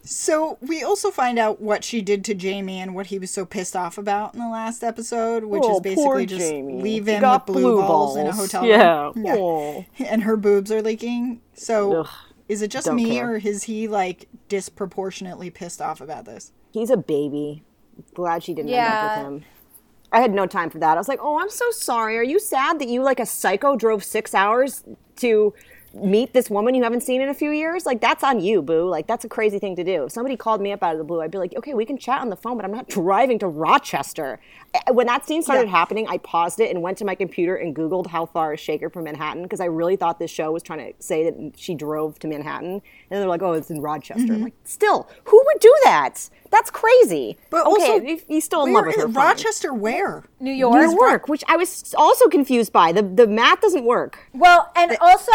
so 0.09 0.57
we 0.59 0.81
also 0.81 1.11
find 1.11 1.37
out 1.37 1.61
what 1.61 1.83
she 1.83 2.01
did 2.01 2.25
to 2.25 2.33
Jamie 2.33 2.79
and 2.79 2.95
what 2.95 3.07
he 3.07 3.19
was 3.19 3.29
so 3.29 3.45
pissed 3.45 3.75
off 3.75 3.99
about 3.99 4.33
in 4.33 4.39
the 4.39 4.49
last 4.49 4.83
episode, 4.83 5.43
which 5.43 5.61
oh, 5.63 5.75
is 5.75 5.81
basically 5.81 6.25
just 6.25 6.49
Jamie. 6.49 6.81
leave 6.81 7.07
him 7.07 7.21
with 7.21 7.45
blue, 7.45 7.61
blue 7.61 7.75
balls. 7.77 8.15
balls. 8.15 8.17
in 8.17 8.25
a 8.25 8.31
hotel 8.33 8.65
yeah. 8.65 9.03
room. 9.03 9.13
Yeah. 9.17 9.35
Oh. 9.37 9.85
And 9.99 10.23
her 10.23 10.35
boobs 10.35 10.71
are 10.71 10.81
leaking. 10.81 11.41
So 11.53 11.97
Ugh. 11.97 12.09
is 12.47 12.63
it 12.63 12.71
just 12.71 12.87
Don't 12.87 12.95
me 12.95 13.17
care. 13.17 13.33
or 13.33 13.37
is 13.37 13.63
he 13.63 13.87
like 13.87 14.27
disproportionately 14.47 15.51
pissed 15.51 15.79
off 15.79 16.01
about 16.01 16.25
this? 16.25 16.53
He's 16.71 16.89
a 16.89 16.97
baby 16.97 17.61
glad 18.15 18.43
she 18.43 18.55
didn't 18.55 18.69
yeah. 18.69 18.85
end 18.85 18.93
up 18.93 19.17
with 19.17 19.43
him. 19.43 19.49
I 20.11 20.21
had 20.21 20.33
no 20.33 20.47
time 20.47 20.71
for 20.71 20.79
that. 20.79 20.97
I 20.97 20.99
was 20.99 21.07
like, 21.07 21.19
"Oh, 21.21 21.39
I'm 21.39 21.51
so 21.51 21.69
sorry. 21.69 22.17
Are 22.17 22.23
you 22.23 22.39
sad 22.39 22.79
that 22.79 22.87
you 22.87 23.03
like 23.03 23.19
a 23.19 23.27
psycho 23.27 23.75
drove 23.75 24.03
6 24.03 24.33
hours 24.33 24.83
to 25.17 25.53
meet 25.93 26.33
this 26.33 26.49
woman 26.49 26.75
you 26.75 26.83
haven't 26.83 27.01
seen 27.01 27.21
in 27.21 27.29
a 27.29 27.33
few 27.33 27.51
years? 27.51 27.85
Like 27.85 28.01
that's 28.01 28.23
on 28.23 28.39
you, 28.39 28.61
boo. 28.61 28.87
Like 28.87 29.07
that's 29.07 29.25
a 29.25 29.29
crazy 29.29 29.59
thing 29.59 29.75
to 29.75 29.83
do. 29.83 30.05
If 30.05 30.11
somebody 30.11 30.35
called 30.37 30.61
me 30.61 30.71
up 30.71 30.83
out 30.83 30.93
of 30.93 30.97
the 30.97 31.03
blue, 31.03 31.21
I'd 31.21 31.31
be 31.31 31.37
like, 31.37 31.55
"Okay, 31.55 31.73
we 31.73 31.85
can 31.85 31.97
chat 31.97 32.21
on 32.21 32.29
the 32.29 32.35
phone, 32.35 32.57
but 32.57 32.65
I'm 32.65 32.71
not 32.71 32.87
driving 32.87 33.39
to 33.39 33.47
Rochester." 33.47 34.39
When 34.91 35.07
that 35.07 35.25
scene 35.25 35.41
started 35.41 35.65
yeah. 35.65 35.71
happening, 35.71 36.07
I 36.07 36.19
paused 36.19 36.59
it 36.59 36.69
and 36.69 36.81
went 36.81 36.97
to 36.99 37.05
my 37.05 37.15
computer 37.15 37.55
and 37.55 37.75
googled 37.75 38.07
how 38.07 38.25
far 38.25 38.53
is 38.53 38.59
Shaker 38.59 38.89
from 38.89 39.05
Manhattan 39.05 39.43
because 39.43 39.59
I 39.59 39.65
really 39.65 39.95
thought 39.95 40.19
this 40.19 40.31
show 40.31 40.51
was 40.51 40.63
trying 40.63 40.79
to 40.79 40.93
say 41.03 41.23
that 41.29 41.53
she 41.57 41.73
drove 41.73 42.19
to 42.19 42.27
Manhattan. 42.27 42.73
And 42.73 42.81
they're 43.21 43.27
like, 43.27 43.41
"Oh, 43.41 43.53
it's 43.53 43.71
in 43.71 43.81
Rochester." 43.81 44.23
Mm-hmm. 44.23 44.33
I'm 44.33 44.41
like, 44.43 44.55
"Still, 44.63 45.09
who 45.25 45.41
would 45.45 45.59
do 45.59 45.75
that?" 45.83 46.29
That's 46.51 46.71
crazy. 46.71 47.37
But 47.49 47.65
okay, 47.67 47.91
also, 47.91 48.23
he's 48.27 48.43
still 48.43 48.65
in 48.65 48.73
love 48.73 48.87
with 48.87 48.95
her. 48.97 49.07
Rochester, 49.07 49.73
where? 49.73 50.23
New 50.39 50.51
York. 50.51 50.73
New 50.73 50.91
York, 50.91 51.27
which 51.27 51.43
I 51.47 51.57
was 51.57 51.93
also 51.95 52.27
confused 52.27 52.73
by. 52.73 52.91
The 52.91 53.03
the 53.03 53.27
math 53.27 53.61
doesn't 53.61 53.85
work. 53.85 54.17
Well, 54.33 54.71
and 54.75 54.97
also 54.99 55.31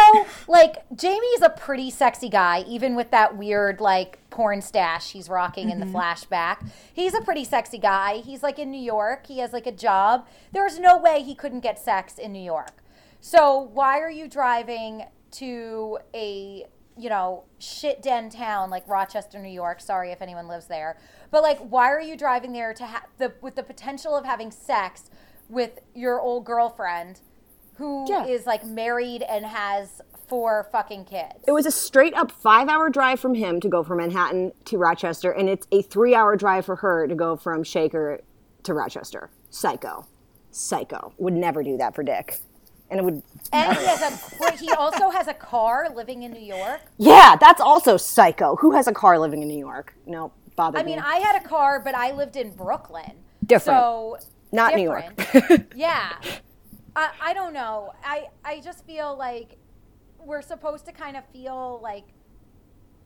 like 0.47 0.83
Jamie's 0.95 1.41
a 1.41 1.49
pretty 1.49 1.89
sexy 1.89 2.29
guy, 2.29 2.63
even 2.67 2.95
with 2.95 3.11
that 3.11 3.37
weird 3.37 3.79
like 3.79 4.19
porn 4.29 4.61
stash 4.61 5.11
he's 5.11 5.29
rocking 5.29 5.69
in 5.69 5.79
the 5.79 5.85
mm-hmm. 5.85 5.95
flashback. 5.95 6.69
He's 6.93 7.13
a 7.13 7.21
pretty 7.21 7.43
sexy 7.43 7.77
guy. 7.77 8.17
He's 8.17 8.43
like 8.43 8.59
in 8.59 8.71
New 8.71 8.81
York. 8.81 9.27
He 9.27 9.39
has 9.39 9.53
like 9.53 9.67
a 9.67 9.71
job. 9.71 10.27
There's 10.51 10.79
no 10.79 10.97
way 10.97 11.23
he 11.23 11.35
couldn't 11.35 11.61
get 11.61 11.79
sex 11.79 12.17
in 12.17 12.31
New 12.31 12.43
York. 12.43 12.83
So 13.21 13.59
why 13.59 13.99
are 13.99 14.11
you 14.11 14.27
driving 14.27 15.05
to 15.31 15.99
a 16.13 16.65
you 16.97 17.09
know, 17.09 17.43
shit 17.59 18.01
den 18.01 18.29
town 18.29 18.69
like 18.69 18.87
Rochester, 18.87 19.39
New 19.39 19.49
York. 19.49 19.81
Sorry 19.81 20.11
if 20.11 20.21
anyone 20.21 20.47
lives 20.47 20.67
there. 20.67 20.97
But 21.29 21.43
like 21.43 21.59
why 21.59 21.89
are 21.89 22.01
you 22.01 22.15
driving 22.15 22.53
there 22.53 22.73
to 22.73 22.85
have 22.85 23.07
the 23.17 23.33
with 23.41 23.55
the 23.55 23.63
potential 23.63 24.15
of 24.15 24.25
having 24.25 24.51
sex 24.51 25.09
with 25.49 25.79
your 25.93 26.19
old 26.19 26.45
girlfriend 26.45 27.19
who 27.75 28.05
yeah. 28.09 28.25
is 28.25 28.45
like 28.45 28.65
married 28.65 29.21
and 29.23 29.45
has 29.45 30.01
four 30.27 30.67
fucking 30.71 31.05
kids. 31.05 31.35
It 31.47 31.51
was 31.51 31.65
a 31.65 31.71
straight 31.71 32.13
up 32.13 32.31
5-hour 32.31 32.89
drive 32.89 33.19
from 33.19 33.35
him 33.35 33.59
to 33.61 33.69
go 33.69 33.83
from 33.83 33.97
Manhattan 33.97 34.51
to 34.65 34.77
Rochester 34.77 35.31
and 35.31 35.49
it's 35.49 35.67
a 35.71 35.83
3-hour 35.83 36.35
drive 36.35 36.65
for 36.65 36.77
her 36.77 37.07
to 37.07 37.15
go 37.15 37.35
from 37.35 37.63
Shaker 37.63 38.21
to 38.63 38.73
Rochester. 38.73 39.29
Psycho. 39.49 40.07
Psycho. 40.51 41.13
Would 41.17 41.33
never 41.33 41.63
do 41.63 41.77
that 41.77 41.95
for 41.95 42.03
Dick 42.03 42.39
and 42.89 42.99
it 42.99 43.03
would. 43.03 43.21
And 43.51 43.77
he 43.77 43.85
has 43.85 44.01
a. 44.01 44.51
he 44.57 44.69
also 44.71 45.09
has 45.09 45.27
a 45.27 45.33
car 45.33 45.89
living 45.93 46.23
in 46.23 46.31
New 46.31 46.39
York. 46.39 46.81
Yeah, 46.97 47.35
that's 47.39 47.61
also 47.61 47.97
psycho. 47.97 48.55
Who 48.57 48.71
has 48.71 48.87
a 48.87 48.93
car 48.93 49.17
living 49.19 49.41
in 49.41 49.47
New 49.47 49.57
York? 49.57 49.95
No, 50.05 50.31
bother. 50.55 50.79
I 50.79 50.83
mean, 50.83 50.99
I 50.99 51.17
had 51.17 51.35
a 51.35 51.47
car, 51.47 51.79
but 51.79 51.95
I 51.95 52.11
lived 52.11 52.35
in 52.35 52.51
Brooklyn. 52.51 53.11
Different. 53.45 53.79
So 53.79 54.17
not 54.51 54.75
different. 54.75 55.17
New 55.17 55.39
York. 55.49 55.73
yeah, 55.75 56.13
I 56.95 57.09
I 57.21 57.33
don't 57.33 57.53
know. 57.53 57.93
I 58.03 58.27
I 58.43 58.59
just 58.61 58.85
feel 58.85 59.17
like 59.17 59.57
we're 60.25 60.41
supposed 60.41 60.85
to 60.85 60.91
kind 60.91 61.17
of 61.17 61.25
feel 61.27 61.79
like. 61.81 62.05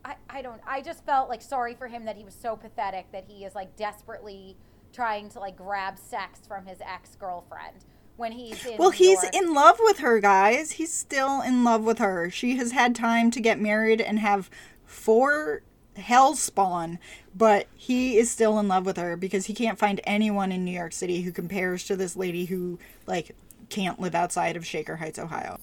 I, 0.05 0.15
I 0.29 0.41
don't 0.41 0.61
I 0.65 0.81
just 0.81 1.05
felt 1.05 1.27
like 1.27 1.41
sorry 1.41 1.73
for 1.75 1.89
him 1.89 2.05
that 2.05 2.15
he 2.15 2.23
was 2.23 2.33
so 2.33 2.55
pathetic 2.55 3.11
that 3.11 3.25
he 3.27 3.43
is 3.43 3.53
like 3.53 3.75
desperately 3.75 4.55
trying 4.93 5.27
to 5.31 5.39
like 5.39 5.57
grab 5.57 5.99
sex 5.99 6.39
from 6.47 6.65
his 6.65 6.79
ex 6.79 7.15
girlfriend 7.15 7.83
when 8.15 8.31
he's 8.31 8.65
in 8.65 8.77
Well, 8.77 8.91
he's 8.91 9.23
York. 9.23 9.35
in 9.35 9.53
love 9.53 9.77
with 9.79 9.99
her, 9.99 10.19
guys. 10.19 10.71
He's 10.71 10.93
still 10.93 11.41
in 11.41 11.63
love 11.63 11.83
with 11.83 11.99
her. 11.99 12.29
She 12.29 12.57
has 12.57 12.71
had 12.71 12.95
time 12.95 13.29
to 13.31 13.41
get 13.41 13.59
married 13.59 14.01
and 14.01 14.19
have 14.19 14.49
four 14.85 15.63
hell 15.95 16.35
spawn, 16.35 16.99
but 17.35 17.67
he 17.75 18.17
is 18.17 18.29
still 18.29 18.57
in 18.59 18.67
love 18.67 18.85
with 18.85 18.97
her 18.97 19.17
because 19.17 19.45
he 19.47 19.53
can't 19.53 19.77
find 19.79 19.99
anyone 20.05 20.51
in 20.51 20.63
New 20.65 20.71
York 20.71 20.93
City 20.93 21.21
who 21.23 21.31
compares 21.31 21.83
to 21.85 21.95
this 21.95 22.15
lady 22.15 22.45
who 22.45 22.79
like 23.05 23.35
can't 23.69 23.99
live 23.99 24.15
outside 24.15 24.55
of 24.55 24.65
Shaker 24.65 24.97
Heights, 24.97 25.19
Ohio. 25.19 25.59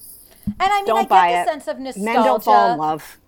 And 0.47 0.55
I 0.59 0.79
mean, 0.79 0.87
don't 0.87 1.13
I 1.13 1.31
get 1.31 1.45
the 1.45 1.51
it. 1.51 1.53
sense 1.53 1.69
of 1.69 1.79
nostalgia. 1.79 2.05
Men 2.05 2.25
don't 2.25 2.43
fall 2.43 2.73
in 2.73 2.79
love. 2.79 3.19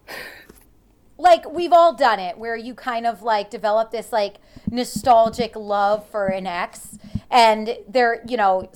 Like 1.16 1.50
we've 1.50 1.72
all 1.72 1.94
done 1.94 2.20
it, 2.20 2.38
where 2.38 2.56
you 2.56 2.74
kind 2.74 3.06
of 3.06 3.22
like 3.22 3.50
develop 3.50 3.90
this 3.90 4.12
like 4.12 4.36
nostalgic 4.70 5.56
love 5.56 6.08
for 6.08 6.26
an 6.26 6.46
ex, 6.46 6.98
and 7.30 7.76
they're 7.88 8.22
you 8.26 8.36
know 8.36 8.70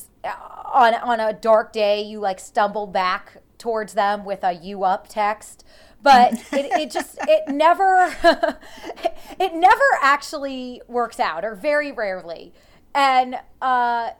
on 0.72 0.94
on 0.94 1.20
a 1.20 1.32
dark 1.32 1.72
day 1.72 2.02
you 2.02 2.18
like 2.18 2.40
stumble 2.40 2.86
back 2.86 3.38
towards 3.58 3.94
them 3.94 4.24
with 4.24 4.42
a 4.42 4.52
you 4.52 4.84
up 4.84 5.06
text 5.08 5.64
but 6.02 6.32
it, 6.52 6.66
it 6.72 6.90
just 6.90 7.18
it 7.28 7.48
never 7.48 8.14
it 9.38 9.54
never 9.54 9.84
actually 10.00 10.82
works 10.88 11.20
out 11.20 11.44
or 11.44 11.54
very 11.54 11.92
rarely 11.92 12.52
and 12.94 13.36
uh 13.60 14.10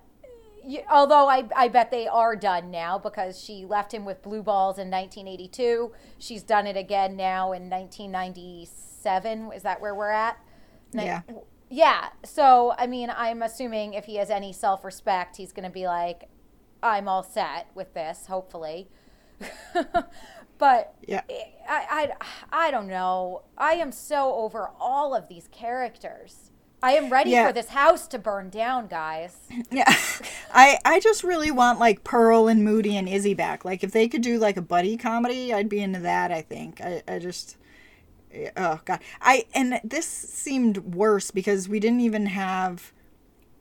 although 0.90 1.28
I, 1.28 1.48
I 1.56 1.68
bet 1.68 1.90
they 1.90 2.06
are 2.06 2.36
done 2.36 2.70
now 2.70 2.98
because 2.98 3.42
she 3.42 3.64
left 3.64 3.92
him 3.92 4.04
with 4.04 4.22
blue 4.22 4.42
balls 4.42 4.78
in 4.78 4.90
1982 4.90 5.92
she's 6.18 6.42
done 6.42 6.66
it 6.66 6.76
again 6.76 7.16
now 7.16 7.52
in 7.52 7.68
1997 7.68 9.52
is 9.52 9.62
that 9.62 9.80
where 9.80 9.94
we're 9.94 10.10
at 10.10 10.38
yeah 10.92 11.22
yeah. 11.72 12.10
So, 12.22 12.74
I 12.76 12.86
mean, 12.86 13.10
I'm 13.16 13.40
assuming 13.40 13.94
if 13.94 14.04
he 14.04 14.16
has 14.16 14.28
any 14.28 14.52
self 14.52 14.84
respect, 14.84 15.38
he's 15.38 15.52
going 15.52 15.64
to 15.64 15.72
be 15.72 15.86
like, 15.86 16.28
I'm 16.82 17.08
all 17.08 17.22
set 17.22 17.68
with 17.74 17.94
this, 17.94 18.26
hopefully. 18.26 18.88
but 20.58 20.94
yeah. 21.08 21.22
I, 21.66 22.12
I, 22.20 22.66
I 22.66 22.70
don't 22.70 22.88
know. 22.88 23.44
I 23.56 23.72
am 23.72 23.90
so 23.90 24.34
over 24.34 24.68
all 24.78 25.14
of 25.14 25.28
these 25.28 25.48
characters. 25.50 26.50
I 26.83 26.93
am 26.93 27.11
ready 27.11 27.30
yeah. 27.30 27.47
for 27.47 27.53
this 27.53 27.68
house 27.68 28.07
to 28.09 28.18
burn 28.18 28.51
down, 28.51 28.89
guys. 28.89 29.37
Yeah. 29.70 29.95
I 30.53 30.78
I 30.85 31.01
just 31.01 31.24
really 31.24 31.51
want 31.51 31.78
like 31.78 32.05
Pearl 32.05 32.49
and 32.49 32.64
Moody 32.64 32.97
and 32.97 33.09
Izzy 33.09 33.33
back. 33.33 33.64
Like 33.64 33.83
if 33.83 33.93
they 33.93 34.09
could 34.09 34.22
do 34.22 34.39
like 34.39 34.57
a 34.57 34.62
buddy 34.62 34.97
comedy, 34.97 35.53
I'd 35.53 35.68
be 35.68 35.80
into 35.80 36.01
that, 36.01 36.30
I 36.30 36.43
think. 36.43 36.80
I, 36.80 37.03
I 37.09 37.18
just 37.18 37.57
eh, 38.33 38.51
oh 38.57 38.80
god 38.85 39.01
i 39.20 39.45
and 39.55 39.80
this 39.85 40.07
seemed 40.07 40.78
worse 40.78 41.30
because 41.30 41.68
we 41.68 41.80
didn't 41.80 42.01
even 42.01 42.26
have 42.26 42.93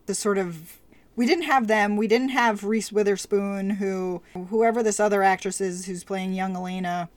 the 0.06 0.16
sort 0.16 0.38
of 0.38 0.80
we 1.16 1.26
didn't 1.26 1.44
have 1.44 1.68
them 1.68 1.98
we 1.98 2.08
didn't 2.08 2.30
have 2.30 2.64
reese 2.64 2.92
witherspoon 2.92 3.72
who 3.72 4.22
whoever 4.50 4.82
this 4.82 5.00
other 5.00 5.24
actress 5.24 5.62
is 5.62 5.86
who's 5.86 6.04
playing 6.04 6.34
young 6.34 6.56
elena 6.56 7.10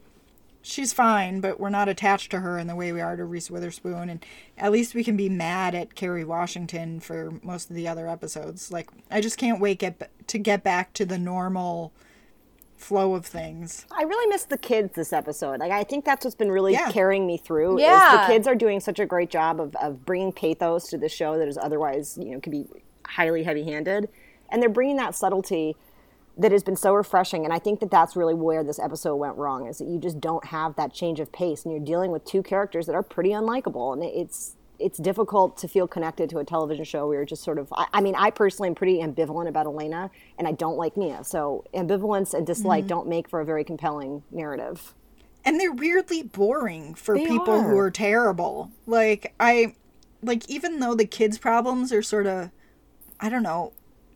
she's 0.64 0.92
fine 0.92 1.40
but 1.40 1.60
we're 1.60 1.68
not 1.68 1.88
attached 1.88 2.30
to 2.30 2.40
her 2.40 2.58
in 2.58 2.66
the 2.66 2.74
way 2.74 2.92
we 2.92 3.00
are 3.00 3.16
to 3.16 3.24
reese 3.24 3.50
witherspoon 3.50 4.08
and 4.08 4.24
at 4.56 4.72
least 4.72 4.94
we 4.94 5.04
can 5.04 5.16
be 5.16 5.28
mad 5.28 5.74
at 5.74 5.94
kerry 5.94 6.24
washington 6.24 6.98
for 6.98 7.32
most 7.42 7.68
of 7.68 7.76
the 7.76 7.86
other 7.86 8.08
episodes 8.08 8.72
like 8.72 8.88
i 9.10 9.20
just 9.20 9.38
can't 9.38 9.60
wait 9.60 9.78
get, 9.78 10.10
to 10.26 10.38
get 10.38 10.64
back 10.64 10.92
to 10.92 11.04
the 11.04 11.18
normal 11.18 11.92
flow 12.76 13.14
of 13.14 13.24
things. 13.24 13.86
I 13.90 14.02
really 14.02 14.26
miss 14.28 14.44
the 14.44 14.58
kids 14.58 14.94
this 14.94 15.12
episode. 15.12 15.60
Like 15.60 15.72
I 15.72 15.84
think 15.84 16.04
that's 16.04 16.24
what's 16.24 16.34
been 16.34 16.50
really 16.50 16.72
yeah. 16.72 16.90
carrying 16.90 17.26
me 17.26 17.36
through. 17.36 17.80
Yeah, 17.80 18.26
the 18.26 18.32
kids 18.32 18.46
are 18.46 18.54
doing 18.54 18.80
such 18.80 18.98
a 18.98 19.06
great 19.06 19.30
job 19.30 19.60
of, 19.60 19.74
of 19.76 20.04
bringing 20.04 20.32
pathos 20.32 20.88
to 20.88 20.98
the 20.98 21.08
show 21.08 21.38
that 21.38 21.48
is 21.48 21.56
otherwise 21.56 22.18
you 22.18 22.32
know 22.32 22.40
could 22.40 22.52
be 22.52 22.66
highly 23.06 23.42
heavy-handed, 23.42 24.08
and 24.50 24.62
they're 24.62 24.68
bringing 24.68 24.96
that 24.96 25.14
subtlety 25.14 25.76
that 26.36 26.50
has 26.52 26.62
been 26.62 26.76
so 26.76 26.92
refreshing. 26.94 27.44
And 27.44 27.52
I 27.52 27.58
think 27.58 27.80
that 27.80 27.90
that's 27.90 28.16
really 28.16 28.34
where 28.34 28.64
this 28.64 28.78
episode 28.78 29.16
went 29.16 29.36
wrong 29.36 29.66
is 29.68 29.78
that 29.78 29.86
you 29.88 29.98
just 29.98 30.20
don't 30.20 30.44
have 30.46 30.74
that 30.76 30.92
change 30.92 31.20
of 31.20 31.30
pace, 31.32 31.64
and 31.64 31.72
you're 31.72 31.84
dealing 31.84 32.10
with 32.10 32.24
two 32.24 32.42
characters 32.42 32.86
that 32.86 32.94
are 32.94 33.02
pretty 33.02 33.30
unlikable, 33.30 33.92
and 33.92 34.02
it's 34.02 34.56
it's 34.80 34.98
difficult 34.98 35.56
to 35.56 35.68
feel 35.68 35.86
connected 35.86 36.28
to 36.28 36.38
a 36.38 36.44
television 36.44 36.84
show 36.84 37.06
where 37.06 37.18
you're 37.18 37.24
just 37.24 37.44
sort 37.44 37.58
of 37.58 37.72
I, 37.72 37.86
I 37.92 38.00
mean 38.00 38.16
i 38.16 38.28
personally 38.32 38.68
am 38.68 38.74
pretty 38.74 38.98
ambivalent 38.98 39.46
about 39.46 39.66
elena 39.66 40.10
and 40.36 40.48
i 40.48 40.52
don't 40.52 40.76
like 40.76 40.96
mia 40.96 41.22
so 41.22 41.64
ambivalence 41.72 42.34
and 42.34 42.44
dislike 42.44 42.80
Mm-hmm. 42.80 42.88
don't 42.88 43.08
make 43.08 43.28
for 43.28 43.40
a 43.40 43.44
very 43.44 43.62
compelling 43.62 44.24
narrative 44.32 44.92
and 45.44 45.60
they're 45.60 45.72
weirdly 45.72 46.24
boring 46.24 46.94
for 46.94 47.16
They 47.16 47.24
people 47.24 47.62
who 47.62 47.76
are. 47.78 47.84
are 47.84 47.90
terrible. 47.92 48.72
Like 48.84 49.32
I 49.38 49.74
like 50.22 50.48
even 50.50 50.80
though 50.80 50.94
the 50.96 51.04
kids' 51.06 51.38
problems 51.38 51.92
are 51.92 52.02
sort 52.02 52.26
of 52.26 52.50
I 53.20 53.28
don't 53.28 53.42
know. 53.44 53.72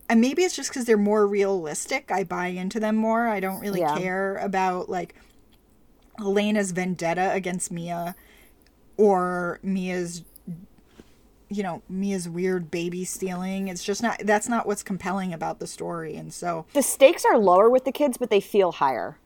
And 0.08 0.20
maybe 0.20 0.42
it's 0.42 0.56
just 0.56 0.72
cuz 0.72 0.84
they're 0.86 0.96
more 0.96 1.26
realistic. 1.26 2.10
I 2.10 2.24
buy 2.24 2.46
into 2.48 2.80
them 2.80 2.96
more. 2.96 3.28
I 3.28 3.40
don't 3.40 3.60
really 3.60 3.80
Yeah. 3.80 3.96
care 3.98 4.36
about 4.36 4.88
like 4.88 5.14
Elena's 6.18 6.72
vendetta 6.72 7.32
against 7.32 7.70
Mia 7.70 8.14
or 8.96 9.60
Mia's 9.62 10.22
you 11.50 11.62
know, 11.62 11.80
Mia's 11.88 12.28
weird 12.28 12.70
baby 12.70 13.06
stealing. 13.06 13.68
It's 13.68 13.82
just 13.82 14.02
not 14.02 14.20
that's 14.24 14.48
not 14.48 14.66
what's 14.66 14.82
compelling 14.82 15.32
about 15.32 15.60
the 15.60 15.66
story. 15.66 16.14
And 16.16 16.32
so 16.32 16.66
the 16.74 16.82
stakes 16.82 17.24
are 17.24 17.38
lower 17.38 17.70
with 17.70 17.84
the 17.84 17.92
kids 17.92 18.16
but 18.18 18.28
they 18.30 18.40
feel 18.40 18.72
higher 18.72 19.18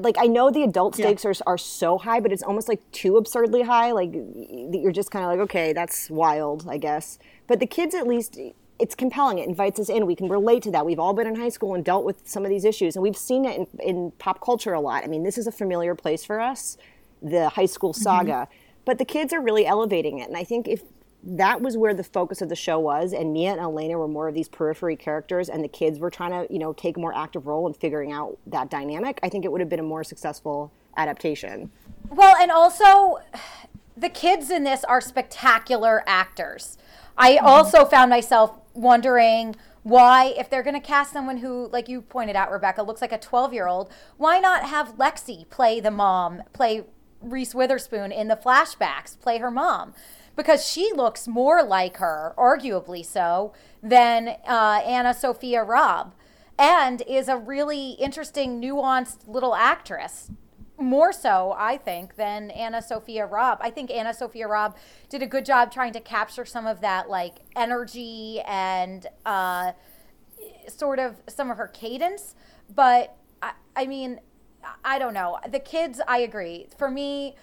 like 0.00 0.16
i 0.18 0.26
know 0.26 0.50
the 0.50 0.64
adult 0.64 0.98
Yeah. 0.98 1.04
stakes 1.06 1.24
are, 1.24 1.34
are 1.46 1.56
so 1.56 1.98
high 1.98 2.18
but 2.18 2.32
it's 2.32 2.42
almost 2.42 2.66
like 2.68 2.80
too 2.90 3.16
absurdly 3.16 3.62
high 3.62 3.92
like 3.92 4.10
you're 4.12 4.90
just 4.90 5.12
kind 5.12 5.24
of 5.24 5.30
like 5.30 5.38
okay 5.38 5.72
that's 5.72 6.10
wild 6.10 6.66
i 6.68 6.78
guess 6.78 7.16
but 7.46 7.60
the 7.60 7.66
kids 7.66 7.94
at 7.94 8.04
least 8.04 8.36
it's 8.78 8.94
compelling. 8.94 9.38
It 9.38 9.48
invites 9.48 9.78
us 9.78 9.88
in. 9.88 10.06
We 10.06 10.16
can 10.16 10.28
relate 10.28 10.62
to 10.64 10.70
that. 10.72 10.84
We've 10.84 10.98
all 10.98 11.14
been 11.14 11.26
in 11.26 11.36
high 11.36 11.48
school 11.48 11.74
and 11.74 11.84
dealt 11.84 12.04
with 12.04 12.28
some 12.28 12.44
of 12.44 12.50
these 12.50 12.64
issues 12.64 12.96
and 12.96 13.02
we've 13.02 13.16
seen 13.16 13.44
it 13.44 13.56
in, 13.56 13.80
in 13.80 14.10
pop 14.18 14.40
culture 14.40 14.72
a 14.72 14.80
lot. 14.80 15.04
I 15.04 15.06
mean 15.06 15.22
this 15.22 15.38
is 15.38 15.46
a 15.46 15.52
familiar 15.52 15.94
place 15.94 16.24
for 16.24 16.40
us 16.40 16.76
the 17.22 17.48
high 17.48 17.66
school 17.66 17.92
mm-hmm. 17.92 18.02
saga 18.02 18.48
but 18.84 18.98
the 18.98 19.04
kids 19.04 19.32
are 19.32 19.40
really 19.40 19.64
elevating 19.64 20.18
it 20.18 20.28
and 20.28 20.36
i 20.36 20.44
think 20.44 20.68
if 20.68 20.82
that 21.22 21.62
was 21.62 21.74
where 21.74 21.94
the 21.94 22.04
focus 22.04 22.42
of 22.42 22.50
the 22.50 22.56
show 22.56 22.78
was 22.78 23.14
and 23.14 23.32
mia 23.32 23.50
and 23.50 23.60
elena 23.60 23.96
were 23.96 24.06
more 24.06 24.28
of 24.28 24.34
these 24.34 24.48
periphery 24.48 24.94
characters 24.94 25.48
and 25.48 25.64
the 25.64 25.68
kids 25.68 25.98
were 25.98 26.10
trying 26.10 26.32
to 26.32 26.52
you 26.52 26.58
know 26.58 26.74
take 26.74 26.98
a 26.98 27.00
more 27.00 27.14
active 27.16 27.46
role 27.46 27.66
in 27.66 27.72
figuring 27.72 28.12
out 28.12 28.36
that 28.46 28.68
dynamic 28.68 29.18
i 29.22 29.28
think 29.30 29.44
it 29.46 29.50
would 29.50 29.60
have 29.60 29.70
been 29.70 29.80
a 29.80 29.84
more 29.84 30.04
successful 30.04 30.70
adaptation. 30.96 31.70
Well, 32.10 32.36
and 32.36 32.50
also, 32.50 33.18
the 33.96 34.08
kids 34.08 34.50
in 34.50 34.64
this 34.64 34.84
are 34.84 35.00
spectacular 35.00 36.02
actors. 36.06 36.78
I 37.16 37.36
mm-hmm. 37.36 37.46
also 37.46 37.84
found 37.84 38.10
myself 38.10 38.58
wondering 38.74 39.56
why, 39.82 40.34
if 40.38 40.48
they're 40.48 40.62
going 40.62 40.74
to 40.74 40.80
cast 40.80 41.12
someone 41.12 41.38
who, 41.38 41.68
like 41.68 41.88
you 41.88 42.00
pointed 42.00 42.36
out, 42.36 42.50
Rebecca, 42.50 42.82
looks 42.82 43.00
like 43.00 43.12
a 43.12 43.18
12 43.18 43.52
year 43.52 43.66
old, 43.66 43.90
why 44.16 44.38
not 44.38 44.64
have 44.64 44.96
Lexie 44.96 45.48
play 45.50 45.78
the 45.78 45.90
mom, 45.90 46.42
play 46.52 46.84
Reese 47.20 47.54
Witherspoon 47.54 48.10
in 48.10 48.28
the 48.28 48.36
flashbacks, 48.36 49.18
play 49.20 49.38
her 49.38 49.50
mom? 49.50 49.94
Because 50.36 50.66
she 50.66 50.90
looks 50.94 51.28
more 51.28 51.62
like 51.62 51.98
her, 51.98 52.34
arguably 52.36 53.04
so, 53.04 53.52
than 53.82 54.36
uh, 54.48 54.80
Anna 54.84 55.12
Sophia 55.14 55.62
Robb, 55.62 56.14
and 56.58 57.02
is 57.02 57.28
a 57.28 57.36
really 57.36 57.90
interesting, 57.92 58.60
nuanced 58.60 59.28
little 59.28 59.54
actress 59.54 60.30
more 60.78 61.12
so, 61.12 61.54
I 61.56 61.76
think, 61.76 62.16
than 62.16 62.50
Anna 62.50 62.82
Sophia 62.82 63.26
Robb. 63.26 63.58
I 63.60 63.70
think 63.70 63.90
Anna 63.90 64.12
Sophia 64.12 64.48
Robb 64.48 64.76
did 65.08 65.22
a 65.22 65.26
good 65.26 65.44
job 65.44 65.70
trying 65.72 65.92
to 65.92 66.00
capture 66.00 66.44
some 66.44 66.66
of 66.66 66.80
that 66.80 67.08
like 67.08 67.38
energy 67.54 68.40
and 68.46 69.06
uh, 69.24 69.72
sort 70.68 70.98
of 70.98 71.16
some 71.28 71.50
of 71.50 71.58
her 71.58 71.68
cadence. 71.68 72.34
But 72.74 73.16
I, 73.42 73.52
I 73.76 73.86
mean, 73.86 74.20
I 74.84 74.98
don't 74.98 75.14
know. 75.14 75.38
The 75.48 75.60
kids, 75.60 76.00
I 76.08 76.18
agree. 76.18 76.68
For 76.76 76.90
me, 76.90 77.36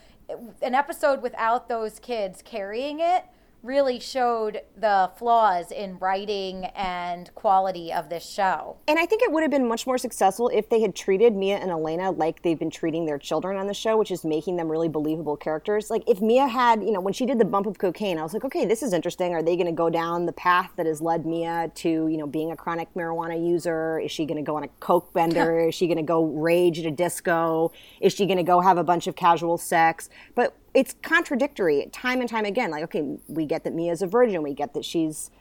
an 0.61 0.75
episode 0.75 1.21
without 1.21 1.69
those 1.69 1.99
kids 1.99 2.41
carrying 2.41 2.99
it 2.99 3.25
really 3.63 3.99
showed 3.99 4.61
the 4.75 5.11
flaws 5.17 5.71
in 5.71 5.97
writing 5.99 6.65
and 6.75 7.33
quality 7.35 7.93
of 7.93 8.09
this 8.09 8.27
show. 8.27 8.77
And 8.87 8.97
I 8.97 9.05
think 9.05 9.21
it 9.21 9.31
would 9.31 9.43
have 9.43 9.51
been 9.51 9.67
much 9.67 9.85
more 9.85 9.97
successful 9.97 10.49
if 10.49 10.69
they 10.69 10.81
had 10.81 10.95
treated 10.95 11.35
Mia 11.35 11.57
and 11.57 11.69
Elena 11.69 12.11
like 12.11 12.41
they've 12.41 12.57
been 12.57 12.71
treating 12.71 13.05
their 13.05 13.17
children 13.17 13.57
on 13.57 13.67
the 13.67 13.73
show, 13.73 13.97
which 13.97 14.11
is 14.11 14.25
making 14.25 14.55
them 14.55 14.67
really 14.67 14.89
believable 14.89 15.37
characters. 15.37 15.89
Like 15.89 16.03
if 16.07 16.21
Mia 16.21 16.47
had, 16.47 16.83
you 16.83 16.91
know, 16.91 16.99
when 17.01 17.13
she 17.13 17.25
did 17.25 17.39
the 17.39 17.45
bump 17.45 17.67
of 17.67 17.77
cocaine, 17.77 18.17
I 18.17 18.23
was 18.23 18.33
like, 18.33 18.43
okay, 18.45 18.65
this 18.65 18.81
is 18.81 18.93
interesting. 18.93 19.33
Are 19.33 19.43
they 19.43 19.55
going 19.55 19.67
to 19.67 19.71
go 19.71 19.89
down 19.89 20.25
the 20.25 20.33
path 20.33 20.71
that 20.77 20.85
has 20.85 21.01
led 21.01 21.25
Mia 21.25 21.71
to, 21.75 21.89
you 21.89 22.17
know, 22.17 22.27
being 22.27 22.51
a 22.51 22.55
chronic 22.55 22.93
marijuana 22.95 23.47
user? 23.47 23.99
Is 23.99 24.11
she 24.11 24.25
going 24.25 24.43
to 24.43 24.43
go 24.43 24.55
on 24.55 24.63
a 24.63 24.69
coke 24.79 25.13
bender? 25.13 25.59
is 25.59 25.75
she 25.75 25.87
going 25.87 25.97
to 25.97 26.03
go 26.03 26.25
rage 26.25 26.79
at 26.79 26.85
a 26.85 26.91
disco? 26.91 27.71
Is 27.99 28.13
she 28.13 28.25
going 28.25 28.37
to 28.37 28.43
go 28.43 28.61
have 28.61 28.77
a 28.77 28.83
bunch 28.83 29.07
of 29.07 29.15
casual 29.15 29.57
sex? 29.57 30.09
But 30.35 30.55
it's 30.73 30.95
contradictory 31.01 31.89
time 31.91 32.21
and 32.21 32.29
time 32.29 32.45
again. 32.45 32.71
Like, 32.71 32.83
okay, 32.85 33.17
we 33.27 33.45
get 33.45 33.63
that 33.65 33.73
Mia's 33.73 34.01
a 34.01 34.07
virgin. 34.07 34.41
We 34.43 34.53
get 34.53 34.73
that 34.73 34.85
she's 34.85 35.31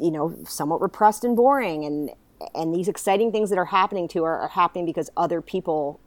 you 0.00 0.10
know 0.10 0.34
somewhat 0.46 0.80
repressed 0.80 1.24
and 1.24 1.36
boring 1.36 1.84
and 1.84 2.10
and 2.54 2.74
these 2.74 2.88
exciting 2.88 3.32
things 3.32 3.50
that 3.50 3.58
are 3.58 3.66
happening 3.66 4.08
to 4.08 4.24
her 4.24 4.34
are 4.34 4.48
happening 4.48 4.84
because 4.84 5.10
other 5.16 5.40
people 5.40 6.00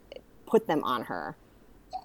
put 0.45 0.67
them 0.67 0.83
on 0.83 1.03
her 1.03 1.35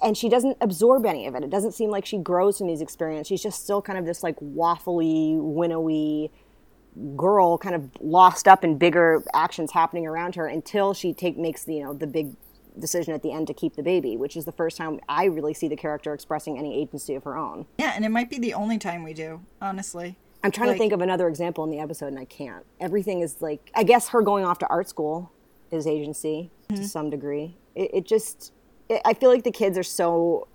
and 0.02 0.16
she 0.16 0.28
doesn't 0.28 0.56
absorb 0.60 1.06
any 1.06 1.26
of 1.26 1.34
it 1.34 1.42
it 1.42 1.50
doesn't 1.50 1.72
seem 1.72 1.90
like 1.90 2.04
she 2.04 2.18
grows 2.18 2.58
from 2.58 2.66
these 2.66 2.80
experiences 2.80 3.28
she's 3.28 3.42
just 3.42 3.62
still 3.62 3.80
kind 3.80 3.98
of 3.98 4.04
this 4.04 4.22
like 4.22 4.36
waffly 4.40 5.36
winnowy 5.36 6.30
girl 7.16 7.58
kind 7.58 7.74
of 7.74 7.90
lost 8.00 8.46
up 8.46 8.64
in 8.64 8.78
bigger 8.78 9.22
actions 9.34 9.72
happening 9.72 10.06
around 10.06 10.34
her 10.34 10.46
until 10.46 10.94
she 10.94 11.12
take 11.12 11.36
makes 11.36 11.66
you 11.66 11.82
know 11.82 11.92
the 11.92 12.06
big 12.06 12.34
decision 12.78 13.14
at 13.14 13.22
the 13.22 13.32
end 13.32 13.46
to 13.46 13.54
keep 13.54 13.76
the 13.76 13.82
baby 13.82 14.16
which 14.16 14.36
is 14.36 14.44
the 14.44 14.52
first 14.52 14.76
time 14.76 14.98
i 15.08 15.24
really 15.24 15.54
see 15.54 15.68
the 15.68 15.76
character 15.76 16.12
expressing 16.12 16.58
any 16.58 16.80
agency 16.80 17.14
of 17.14 17.22
her 17.24 17.36
own 17.36 17.66
yeah, 17.78 17.92
and 17.94 18.04
it 18.04 18.10
might 18.10 18.30
be 18.30 18.38
the 18.38 18.54
only 18.54 18.78
time 18.78 19.02
we 19.02 19.12
do, 19.12 19.40
honestly. 19.60 20.16
I'm 20.42 20.50
trying 20.50 20.68
Like- 20.68 20.76
to 20.76 20.78
think 20.78 20.92
of 20.92 21.00
another 21.00 21.28
example 21.28 21.64
in 21.64 21.70
the 21.70 21.78
episode, 21.78 22.08
and 22.08 22.18
I 22.18 22.24
can't. 22.24 22.64
Everything 22.80 23.20
is 23.20 23.40
like, 23.40 23.70
I 23.74 23.82
guess 23.82 24.08
her 24.08 24.22
going 24.22 24.44
off 24.44 24.58
to 24.60 24.68
art 24.68 24.88
school 24.88 25.32
is 25.70 25.86
agency 25.86 26.50
to 26.68 26.74
mm-hmm. 26.74 26.84
some 26.84 27.10
degree. 27.10 27.56
It, 27.74 27.90
it 27.94 28.06
just, 28.06 28.52
it, 28.88 29.00
I 29.04 29.14
feel 29.14 29.30
like 29.30 29.44
the 29.44 29.50
kids 29.50 29.78
are 29.78 29.82
so 29.82 30.48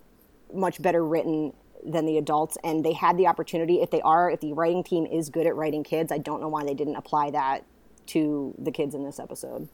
much 0.53 0.81
better 0.81 1.05
written 1.05 1.53
than 1.83 2.05
the 2.05 2.17
adults, 2.17 2.57
and 2.63 2.83
they 2.83 2.93
had 2.93 3.17
the 3.17 3.27
opportunity. 3.27 3.81
If 3.81 3.89
they 3.89 4.01
are, 4.01 4.29
if 4.29 4.41
the 4.41 4.53
writing 4.53 4.83
team 4.83 5.05
is 5.05 5.29
good 5.29 5.47
at 5.47 5.55
writing 5.55 5.83
kids, 5.83 6.11
I 6.11 6.17
don't 6.17 6.41
know 6.41 6.49
why 6.49 6.63
they 6.63 6.73
didn't 6.73 6.95
apply 6.95 7.31
that 7.31 7.63
to 8.07 8.53
the 8.57 8.71
kids 8.71 8.95
in 8.95 9.03
this 9.03 9.19
episode. 9.19 9.69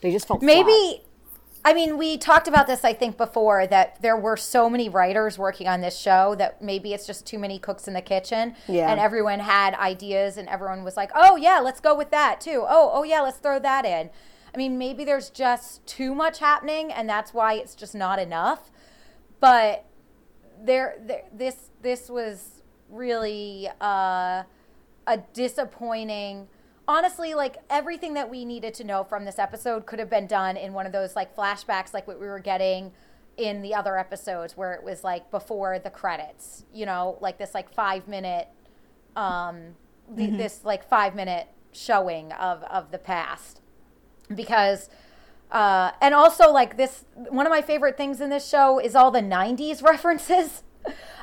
They 0.00 0.12
just 0.12 0.28
felt 0.28 0.42
flat. 0.64 1.00
I 1.64 1.74
mean, 1.74 1.98
we 1.98 2.16
talked 2.16 2.48
about 2.48 2.66
this, 2.66 2.84
I 2.84 2.92
think, 2.92 3.16
before 3.16 3.66
that 3.66 4.00
there 4.00 4.16
were 4.16 4.36
so 4.36 4.70
many 4.70 4.88
writers 4.88 5.38
working 5.38 5.68
on 5.68 5.80
this 5.80 5.98
show 5.98 6.34
that 6.36 6.62
maybe 6.62 6.94
it's 6.94 7.06
just 7.06 7.26
too 7.26 7.38
many 7.38 7.58
cooks 7.58 7.88
in 7.88 7.94
the 7.94 8.00
kitchen. 8.00 8.54
Yeah. 8.68 8.90
And 8.90 9.00
everyone 9.00 9.40
had 9.40 9.74
ideas 9.74 10.36
and 10.36 10.48
everyone 10.48 10.84
was 10.84 10.96
like, 10.96 11.10
oh, 11.14 11.36
yeah, 11.36 11.58
let's 11.58 11.80
go 11.80 11.94
with 11.94 12.10
that 12.10 12.40
too. 12.40 12.64
Oh, 12.66 12.90
oh, 12.92 13.02
yeah, 13.02 13.20
let's 13.20 13.38
throw 13.38 13.58
that 13.58 13.84
in. 13.84 14.10
I 14.54 14.56
mean, 14.56 14.78
maybe 14.78 15.04
there's 15.04 15.30
just 15.30 15.84
too 15.86 16.14
much 16.14 16.38
happening 16.38 16.92
and 16.92 17.08
that's 17.08 17.34
why 17.34 17.54
it's 17.54 17.74
just 17.74 17.94
not 17.94 18.18
enough. 18.18 18.70
But 19.40 19.84
there, 20.60 20.96
there 21.04 21.24
this 21.32 21.70
this 21.82 22.08
was 22.08 22.62
really 22.88 23.68
uh, 23.80 24.42
a 25.06 25.18
disappointing 25.32 26.48
honestly 26.88 27.34
like 27.34 27.58
everything 27.70 28.14
that 28.14 28.28
we 28.28 28.44
needed 28.44 28.74
to 28.74 28.82
know 28.82 29.04
from 29.04 29.24
this 29.24 29.38
episode 29.38 29.86
could 29.86 30.00
have 30.00 30.10
been 30.10 30.26
done 30.26 30.56
in 30.56 30.72
one 30.72 30.86
of 30.86 30.92
those 30.92 31.14
like 31.14 31.36
flashbacks 31.36 31.94
like 31.94 32.08
what 32.08 32.18
we 32.18 32.26
were 32.26 32.40
getting 32.40 32.90
in 33.36 33.62
the 33.62 33.72
other 33.72 33.96
episodes 33.96 34.56
where 34.56 34.72
it 34.72 34.82
was 34.82 35.04
like 35.04 35.30
before 35.30 35.78
the 35.78 35.90
credits 35.90 36.64
you 36.72 36.84
know 36.84 37.16
like 37.20 37.38
this 37.38 37.54
like 37.54 37.72
five 37.72 38.08
minute 38.08 38.48
um 39.14 39.74
the, 40.14 40.26
this 40.30 40.64
like 40.64 40.88
five 40.88 41.14
minute 41.14 41.48
showing 41.72 42.32
of 42.32 42.62
of 42.64 42.90
the 42.90 42.98
past. 42.98 43.60
Because 44.34 44.90
uh 45.50 45.92
and 46.00 46.14
also 46.14 46.50
like 46.52 46.76
this 46.76 47.04
one 47.14 47.46
of 47.46 47.50
my 47.50 47.62
favorite 47.62 47.96
things 47.96 48.20
in 48.20 48.30
this 48.30 48.46
show 48.46 48.78
is 48.78 48.94
all 48.94 49.10
the 49.10 49.22
90s 49.22 49.82
references 49.92 50.62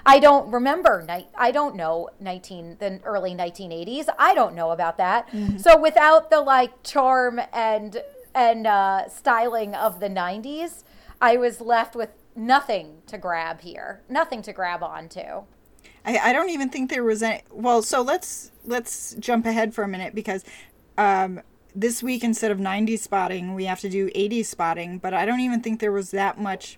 I 0.06 0.20
don't 0.20 0.51
remember. 0.51 1.06
I 1.36 1.51
don't 1.51 1.76
know 1.76 2.10
nineteen 2.20 2.78
the 2.80 2.99
early 3.03 3.34
nineteen 3.34 3.72
eighties. 3.72 4.08
I 4.20 4.36
don't 4.36 4.53
know 4.56 4.72
about 4.72 4.97
that. 4.97 5.30
So 5.58 5.80
without 5.80 6.30
the 6.30 6.41
like 6.41 6.84
charm 6.84 7.41
and 7.51 8.01
and 8.34 8.68
uh, 8.68 9.10
styling 9.10 9.74
of 9.74 9.99
the 9.99 10.10
nineties, 10.10 10.84
I 11.22 11.38
was 11.38 11.62
left 11.62 11.95
with 11.95 12.10
nothing 12.36 13.01
to 13.08 13.18
grab 13.18 13.62
here. 13.62 14.01
Nothing 14.10 14.41
to 14.43 14.53
grab 14.53 14.84
onto. 14.84 15.43
I, 16.06 16.18
I 16.18 16.34
don't 16.34 16.49
even 16.49 16.70
think 16.70 16.89
there 16.89 17.03
was 17.03 17.24
any. 17.24 17.41
Well, 17.49 17.82
so 17.82 18.01
let's 18.01 18.51
let's 18.66 19.16
jump 19.16 19.45
ahead 19.45 19.74
for 19.74 19.84
a 19.84 19.88
minute 19.88 20.14
because 20.14 20.43
um, 20.97 21.41
this 21.74 22.03
week 22.03 22.24
instead 22.24 22.51
of 22.51 22.60
90s 22.60 22.99
spotting, 22.99 23.56
we 23.56 23.66
have 23.66 23.80
to 23.80 23.89
do 23.89 24.10
80s 24.10 24.45
spotting. 24.45 24.99
But 24.99 25.14
I 25.14 25.26
don't 25.26 25.39
even 25.39 25.62
think 25.62 25.80
there 25.80 25.91
was 25.91 26.12
that 26.12 26.39
much 26.39 26.78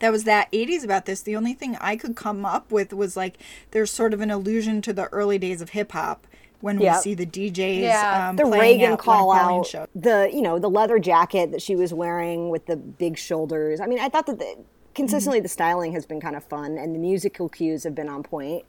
that 0.00 0.12
was 0.12 0.24
that 0.24 0.50
80s 0.52 0.84
about 0.84 1.06
this. 1.06 1.20
The 1.22 1.36
only 1.36 1.54
thing 1.54 1.76
I 1.80 1.96
could 1.96 2.16
come 2.16 2.44
up 2.44 2.70
with 2.70 2.92
was 2.92 3.16
like 3.16 3.38
there's 3.72 3.90
sort 3.90 4.14
of 4.14 4.20
an 4.20 4.30
allusion 4.30 4.80
to 4.82 4.92
the 4.92 5.06
early 5.12 5.38
days 5.38 5.60
of 5.60 5.70
hip 5.70 5.92
hop 5.92 6.26
when 6.60 6.80
Yeah. 6.80 6.96
we 6.96 7.02
see 7.02 7.14
the 7.14 7.26
DJs 7.26 7.80
Yeah. 7.82 8.28
um, 8.30 8.36
the 8.36 8.44
playing 8.44 8.78
Reagan 8.80 8.92
at 8.94 8.98
call 8.98 9.32
out, 9.32 9.66
show. 9.66 9.86
the 9.94 10.28
you 10.32 10.42
know 10.42 10.58
the 10.58 10.70
leather 10.70 10.98
jacket 10.98 11.50
that 11.52 11.62
she 11.62 11.76
was 11.76 11.92
wearing 11.94 12.50
with 12.50 12.66
the 12.66 12.76
big 12.76 13.16
shoulders. 13.18 13.80
I 13.80 13.86
mean, 13.86 14.00
I 14.00 14.08
thought 14.08 14.26
that 14.26 14.38
the, 14.38 14.56
consistently 14.94 15.38
the 15.40 15.48
styling 15.48 15.92
has 15.92 16.04
been 16.06 16.20
kind 16.20 16.34
of 16.34 16.42
fun, 16.44 16.76
and 16.76 16.94
the 16.94 16.98
musical 16.98 17.48
cues 17.48 17.84
have 17.84 17.94
been 17.94 18.08
on 18.08 18.22
point. 18.22 18.64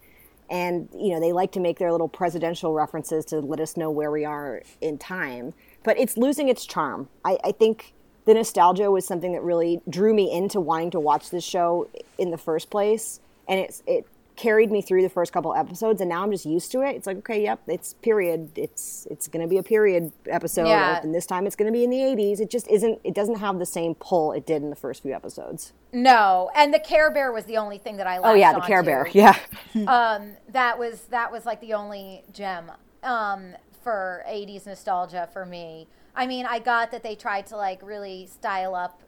and 0.51 0.89
you 0.97 1.13
know 1.13 1.19
they 1.19 1.31
like 1.31 1.51
to 1.51 1.59
make 1.59 1.77
their 1.77 1.91
little 1.91 2.07
presidential 2.09 2.73
references 2.73 3.23
to 3.25 3.39
let 3.39 3.59
us 3.59 3.77
know 3.77 3.91
where 3.91 4.09
we 4.09 4.25
are 4.25 4.63
in 4.81 4.97
time 4.97 5.53
but 5.83 5.95
it's 5.99 6.17
losing 6.17 6.49
its 6.49 6.65
charm 6.65 7.07
i, 7.23 7.37
I 7.43 7.51
think 7.51 7.93
the 8.29 8.35
nostalgia 8.35 8.91
was 8.91 9.07
something 9.07 9.31
that 9.33 9.41
really 9.41 9.81
drew 9.89 10.13
me 10.13 10.31
into 10.31 10.59
wanting 10.59 10.91
to 10.91 10.99
watch 10.99 11.31
this 11.31 11.43
show 11.43 11.87
in 12.19 12.29
the 12.29 12.37
first 12.37 12.69
place 12.69 13.19
and 13.47 13.59
it's 13.59 13.81
it 13.87 14.05
carried 14.35 14.71
me 14.71 14.83
through 14.83 15.01
the 15.01 15.09
first 15.09 15.33
couple 15.33 15.51
episodes 15.55 15.99
and 15.99 16.07
now 16.11 16.21
i'm 16.21 16.31
just 16.31 16.45
used 16.45 16.71
to 16.71 16.81
it 16.81 16.95
it's 16.95 17.07
like 17.07 17.17
okay 17.17 17.41
yep 17.41 17.59
it's 17.65 17.95
period 17.95 18.51
it's 18.55 19.07
it's 19.09 19.27
going 19.27 19.41
to 19.41 19.47
be 19.49 19.57
a 19.57 19.63
period 19.63 20.11
episode 20.27 20.67
Yeah. 20.67 21.01
and 21.01 21.13
this 21.13 21.25
time 21.25 21.47
it's 21.47 21.55
going 21.55 21.65
to 21.73 21.75
be 21.75 21.83
in 21.83 21.89
the 21.89 21.97
80s 21.97 22.39
it 22.39 22.51
just 22.51 22.67
isn't 22.69 22.99
it 23.03 23.15
doesn't 23.15 23.39
have 23.39 23.57
the 23.57 23.65
same 23.65 23.95
pull 23.95 24.31
it 24.33 24.45
did 24.45 24.61
in 24.61 24.69
the 24.69 24.75
first 24.75 25.01
few 25.01 25.13
episodes 25.13 25.73
No, 25.91 26.51
and 26.55 26.71
the 26.71 26.79
Care 26.79 27.09
Bear 27.11 27.31
was 27.31 27.45
the 27.45 27.57
only 27.57 27.79
thing 27.79 27.97
that 27.97 28.05
I. 28.05 28.19
oh 28.19 28.35
yeah 28.35 28.53
the 28.53 28.61
care 28.61 28.83
bear 28.83 29.07
yeah 29.11 29.35
um, 29.87 30.33
that 30.49 30.77
was 30.77 31.01
that 31.09 31.31
was 31.31 31.47
like 31.47 31.59
the 31.61 31.73
only 31.73 32.23
gem 32.31 32.71
um, 33.01 33.55
for 33.83 34.23
80s 34.29 34.65
nostalgia 34.67 35.27
for 35.33 35.45
me. 35.45 35.87
I 36.19 36.27
mean, 36.27 36.45
I 36.45 36.59
got 36.59 36.91
that 36.91 37.01
they 37.01 37.15
tried 37.15 37.47
to 37.47 37.55
like 37.55 37.81
really 37.81 38.27
style 38.27 38.75
up, 38.75 39.01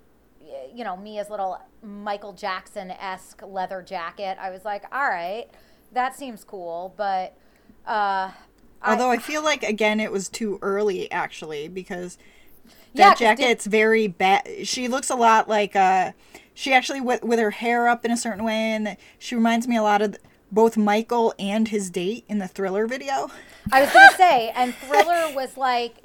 you 0.73 0.85
know, 0.85 0.95
Mia's 0.95 1.29
little 1.29 1.59
Michael 1.83 2.31
Jackson 2.31 2.89
esque 2.89 3.41
leather 3.45 3.81
jacket. 3.81 4.37
I 4.39 4.49
was 4.49 4.63
like, 4.63 4.85
all 4.93 5.09
right, 5.09 5.47
that 5.91 6.15
seems 6.15 6.45
cool, 6.45 6.93
but 6.95 7.35
uh, 7.85 8.31
Although 8.81 9.11
I, 9.11 9.17
feel 9.17 9.43
like 9.43 9.61
again 9.61 9.99
it 9.99 10.09
was 10.09 10.29
too 10.29 10.57
early 10.61 11.11
actually 11.11 11.67
because 11.67 12.17
Yeah, 12.93 13.09
that 13.09 13.17
did- 13.17 13.25
jacket's 13.25 13.65
very 13.65 14.07
bad. 14.07 14.47
She 14.63 14.87
looks 14.87 15.09
a 15.09 15.15
lot 15.15 15.49
like 15.49 15.75
uh 15.75 16.13
she 16.53 16.73
actually 16.73 17.01
with 17.01 17.23
with 17.23 17.39
her 17.39 17.51
hair 17.51 17.89
up 17.89 18.05
in 18.05 18.11
a 18.11 18.17
certain 18.17 18.45
way 18.45 18.53
and 18.53 18.95
she 19.19 19.35
reminds 19.35 19.67
me 19.67 19.75
a 19.75 19.83
lot 19.83 20.01
of 20.01 20.15
both 20.49 20.77
Michael 20.77 21.33
and 21.37 21.67
his 21.67 21.89
date 21.89 22.23
in 22.29 22.37
the 22.39 22.47
Thriller 22.47 22.87
video. 22.87 23.29
I 23.71 23.81
was 23.81 23.91
gonna 23.91 24.17
say, 24.17 24.49
and 24.55 24.73
Thriller 24.87 25.33
was 25.35 25.57
like 25.57 25.95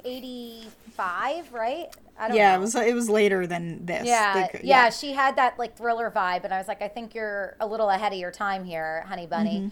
85, 1.07 1.53
right? 1.53 1.87
I 2.19 2.27
don't 2.29 2.37
Yeah, 2.37 2.51
know. 2.51 2.57
it 2.57 2.61
was 2.61 2.75
it 2.75 2.95
was 2.95 3.09
later 3.09 3.45
than 3.45 3.85
this. 3.85 4.05
Yeah, 4.07 4.33
They 4.33 4.47
could- 4.47 4.63
yeah, 4.67 4.89
she 4.89 5.13
had 5.13 5.35
that 5.35 5.59
like 5.59 5.77
thriller 5.77 6.11
vibe, 6.11 6.43
and 6.43 6.53
I 6.53 6.57
was 6.57 6.67
like, 6.67 6.81
I 6.81 6.87
think 6.87 7.13
you're 7.13 7.55
a 7.59 7.67
little 7.67 7.89
ahead 7.89 8.11
of 8.13 8.17
your 8.19 8.31
time 8.31 8.65
here, 8.65 9.05
honey 9.07 9.27
bunny. 9.27 9.71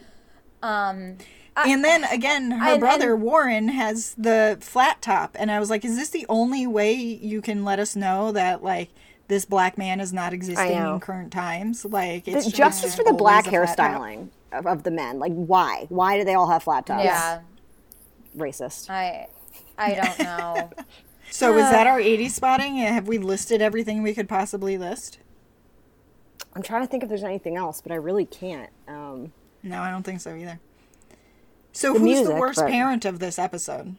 Um, 0.61 1.17
And 1.57 1.83
then 1.83 2.03
again, 2.05 2.51
her 2.51 2.71
and- 2.73 2.79
brother 2.79 3.13
and- 3.13 3.23
Warren 3.23 3.67
has 3.69 4.13
the 4.17 4.57
flat 4.61 5.01
top, 5.01 5.35
and 5.39 5.49
I 5.51 5.59
was 5.59 5.69
like, 5.69 5.83
"Is 5.85 5.95
this 5.95 6.09
the 6.09 6.25
only 6.29 6.67
way 6.67 6.93
you 6.93 7.41
can 7.41 7.63
let 7.65 7.79
us 7.79 7.95
know 7.95 8.31
that 8.33 8.63
like 8.63 8.89
this 9.27 9.45
black 9.45 9.75
man 9.77 9.99
is 9.99 10.13
not 10.13 10.33
existing 10.33 10.71
in 10.73 10.99
current 10.99 11.31
times. 11.33 11.83
Like, 11.83 12.25
The 12.25 12.33
it's 12.33 12.45
just 12.45 12.55
justice 12.55 12.93
for 12.95 13.03
the 13.03 13.11
black 13.13 13.47
a 13.47 13.49
flat 13.49 13.75
top. 13.75 13.91
hairstyling 13.91 14.27
of, 14.51 14.67
of 14.67 14.83
the 14.83 14.91
men. 14.91 15.17
Like, 15.17 15.33
why? 15.33 15.87
Why 15.89 16.19
do 16.19 16.23
they 16.23 16.35
all 16.35 16.47
have 16.47 16.61
flat 16.61 16.85
tops? 16.85 17.03
yeah, 17.05 17.39
Racist. 18.37 18.87
I, 18.87 19.27
I 19.79 19.95
don't 19.95 20.19
know. 20.19 20.69
So 21.31 21.57
is 21.57 21.69
that 21.69 21.87
our 21.87 21.99
80s 21.99 22.31
spotting? 22.31 22.77
Have 22.77 23.07
we 23.07 23.17
listed 23.17 23.61
everything 23.61 24.01
we 24.03 24.13
could 24.13 24.29
possibly 24.29 24.77
list? 24.77 25.19
I'm 26.53 26.61
trying 26.61 26.81
to 26.81 26.87
think 26.87 27.03
if 27.03 27.09
there's 27.09 27.23
anything 27.23 27.57
else, 27.57 27.81
but 27.81 27.91
I 27.91 27.95
really 27.95 28.25
can't. 28.25 28.69
Um, 28.87 29.33
No, 29.61 29.81
I 29.81 29.91
don't 29.91 30.03
think 30.03 30.21
so 30.21 30.35
either. 30.35 30.59
So 31.73 31.91
The 31.93 31.99
who's 31.99 32.05
music, 32.05 32.27
the 32.27 32.35
worst 32.39 32.59
but- 32.59 32.69
parent 32.71 33.03
of 33.05 33.19
this 33.19 33.37
episode? 33.37 33.95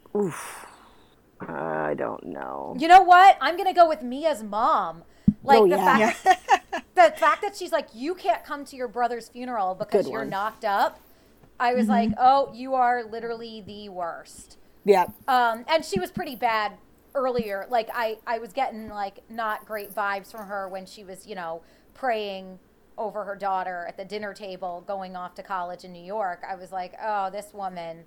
I 1.40 1.94
don't 1.94 2.24
know. 2.24 2.74
You 2.78 2.88
know 2.88 3.02
what? 3.02 3.36
I'm 3.40 3.56
gonna 3.58 3.74
go 3.74 3.86
with 3.88 4.02
Mia's 4.02 4.42
mom. 4.42 5.02
Like 5.44 5.58
Oh, 5.58 5.68
the 5.68 5.76
yeah. 5.76 6.10
fact, 6.12 6.40
the 6.94 7.12
fact 7.18 7.42
that 7.42 7.54
she's 7.54 7.72
like, 7.72 7.88
you 7.92 8.14
can't 8.14 8.42
come 8.42 8.64
to 8.64 8.76
your 8.76 8.88
brother's 8.88 9.28
funeral 9.28 9.74
because 9.74 10.06
Good 10.06 10.12
you're 10.12 10.20
one. 10.22 10.30
knocked 10.30 10.64
up. 10.64 10.98
I 11.60 11.74
was 11.74 11.88
like, 11.88 12.10
oh, 12.18 12.50
you 12.54 12.74
are 12.74 13.04
literally 13.04 13.60
the 13.66 13.88
worst. 13.90 14.56
Yeah. 14.84 15.06
Um, 15.28 15.64
and 15.68 15.84
she 15.84 15.98
was 16.00 16.10
pretty 16.10 16.36
bad 16.36 16.72
earlier. 17.16 17.66
Like 17.68 17.88
I, 17.92 18.18
I 18.26 18.38
was 18.38 18.52
getting 18.52 18.88
like 18.88 19.20
not 19.28 19.66
great 19.66 19.92
vibes 19.92 20.30
from 20.30 20.46
her 20.46 20.68
when 20.68 20.86
she 20.86 21.02
was, 21.02 21.26
you 21.26 21.34
know, 21.34 21.62
praying 21.94 22.60
over 22.98 23.24
her 23.24 23.34
daughter 23.34 23.84
at 23.88 23.96
the 23.96 24.04
dinner 24.04 24.32
table 24.32 24.84
going 24.86 25.16
off 25.16 25.34
to 25.34 25.42
college 25.42 25.84
in 25.84 25.92
New 25.92 26.04
York. 26.04 26.42
I 26.48 26.54
was 26.54 26.70
like, 26.70 26.94
oh, 27.02 27.30
this 27.30 27.52
woman. 27.52 28.04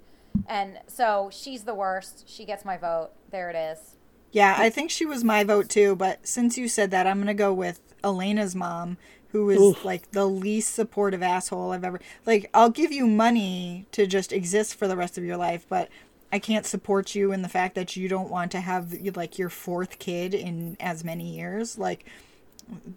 And 0.48 0.80
so 0.88 1.30
she's 1.32 1.64
the 1.64 1.76
worst. 1.76 2.24
She 2.28 2.46
gets 2.46 2.64
my 2.64 2.78
vote. 2.78 3.10
There 3.32 3.50
it 3.50 3.56
is. 3.56 3.96
Yeah, 4.32 4.56
I 4.58 4.70
think 4.70 4.92
she 4.92 5.06
was 5.06 5.24
my 5.24 5.44
vote 5.44 5.70
too, 5.70 5.96
but 5.96 6.28
since 6.28 6.58
you 6.58 6.68
said 6.68 6.92
that, 6.92 7.08
I'm 7.08 7.18
going 7.18 7.28
to 7.28 7.34
go 7.34 7.52
with 7.52 7.82
Elena's 8.04 8.56
mom, 8.56 8.98
who 9.30 9.50
is 9.50 9.84
like 9.84 10.12
the 10.12 10.26
least 10.26 10.76
supportive 10.76 11.24
asshole 11.24 11.72
I've 11.72 11.84
ever. 11.84 12.00
Like, 12.28 12.48
I'll 12.54 12.70
give 12.70 12.92
you 12.92 13.08
money 13.08 13.88
to 13.92 14.06
just 14.06 14.32
exist 14.32 14.76
for 14.76 14.88
the 14.88 14.96
rest 14.96 15.18
of 15.18 15.24
your 15.24 15.38
life, 15.38 15.66
but 15.68 15.90
I 16.32 16.40
can't 16.40 16.66
support 16.66 17.16
you 17.16 17.32
in 17.32 17.42
the 17.42 17.50
fact 17.50 17.76
that 17.76 17.96
you 17.96 18.08
don't 18.08 18.30
want 18.30 18.52
to 18.52 18.60
have 18.62 18.94
like 19.16 19.38
your 19.40 19.50
fourth 19.50 19.98
kid 20.00 20.34
in 20.34 20.78
as 20.80 21.04
many 21.04 21.36
years. 21.36 21.78
Like, 21.78 22.06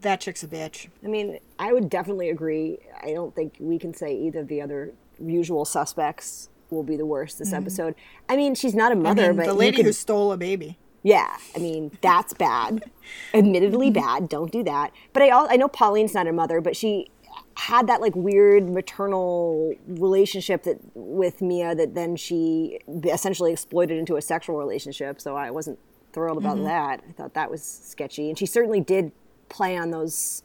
that 0.02 0.20
chick's 0.20 0.42
a 0.42 0.48
bitch. 0.48 0.88
I 1.02 1.06
mean, 1.08 1.38
I 1.58 1.72
would 1.72 1.88
definitely 1.88 2.28
agree. 2.28 2.78
I 3.02 3.12
don't 3.12 3.34
think 3.34 3.54
we 3.58 3.78
can 3.78 3.94
say 3.94 4.14
either 4.14 4.40
of 4.40 4.48
the 4.48 4.60
other 4.60 4.92
usual 5.18 5.64
suspects 5.64 6.50
will 6.70 6.82
be 6.82 6.96
the 6.96 7.06
worst 7.06 7.38
this 7.38 7.52
episode. 7.54 7.94
I 8.28 8.36
mean, 8.36 8.54
she's 8.54 8.74
not 8.74 8.92
a 8.92 8.94
Mm-hmm. 8.96 9.06
I 9.06 9.10
mother, 9.10 9.28
mean, 9.28 9.36
but 9.36 9.46
the 9.46 9.54
lady 9.54 9.78
could- 9.78 9.86
who 9.86 9.92
stole 9.92 10.32
a 10.32 10.36
baby. 10.36 10.76
Yeah, 11.04 11.36
I 11.56 11.58
mean 11.58 11.90
that's 12.00 12.32
bad. 12.32 12.84
Admittedly 13.34 13.90
Mm-hmm. 13.90 14.00
bad. 14.00 14.28
Don't 14.28 14.52
do 14.52 14.62
that. 14.64 14.92
But 15.12 15.22
I 15.24 15.28
al- 15.30 15.48
I 15.50 15.56
know 15.56 15.66
Pauline's 15.68 16.14
not 16.14 16.28
a 16.28 16.32
mother, 16.32 16.60
but 16.60 16.76
she 16.76 17.08
had 17.56 17.86
that 17.88 18.00
like 18.00 18.14
weird 18.16 18.68
maternal 18.70 19.74
relationship 19.86 20.62
that 20.64 20.78
with 20.94 21.42
Mia 21.42 21.74
that 21.74 21.94
then 21.94 22.16
she 22.16 22.78
essentially 23.04 23.52
exploited 23.52 23.98
into 23.98 24.16
a 24.16 24.22
sexual 24.22 24.56
relationship. 24.56 25.20
So 25.20 25.36
I 25.36 25.50
wasn't 25.50 25.78
thrilled 26.12 26.38
about 26.38 26.56
Mm-hmm. 26.56 26.64
that. 26.66 27.00
I 27.08 27.12
thought 27.12 27.34
that 27.34 27.50
was 27.50 27.62
sketchy, 27.62 28.28
and 28.28 28.38
she 28.38 28.46
certainly 28.46 28.80
did 28.80 29.12
play 29.48 29.76
on 29.76 29.90
those 29.90 30.42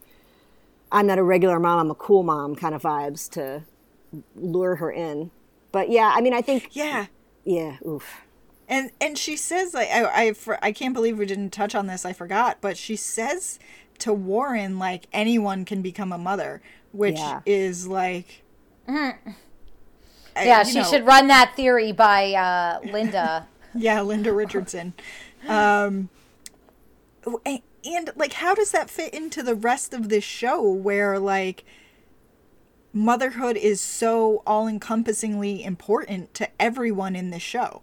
"I'm 0.92 1.08
not 1.08 1.18
a 1.18 1.24
regular 1.24 1.60
mom, 1.60 1.80
I'm 1.80 1.92
a 1.92 1.96
cool 1.96 2.24
mom" 2.24 2.56
kind 2.56 2.74
of 2.76 2.82
vibes 2.82 3.30
to 3.32 3.64
lure 4.36 4.76
her 4.78 4.92
in. 4.92 5.32
But 5.72 5.90
yeah, 5.90 6.14
I 6.16 6.22
mean, 6.22 6.34
I 6.34 6.42
think 6.42 6.70
Yeah. 6.72 7.08
yeah, 7.44 7.78
oof. 7.86 8.22
And 8.70 8.92
and 9.00 9.18
she 9.18 9.36
says 9.38 9.74
like 9.74 9.90
I 9.90 10.28
I 10.28 10.34
for- 10.34 10.60
I 10.64 10.72
can't 10.74 10.94
believe 10.94 11.18
we 11.18 11.26
didn't 11.26 11.52
touch 11.52 11.74
on 11.76 11.88
this. 11.88 12.06
I 12.06 12.14
forgot, 12.14 12.58
but 12.62 12.78
she 12.78 12.96
says 12.96 13.60
to 14.00 14.14
Warren 14.14 14.78
like 14.78 15.08
anyone 15.14 15.66
can 15.66 15.82
become 15.82 16.12
a 16.12 16.18
mother, 16.18 16.62
which 16.92 17.18
Yeah. 17.18 17.42
is 17.46 17.88
like 17.88 18.44
I- 18.88 19.14
Yeah, 20.36 20.64
she 20.64 20.80
know, 20.80 20.84
should 20.84 21.06
run 21.06 21.28
that 21.28 21.54
theory 21.56 21.92
by 21.92 22.34
uh, 22.34 22.80
Linda. 22.92 23.48
Yeah, 23.76 24.02
Linda 24.02 24.32
Richardson. 24.34 24.94
um 25.48 26.10
a- 27.46 27.62
and 27.86 28.10
like 28.16 28.34
how 28.34 28.56
does 28.56 28.72
that 28.72 28.90
fit 28.90 29.14
into 29.14 29.44
the 29.44 29.54
rest 29.56 29.94
of 29.94 30.10
this 30.10 30.24
show 30.24 30.62
where 30.62 31.20
like 31.20 31.64
motherhood 32.94 33.56
is 33.58 33.80
so 33.80 34.42
all-encompassingly 34.48 35.64
important 35.64 36.34
to 36.34 36.50
everyone 36.60 37.16
in 37.16 37.30
this 37.30 37.44
show. 37.44 37.82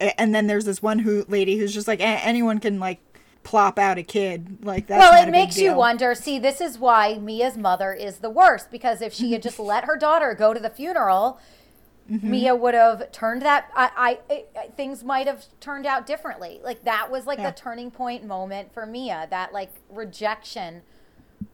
And 0.00 0.34
then 0.34 0.48
there's 0.48 0.64
this 0.64 0.82
one 0.82 1.00
who 1.00 1.24
lady 1.28 1.58
who's 1.58 1.72
just 1.72 1.86
like 1.86 2.00
anyone 2.00 2.58
can 2.58 2.80
like 2.80 2.98
plop 3.44 3.78
out 3.78 3.98
a 3.98 4.02
kid 4.02 4.58
like 4.64 4.86
that. 4.88 4.98
well, 4.98 5.22
it 5.22 5.30
makes 5.30 5.56
you 5.58 5.74
wonder. 5.74 6.14
See, 6.14 6.38
this 6.38 6.60
is 6.60 6.78
why 6.78 7.18
Mia's 7.18 7.56
mother 7.56 7.92
is 7.92 8.18
the 8.18 8.30
worst 8.30 8.70
because 8.70 9.00
if 9.02 9.12
she 9.14 9.32
had 9.32 9.42
just 9.42 9.58
let 9.72 9.84
her 9.84 9.96
daughter 9.96 10.34
go 10.34 10.52
to 10.54 10.60
the 10.60 10.70
funeral, 10.70 11.38
Mm-hmm. 12.10 12.30
Mia 12.30 12.54
would 12.54 12.74
have 12.74 13.10
turned 13.12 13.40
that. 13.40 13.70
I, 13.74 14.18
I, 14.28 14.44
I 14.60 14.66
things 14.76 15.02
might 15.02 15.26
have 15.26 15.46
turned 15.58 15.86
out 15.86 16.06
differently. 16.06 16.60
Like 16.62 16.84
that 16.84 17.10
was 17.10 17.24
like 17.26 17.38
Yeah. 17.38 17.48
the 17.50 17.56
turning 17.56 17.90
point 17.90 18.26
moment 18.26 18.74
for 18.74 18.84
Mia. 18.84 19.26
That 19.30 19.54
like 19.54 19.70
rejection 19.88 20.82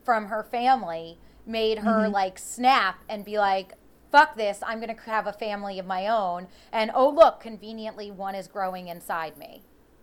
from 0.02 0.26
her 0.26 0.42
family 0.42 1.18
made 1.46 1.78
her 1.78 2.00
Mm-hmm. 2.06 2.12
like 2.12 2.38
snap 2.40 3.04
and 3.08 3.24
be 3.24 3.38
like. 3.38 3.74
Fuck 4.10 4.34
this! 4.36 4.58
I'm 4.66 4.80
gonna 4.80 4.96
have 5.06 5.28
a 5.28 5.32
family 5.32 5.78
of 5.78 5.86
my 5.86 6.08
own, 6.08 6.48
and 6.72 6.90
oh 6.92 7.08
look, 7.10 7.38
conveniently 7.38 8.10
one 8.10 8.34
is 8.34 8.48
growing 8.48 8.88
inside 8.88 9.36
me. 9.38 9.62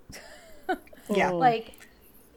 Yeah. 1.10 1.32
Like, 1.32 1.74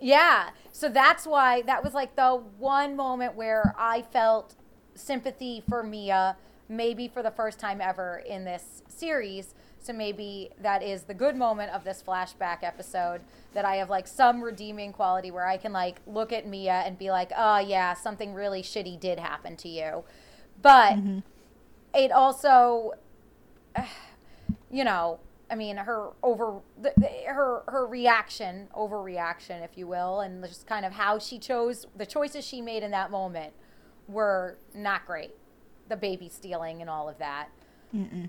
yeah. 0.01 0.51
So 0.73 0.89
that's 0.89 1.27
why 1.27 1.63
that 1.63 1.85
was 1.85 1.95
like 1.95 2.17
the 2.17 2.43
one 2.59 2.97
moment 2.97 3.35
where 3.35 3.75
I 3.79 4.03
felt 4.03 4.55
sympathy 4.95 5.63
for 5.69 5.83
Mia, 5.83 6.37
maybe 6.69 7.09
for 7.09 7.23
the 7.23 7.31
first 7.31 7.59
time 7.59 7.81
ever 7.81 8.23
in 8.27 8.45
this 8.45 8.83
series. 8.89 9.55
So 9.83 9.93
maybe 9.93 10.51
that 10.61 10.83
is 10.83 11.05
the 11.05 11.15
good 11.15 11.37
moment 11.37 11.73
of 11.73 11.85
this 11.85 12.03
flashback 12.07 12.59
episode 12.63 13.23
that 13.55 13.65
I 13.65 13.77
have 13.77 13.89
like 13.89 14.07
some 14.07 14.43
redeeming 14.43 14.93
quality 14.93 15.31
where 15.31 15.47
I 15.47 15.57
can 15.57 15.73
like 15.73 16.01
look 16.07 16.33
at 16.33 16.47
Mia 16.47 16.83
and 16.85 16.99
be 16.99 17.11
like, 17.11 17.33
oh 17.37 17.59
yeah, 17.59 17.95
something 17.95 18.35
really 18.35 18.63
shitty 18.63 19.01
did 19.01 19.19
happen 19.19 19.57
to 19.57 19.69
you. 19.69 20.05
But 20.61 20.97
mm-hmm. 20.97 21.19
it 21.95 22.13
also 22.13 22.93
you 24.71 24.85
know, 24.85 25.19
I 25.51 25.55
mean, 25.57 25.77
her 25.77 26.11
over 26.23 26.61
the, 26.81 26.93
the, 26.97 27.09
her 27.27 27.63
her 27.67 27.87
reaction, 27.87 28.69
overreaction, 28.77 29.65
if 29.65 29.77
you 29.77 29.87
will, 29.87 30.21
and 30.21 30.43
just 30.47 30.67
kind 30.67 30.85
of 30.87 30.93
how 30.93 31.19
she 31.19 31.39
chose 31.39 31.87
the 31.97 32.07
choices 32.07 32.45
she 32.47 32.61
made 32.61 32.83
in 32.83 32.91
that 32.93 33.11
moment 33.11 33.53
were 34.09 34.59
not 34.75 35.07
great. 35.07 35.33
the 35.89 35.97
baby 35.97 36.29
stealing 36.29 36.81
and 36.81 36.89
all 36.91 37.09
of 37.09 37.19
that. 37.19 37.49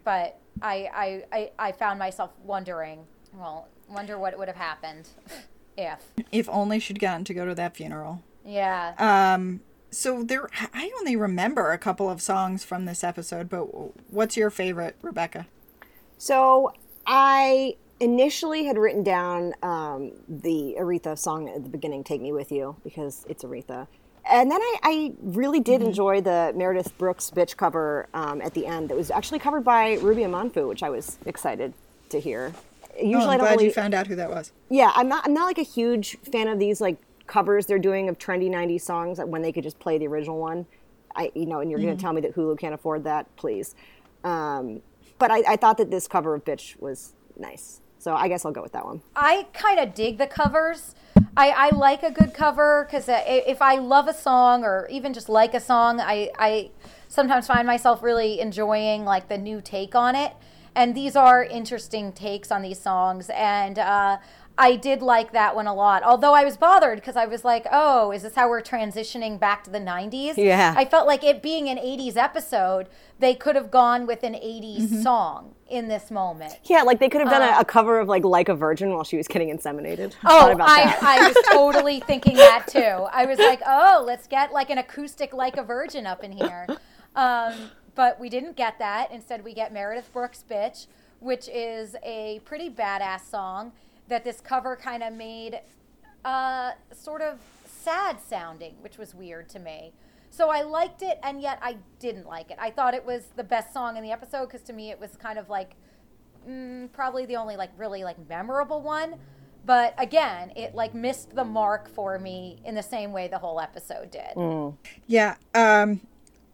But 0.03 0.39
I, 0.63 0.89
I, 0.93 1.23
I, 1.31 1.51
I 1.59 1.71
found 1.71 1.99
myself 1.99 2.31
wondering, 2.43 3.05
well, 3.35 3.67
wonder 3.87 4.17
what 4.17 4.35
would 4.39 4.47
have 4.47 4.57
happened 4.57 5.09
if. 5.77 5.99
If 6.31 6.49
only 6.49 6.79
she'd 6.79 6.99
gotten 6.99 7.23
to 7.25 7.33
go 7.35 7.45
to 7.45 7.53
that 7.53 7.75
funeral. 7.75 8.23
Yeah. 8.43 8.95
Um, 8.97 9.61
so 9.91 10.23
there, 10.23 10.49
I 10.73 10.91
only 10.99 11.15
remember 11.15 11.71
a 11.71 11.77
couple 11.77 12.09
of 12.09 12.23
songs 12.23 12.63
from 12.63 12.85
this 12.85 13.03
episode, 13.03 13.49
but 13.49 13.65
what's 14.11 14.35
your 14.35 14.49
favorite, 14.49 14.95
Rebecca? 15.03 15.45
So 16.17 16.73
I 17.05 17.75
initially 17.99 18.65
had 18.65 18.77
written 18.77 19.03
down 19.03 19.53
um, 19.63 20.11
the 20.27 20.75
Aretha 20.79 21.17
song 21.17 21.49
at 21.49 21.63
the 21.63 21.69
beginning, 21.69 22.03
"Take 22.03 22.21
Me 22.21 22.31
with 22.31 22.51
You," 22.51 22.75
because 22.83 23.25
it's 23.29 23.43
Aretha. 23.43 23.87
And 24.29 24.51
then 24.51 24.61
I, 24.61 24.77
I 24.83 25.13
really 25.21 25.59
did 25.59 25.81
enjoy 25.81 26.21
the 26.21 26.53
Meredith 26.55 26.95
Brooks 26.99 27.31
bitch 27.35 27.57
cover 27.57 28.07
um, 28.13 28.39
at 28.41 28.53
the 28.53 28.67
end. 28.67 28.89
That 28.89 28.95
was 28.97 29.09
actually 29.09 29.39
covered 29.39 29.63
by 29.63 29.93
Ruby 29.95 30.21
Amanfu, 30.21 30.67
which 30.67 30.83
I 30.83 30.89
was 30.91 31.17
excited 31.25 31.73
to 32.09 32.19
hear. 32.19 32.53
Usually, 33.01 33.15
Oh, 33.15 33.29
I 33.29 33.33
I'm 33.33 33.37
don't 33.39 33.39
glad 33.39 33.51
really, 33.53 33.65
you 33.65 33.71
found 33.71 33.93
out 33.95 34.05
who 34.07 34.15
that 34.17 34.29
was. 34.29 34.51
yeah, 34.69 34.91
I'm 34.95 35.07
not. 35.07 35.25
I'm 35.25 35.33
not 35.33 35.45
like 35.45 35.57
a 35.57 35.63
huge 35.63 36.17
fan 36.31 36.47
of 36.47 36.59
these 36.59 36.79
like 36.81 36.97
covers 37.25 37.65
they're 37.65 37.79
doing 37.79 38.09
of 38.09 38.19
trendy 38.19 38.49
'90s 38.49 38.81
songs 38.81 39.19
when 39.19 39.41
they 39.41 39.51
could 39.51 39.63
just 39.63 39.79
play 39.79 39.97
the 39.97 40.07
original 40.07 40.37
one. 40.39 40.65
I, 41.15 41.31
you 41.35 41.45
know, 41.45 41.59
and 41.59 41.69
you're 41.69 41.79
going 41.79 41.95
to 41.95 42.01
tell 42.01 42.13
me 42.13 42.21
that 42.21 42.35
Hulu 42.35 42.57
can't 42.57 42.73
afford 42.73 43.03
that, 43.03 43.33
please. 43.35 43.75
Um, 44.23 44.81
but 45.21 45.29
I, 45.29 45.43
I 45.53 45.55
thought 45.55 45.77
that 45.77 45.91
this 45.91 46.07
cover 46.07 46.33
of 46.33 46.43
"Bitch" 46.43 46.75
was 46.81 47.13
nice, 47.37 47.79
so 47.99 48.15
I 48.15 48.27
guess 48.27 48.43
I'll 48.43 48.51
go 48.51 48.63
with 48.63 48.71
that 48.73 48.83
one. 48.83 49.01
I 49.15 49.45
kind 49.53 49.79
of 49.79 49.93
dig 49.93 50.17
the 50.17 50.25
covers. 50.25 50.95
I, 51.37 51.51
I 51.51 51.69
like 51.75 52.01
a 52.01 52.09
good 52.09 52.33
cover 52.33 52.85
because 52.85 53.05
if 53.07 53.61
I 53.61 53.75
love 53.75 54.07
a 54.07 54.13
song 54.13 54.63
or 54.63 54.87
even 54.89 55.13
just 55.13 55.29
like 55.29 55.53
a 55.53 55.59
song, 55.59 56.01
I, 56.01 56.31
I 56.39 56.71
sometimes 57.07 57.45
find 57.45 57.67
myself 57.67 58.01
really 58.01 58.39
enjoying 58.39 59.05
like 59.05 59.29
the 59.29 59.37
new 59.37 59.61
take 59.61 59.93
on 59.93 60.15
it. 60.15 60.33
And 60.73 60.95
these 60.95 61.15
are 61.15 61.43
interesting 61.43 62.13
takes 62.13 62.51
on 62.51 62.63
these 62.63 62.79
songs. 62.79 63.29
And 63.29 63.77
uh, 63.77 64.17
I 64.61 64.75
did 64.75 65.01
like 65.01 65.31
that 65.31 65.55
one 65.55 65.65
a 65.65 65.73
lot. 65.73 66.03
Although 66.03 66.35
I 66.35 66.43
was 66.43 66.55
bothered 66.55 66.99
because 66.99 67.15
I 67.15 67.25
was 67.25 67.43
like, 67.43 67.65
oh, 67.71 68.11
is 68.11 68.21
this 68.21 68.35
how 68.35 68.47
we're 68.47 68.61
transitioning 68.61 69.39
back 69.39 69.63
to 69.63 69.71
the 69.71 69.79
90s? 69.79 70.37
Yeah. 70.37 70.75
I 70.77 70.85
felt 70.85 71.07
like 71.07 71.23
it 71.23 71.41
being 71.41 71.67
an 71.67 71.77
80s 71.77 72.15
episode, 72.15 72.87
they 73.17 73.33
could 73.33 73.55
have 73.55 73.71
gone 73.71 74.05
with 74.05 74.21
an 74.21 74.35
80s 74.35 75.01
song 75.01 75.55
in 75.67 75.87
this 75.87 76.11
moment. 76.11 76.59
Yeah, 76.65 76.83
like 76.83 76.99
they 76.99 77.09
could 77.09 77.21
have 77.21 77.31
done 77.31 77.41
a, 77.41 77.61
a 77.61 77.65
cover 77.65 77.99
of 77.99 78.07
like 78.07 78.23
"Like 78.23 78.49
a 78.49 78.55
Virgin" 78.55 78.91
while 78.93 79.03
she 79.03 79.17
was 79.17 79.27
getting 79.27 79.49
inseminated. 79.49 80.13
Oh, 80.23 80.55
I. 80.59 80.95
I 81.01 81.27
was 81.27 81.45
totally 81.51 81.99
thinking 82.01 82.35
that 82.35 82.67
too. 82.67 83.07
I 83.11 83.25
was 83.25 83.39
like, 83.39 83.61
oh, 83.65 84.03
let's 84.05 84.27
get 84.27 84.53
like 84.53 84.69
an 84.69 84.77
acoustic 84.77 85.33
like 85.33 85.57
a 85.57 85.63
virgin 85.63 86.05
up 86.05 86.23
in 86.23 86.33
here. 86.33 86.67
Um, 87.15 87.71
but 87.95 88.19
we 88.19 88.29
didn't 88.29 88.55
get 88.55 88.77
that. 88.77 89.11
Instead, 89.11 89.43
we 89.43 89.55
get 89.55 89.73
Meredith 89.73 90.13
Brooks' 90.13 90.43
Bitch, 90.47 90.85
which 91.19 91.49
is 91.49 91.95
a 92.03 92.41
pretty 92.45 92.69
badass 92.69 93.21
song 93.27 93.71
that 94.11 94.23
this 94.23 94.41
cover 94.41 94.75
kind 94.75 95.01
of 95.01 95.13
made 95.13 95.61
uh, 96.25 96.71
sort 96.93 97.21
of 97.21 97.39
sad 97.65 98.17
sounding, 98.21 98.75
which 98.81 98.97
was 98.97 99.15
weird 99.15 99.49
to 99.49 99.59
me. 99.59 99.93
So 100.29 100.49
I 100.49 100.61
liked 100.61 101.01
it, 101.01 101.17
and 101.23 101.41
yet 101.41 101.59
I 101.61 101.77
didn't 101.99 102.27
like 102.27 102.51
it. 102.51 102.57
I 102.59 102.71
thought 102.71 102.93
it 102.93 103.05
was 103.05 103.23
the 103.35 103.43
best 103.43 103.73
song 103.73 103.97
in 103.97 104.03
the 104.03 104.11
episode 104.11 104.45
because 104.47 104.61
to 104.63 104.73
me 104.73 104.91
it 104.91 104.99
was 104.99 105.15
kind 105.15 105.39
of 105.39 105.49
like 105.49 105.75
mm, 106.47 106.91
probably 106.91 107.25
the 107.25 107.37
only 107.37 107.55
like 107.55 107.71
really 107.77 108.03
like 108.03 108.17
memorable 108.27 108.81
one 108.81 109.15
but 109.63 109.93
again 109.97 110.51
it 110.55 110.73
like 110.73 110.93
missed 110.93 111.35
the 111.35 111.43
mark 111.43 111.87
for 111.87 112.17
me 112.17 112.59
in 112.65 112.73
the 112.73 112.81
same 112.83 113.11
way 113.11 113.27
the 113.27 113.37
whole 113.37 113.59
episode 113.59 114.09
did 114.09 114.35
Yeah, 115.05 115.35
um, 115.53 116.01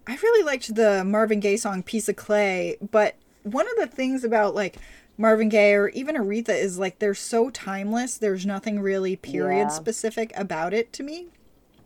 I 0.05 0.15
really 0.15 0.43
liked 0.43 0.75
the 0.75 1.05
Marvin 1.05 1.39
Gaye 1.39 1.57
song 1.57 1.83
"Piece 1.83 2.09
of 2.09 2.15
Clay," 2.15 2.77
but 2.91 3.15
one 3.43 3.65
of 3.65 3.75
the 3.77 3.87
things 3.87 4.23
about 4.23 4.55
like 4.55 4.77
Marvin 5.17 5.49
Gaye 5.49 5.73
or 5.73 5.89
even 5.89 6.15
Aretha 6.15 6.49
is 6.49 6.77
like 6.77 6.99
they're 6.99 7.13
so 7.15 7.49
timeless. 7.49 8.17
There's 8.17 8.45
nothing 8.45 8.79
really 8.79 9.15
period 9.15 9.57
Yeah. 9.65 9.67
specific 9.69 10.31
about 10.35 10.73
it 10.73 10.93
to 10.93 11.03
me. 11.03 11.27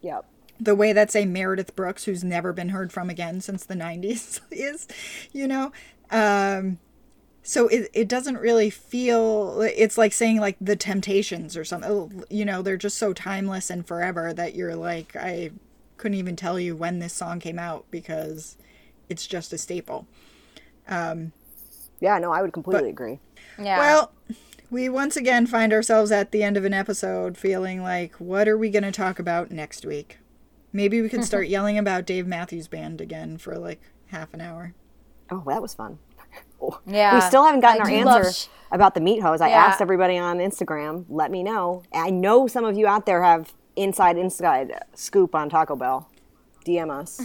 yep. 0.01 0.25
the 0.59 0.75
way 0.75 0.93
that 0.93 1.09
say 1.11 1.25
Meredith 1.25 1.75
Brooks, 1.75 2.03
who's 2.03 2.23
never 2.23 2.53
been 2.53 2.69
heard 2.69 2.91
from 2.91 3.09
again 3.09 3.41
since 3.41 3.63
the 3.65 3.73
'90s, 3.85 4.41
is, 4.51 4.87
you 5.31 5.47
know. 5.47 5.71
Um, 6.11 6.77
so 7.43 7.67
it 7.69 7.89
it 7.93 8.07
doesn't 8.07 8.37
really 8.37 8.69
feel. 8.69 9.61
It's 9.61 9.97
like 9.97 10.13
saying 10.13 10.39
like 10.39 10.57
the 10.61 10.75
Temptations 10.75 11.55
or 11.57 11.63
something. 11.65 12.23
You 12.29 12.45
know, 12.45 12.61
they're 12.61 12.77
just 12.77 12.97
so 12.97 13.13
timeless 13.13 13.69
and 13.71 13.85
forever 13.87 14.33
that 14.33 14.53
you're 14.55 14.75
like 14.75 15.15
I 15.15 15.51
couldn't 15.97 16.17
even 16.19 16.35
tell 16.35 16.59
you 16.59 16.75
when 16.75 16.99
this 16.99 17.13
song 17.13 17.39
came 17.39 17.57
out 17.57 17.85
because 17.89 18.57
it's 19.09 19.25
just 19.25 19.53
a 19.53 19.57
staple. 19.57 20.05
Yeah, 22.01 22.17
no, 22.19 22.31
I 22.33 22.41
would 22.41 22.51
completely 22.51 22.89
agree. 22.89 23.19
yeah 23.57 23.77
Well, 23.79 24.11
we 24.69 24.89
once 24.89 25.15
again 25.15 25.47
find 25.47 25.71
ourselves 25.71 26.11
at 26.11 26.31
the 26.31 26.43
end 26.43 26.57
of 26.57 26.65
an 26.65 26.73
episode 26.73 27.37
feeling 27.37 27.81
like, 27.81 28.15
what 28.15 28.47
are 28.49 28.57
we 28.57 28.69
going 28.69 28.83
to 28.83 28.91
talk 28.91 29.19
about 29.19 29.51
next 29.51 29.85
week? 29.85 30.17
Maybe 30.73 31.01
we 31.01 31.07
could 31.09 31.23
start 31.23 31.47
yelling 31.55 31.77
about 31.77 32.05
Dave 32.05 32.25
Matthews 32.27 32.67
Band 32.67 32.99
again 33.01 33.37
for 33.37 33.57
like 33.57 33.81
half 34.07 34.33
an 34.33 34.41
hour. 34.41 34.73
Oh, 35.29 35.43
that 35.47 35.61
was 35.61 35.73
fun. 35.73 35.99
Oh, 36.63 36.79
Yeah, 36.85 37.15
we 37.15 37.21
still 37.21 37.43
haven't 37.43 37.61
gotten 37.61 37.81
I 37.81 38.03
our 38.03 38.15
answer 38.19 38.31
sh- 38.31 38.47
about 38.71 38.93
the 38.93 39.01
meat 39.01 39.19
hose. 39.21 39.41
I 39.41 39.49
Yeah. 39.49 39.65
asked 39.65 39.81
everybody 39.81 40.17
on 40.19 40.37
Instagram. 40.37 41.05
Let 41.09 41.31
me 41.31 41.41
know. 41.41 41.81
I 41.91 42.11
know 42.11 42.45
some 42.45 42.65
of 42.65 42.77
you 42.77 42.85
out 42.85 43.07
there 43.07 43.23
have 43.23 43.51
inside 43.75 44.15
inside 44.15 44.71
scoop 44.93 45.33
on 45.33 45.49
Taco 45.49 45.75
Bell. 45.75 46.07
DM 46.65 46.91
us. 46.91 47.19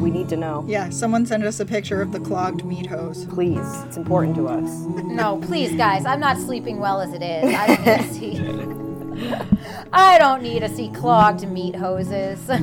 we 0.00 0.10
need 0.10 0.28
to 0.28 0.36
know. 0.36 0.64
Yeah, 0.68 0.90
someone 0.90 1.24
send 1.26 1.44
us 1.44 1.60
a 1.60 1.64
picture 1.66 2.02
of 2.02 2.12
the 2.12 2.20
clogged 2.20 2.64
meat 2.64 2.86
hose. 2.86 3.24
Please, 3.26 3.66
it's 3.86 3.96
important 3.96 4.34
to 4.36 4.48
us. 4.48 4.68
no 5.04 5.38
please 5.42 5.74
guys 5.76 6.04
i'm 6.06 6.20
not 6.20 6.36
sleeping 6.38 6.78
well 6.78 7.00
as 7.00 7.12
it 7.12 7.22
is 7.22 7.54
i 7.54 7.66
don't 7.66 7.84
need 7.84 7.98
to 7.98 8.14
see 8.14 9.36
i 9.92 10.18
don't 10.18 10.42
need 10.42 10.60
to 10.60 10.68
see 10.68 10.88
clogged 10.90 11.46
meat 11.48 11.74
hoses 11.76 12.40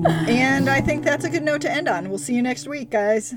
And 0.00 0.70
I 0.70 0.80
think 0.80 1.04
that's 1.04 1.24
a 1.26 1.28
good 1.28 1.42
note 1.42 1.60
to 1.62 1.70
end 1.70 1.86
on. 1.86 2.08
We'll 2.08 2.16
see 2.18 2.34
you 2.34 2.40
next 2.40 2.66
week, 2.66 2.88
guys. 2.88 3.28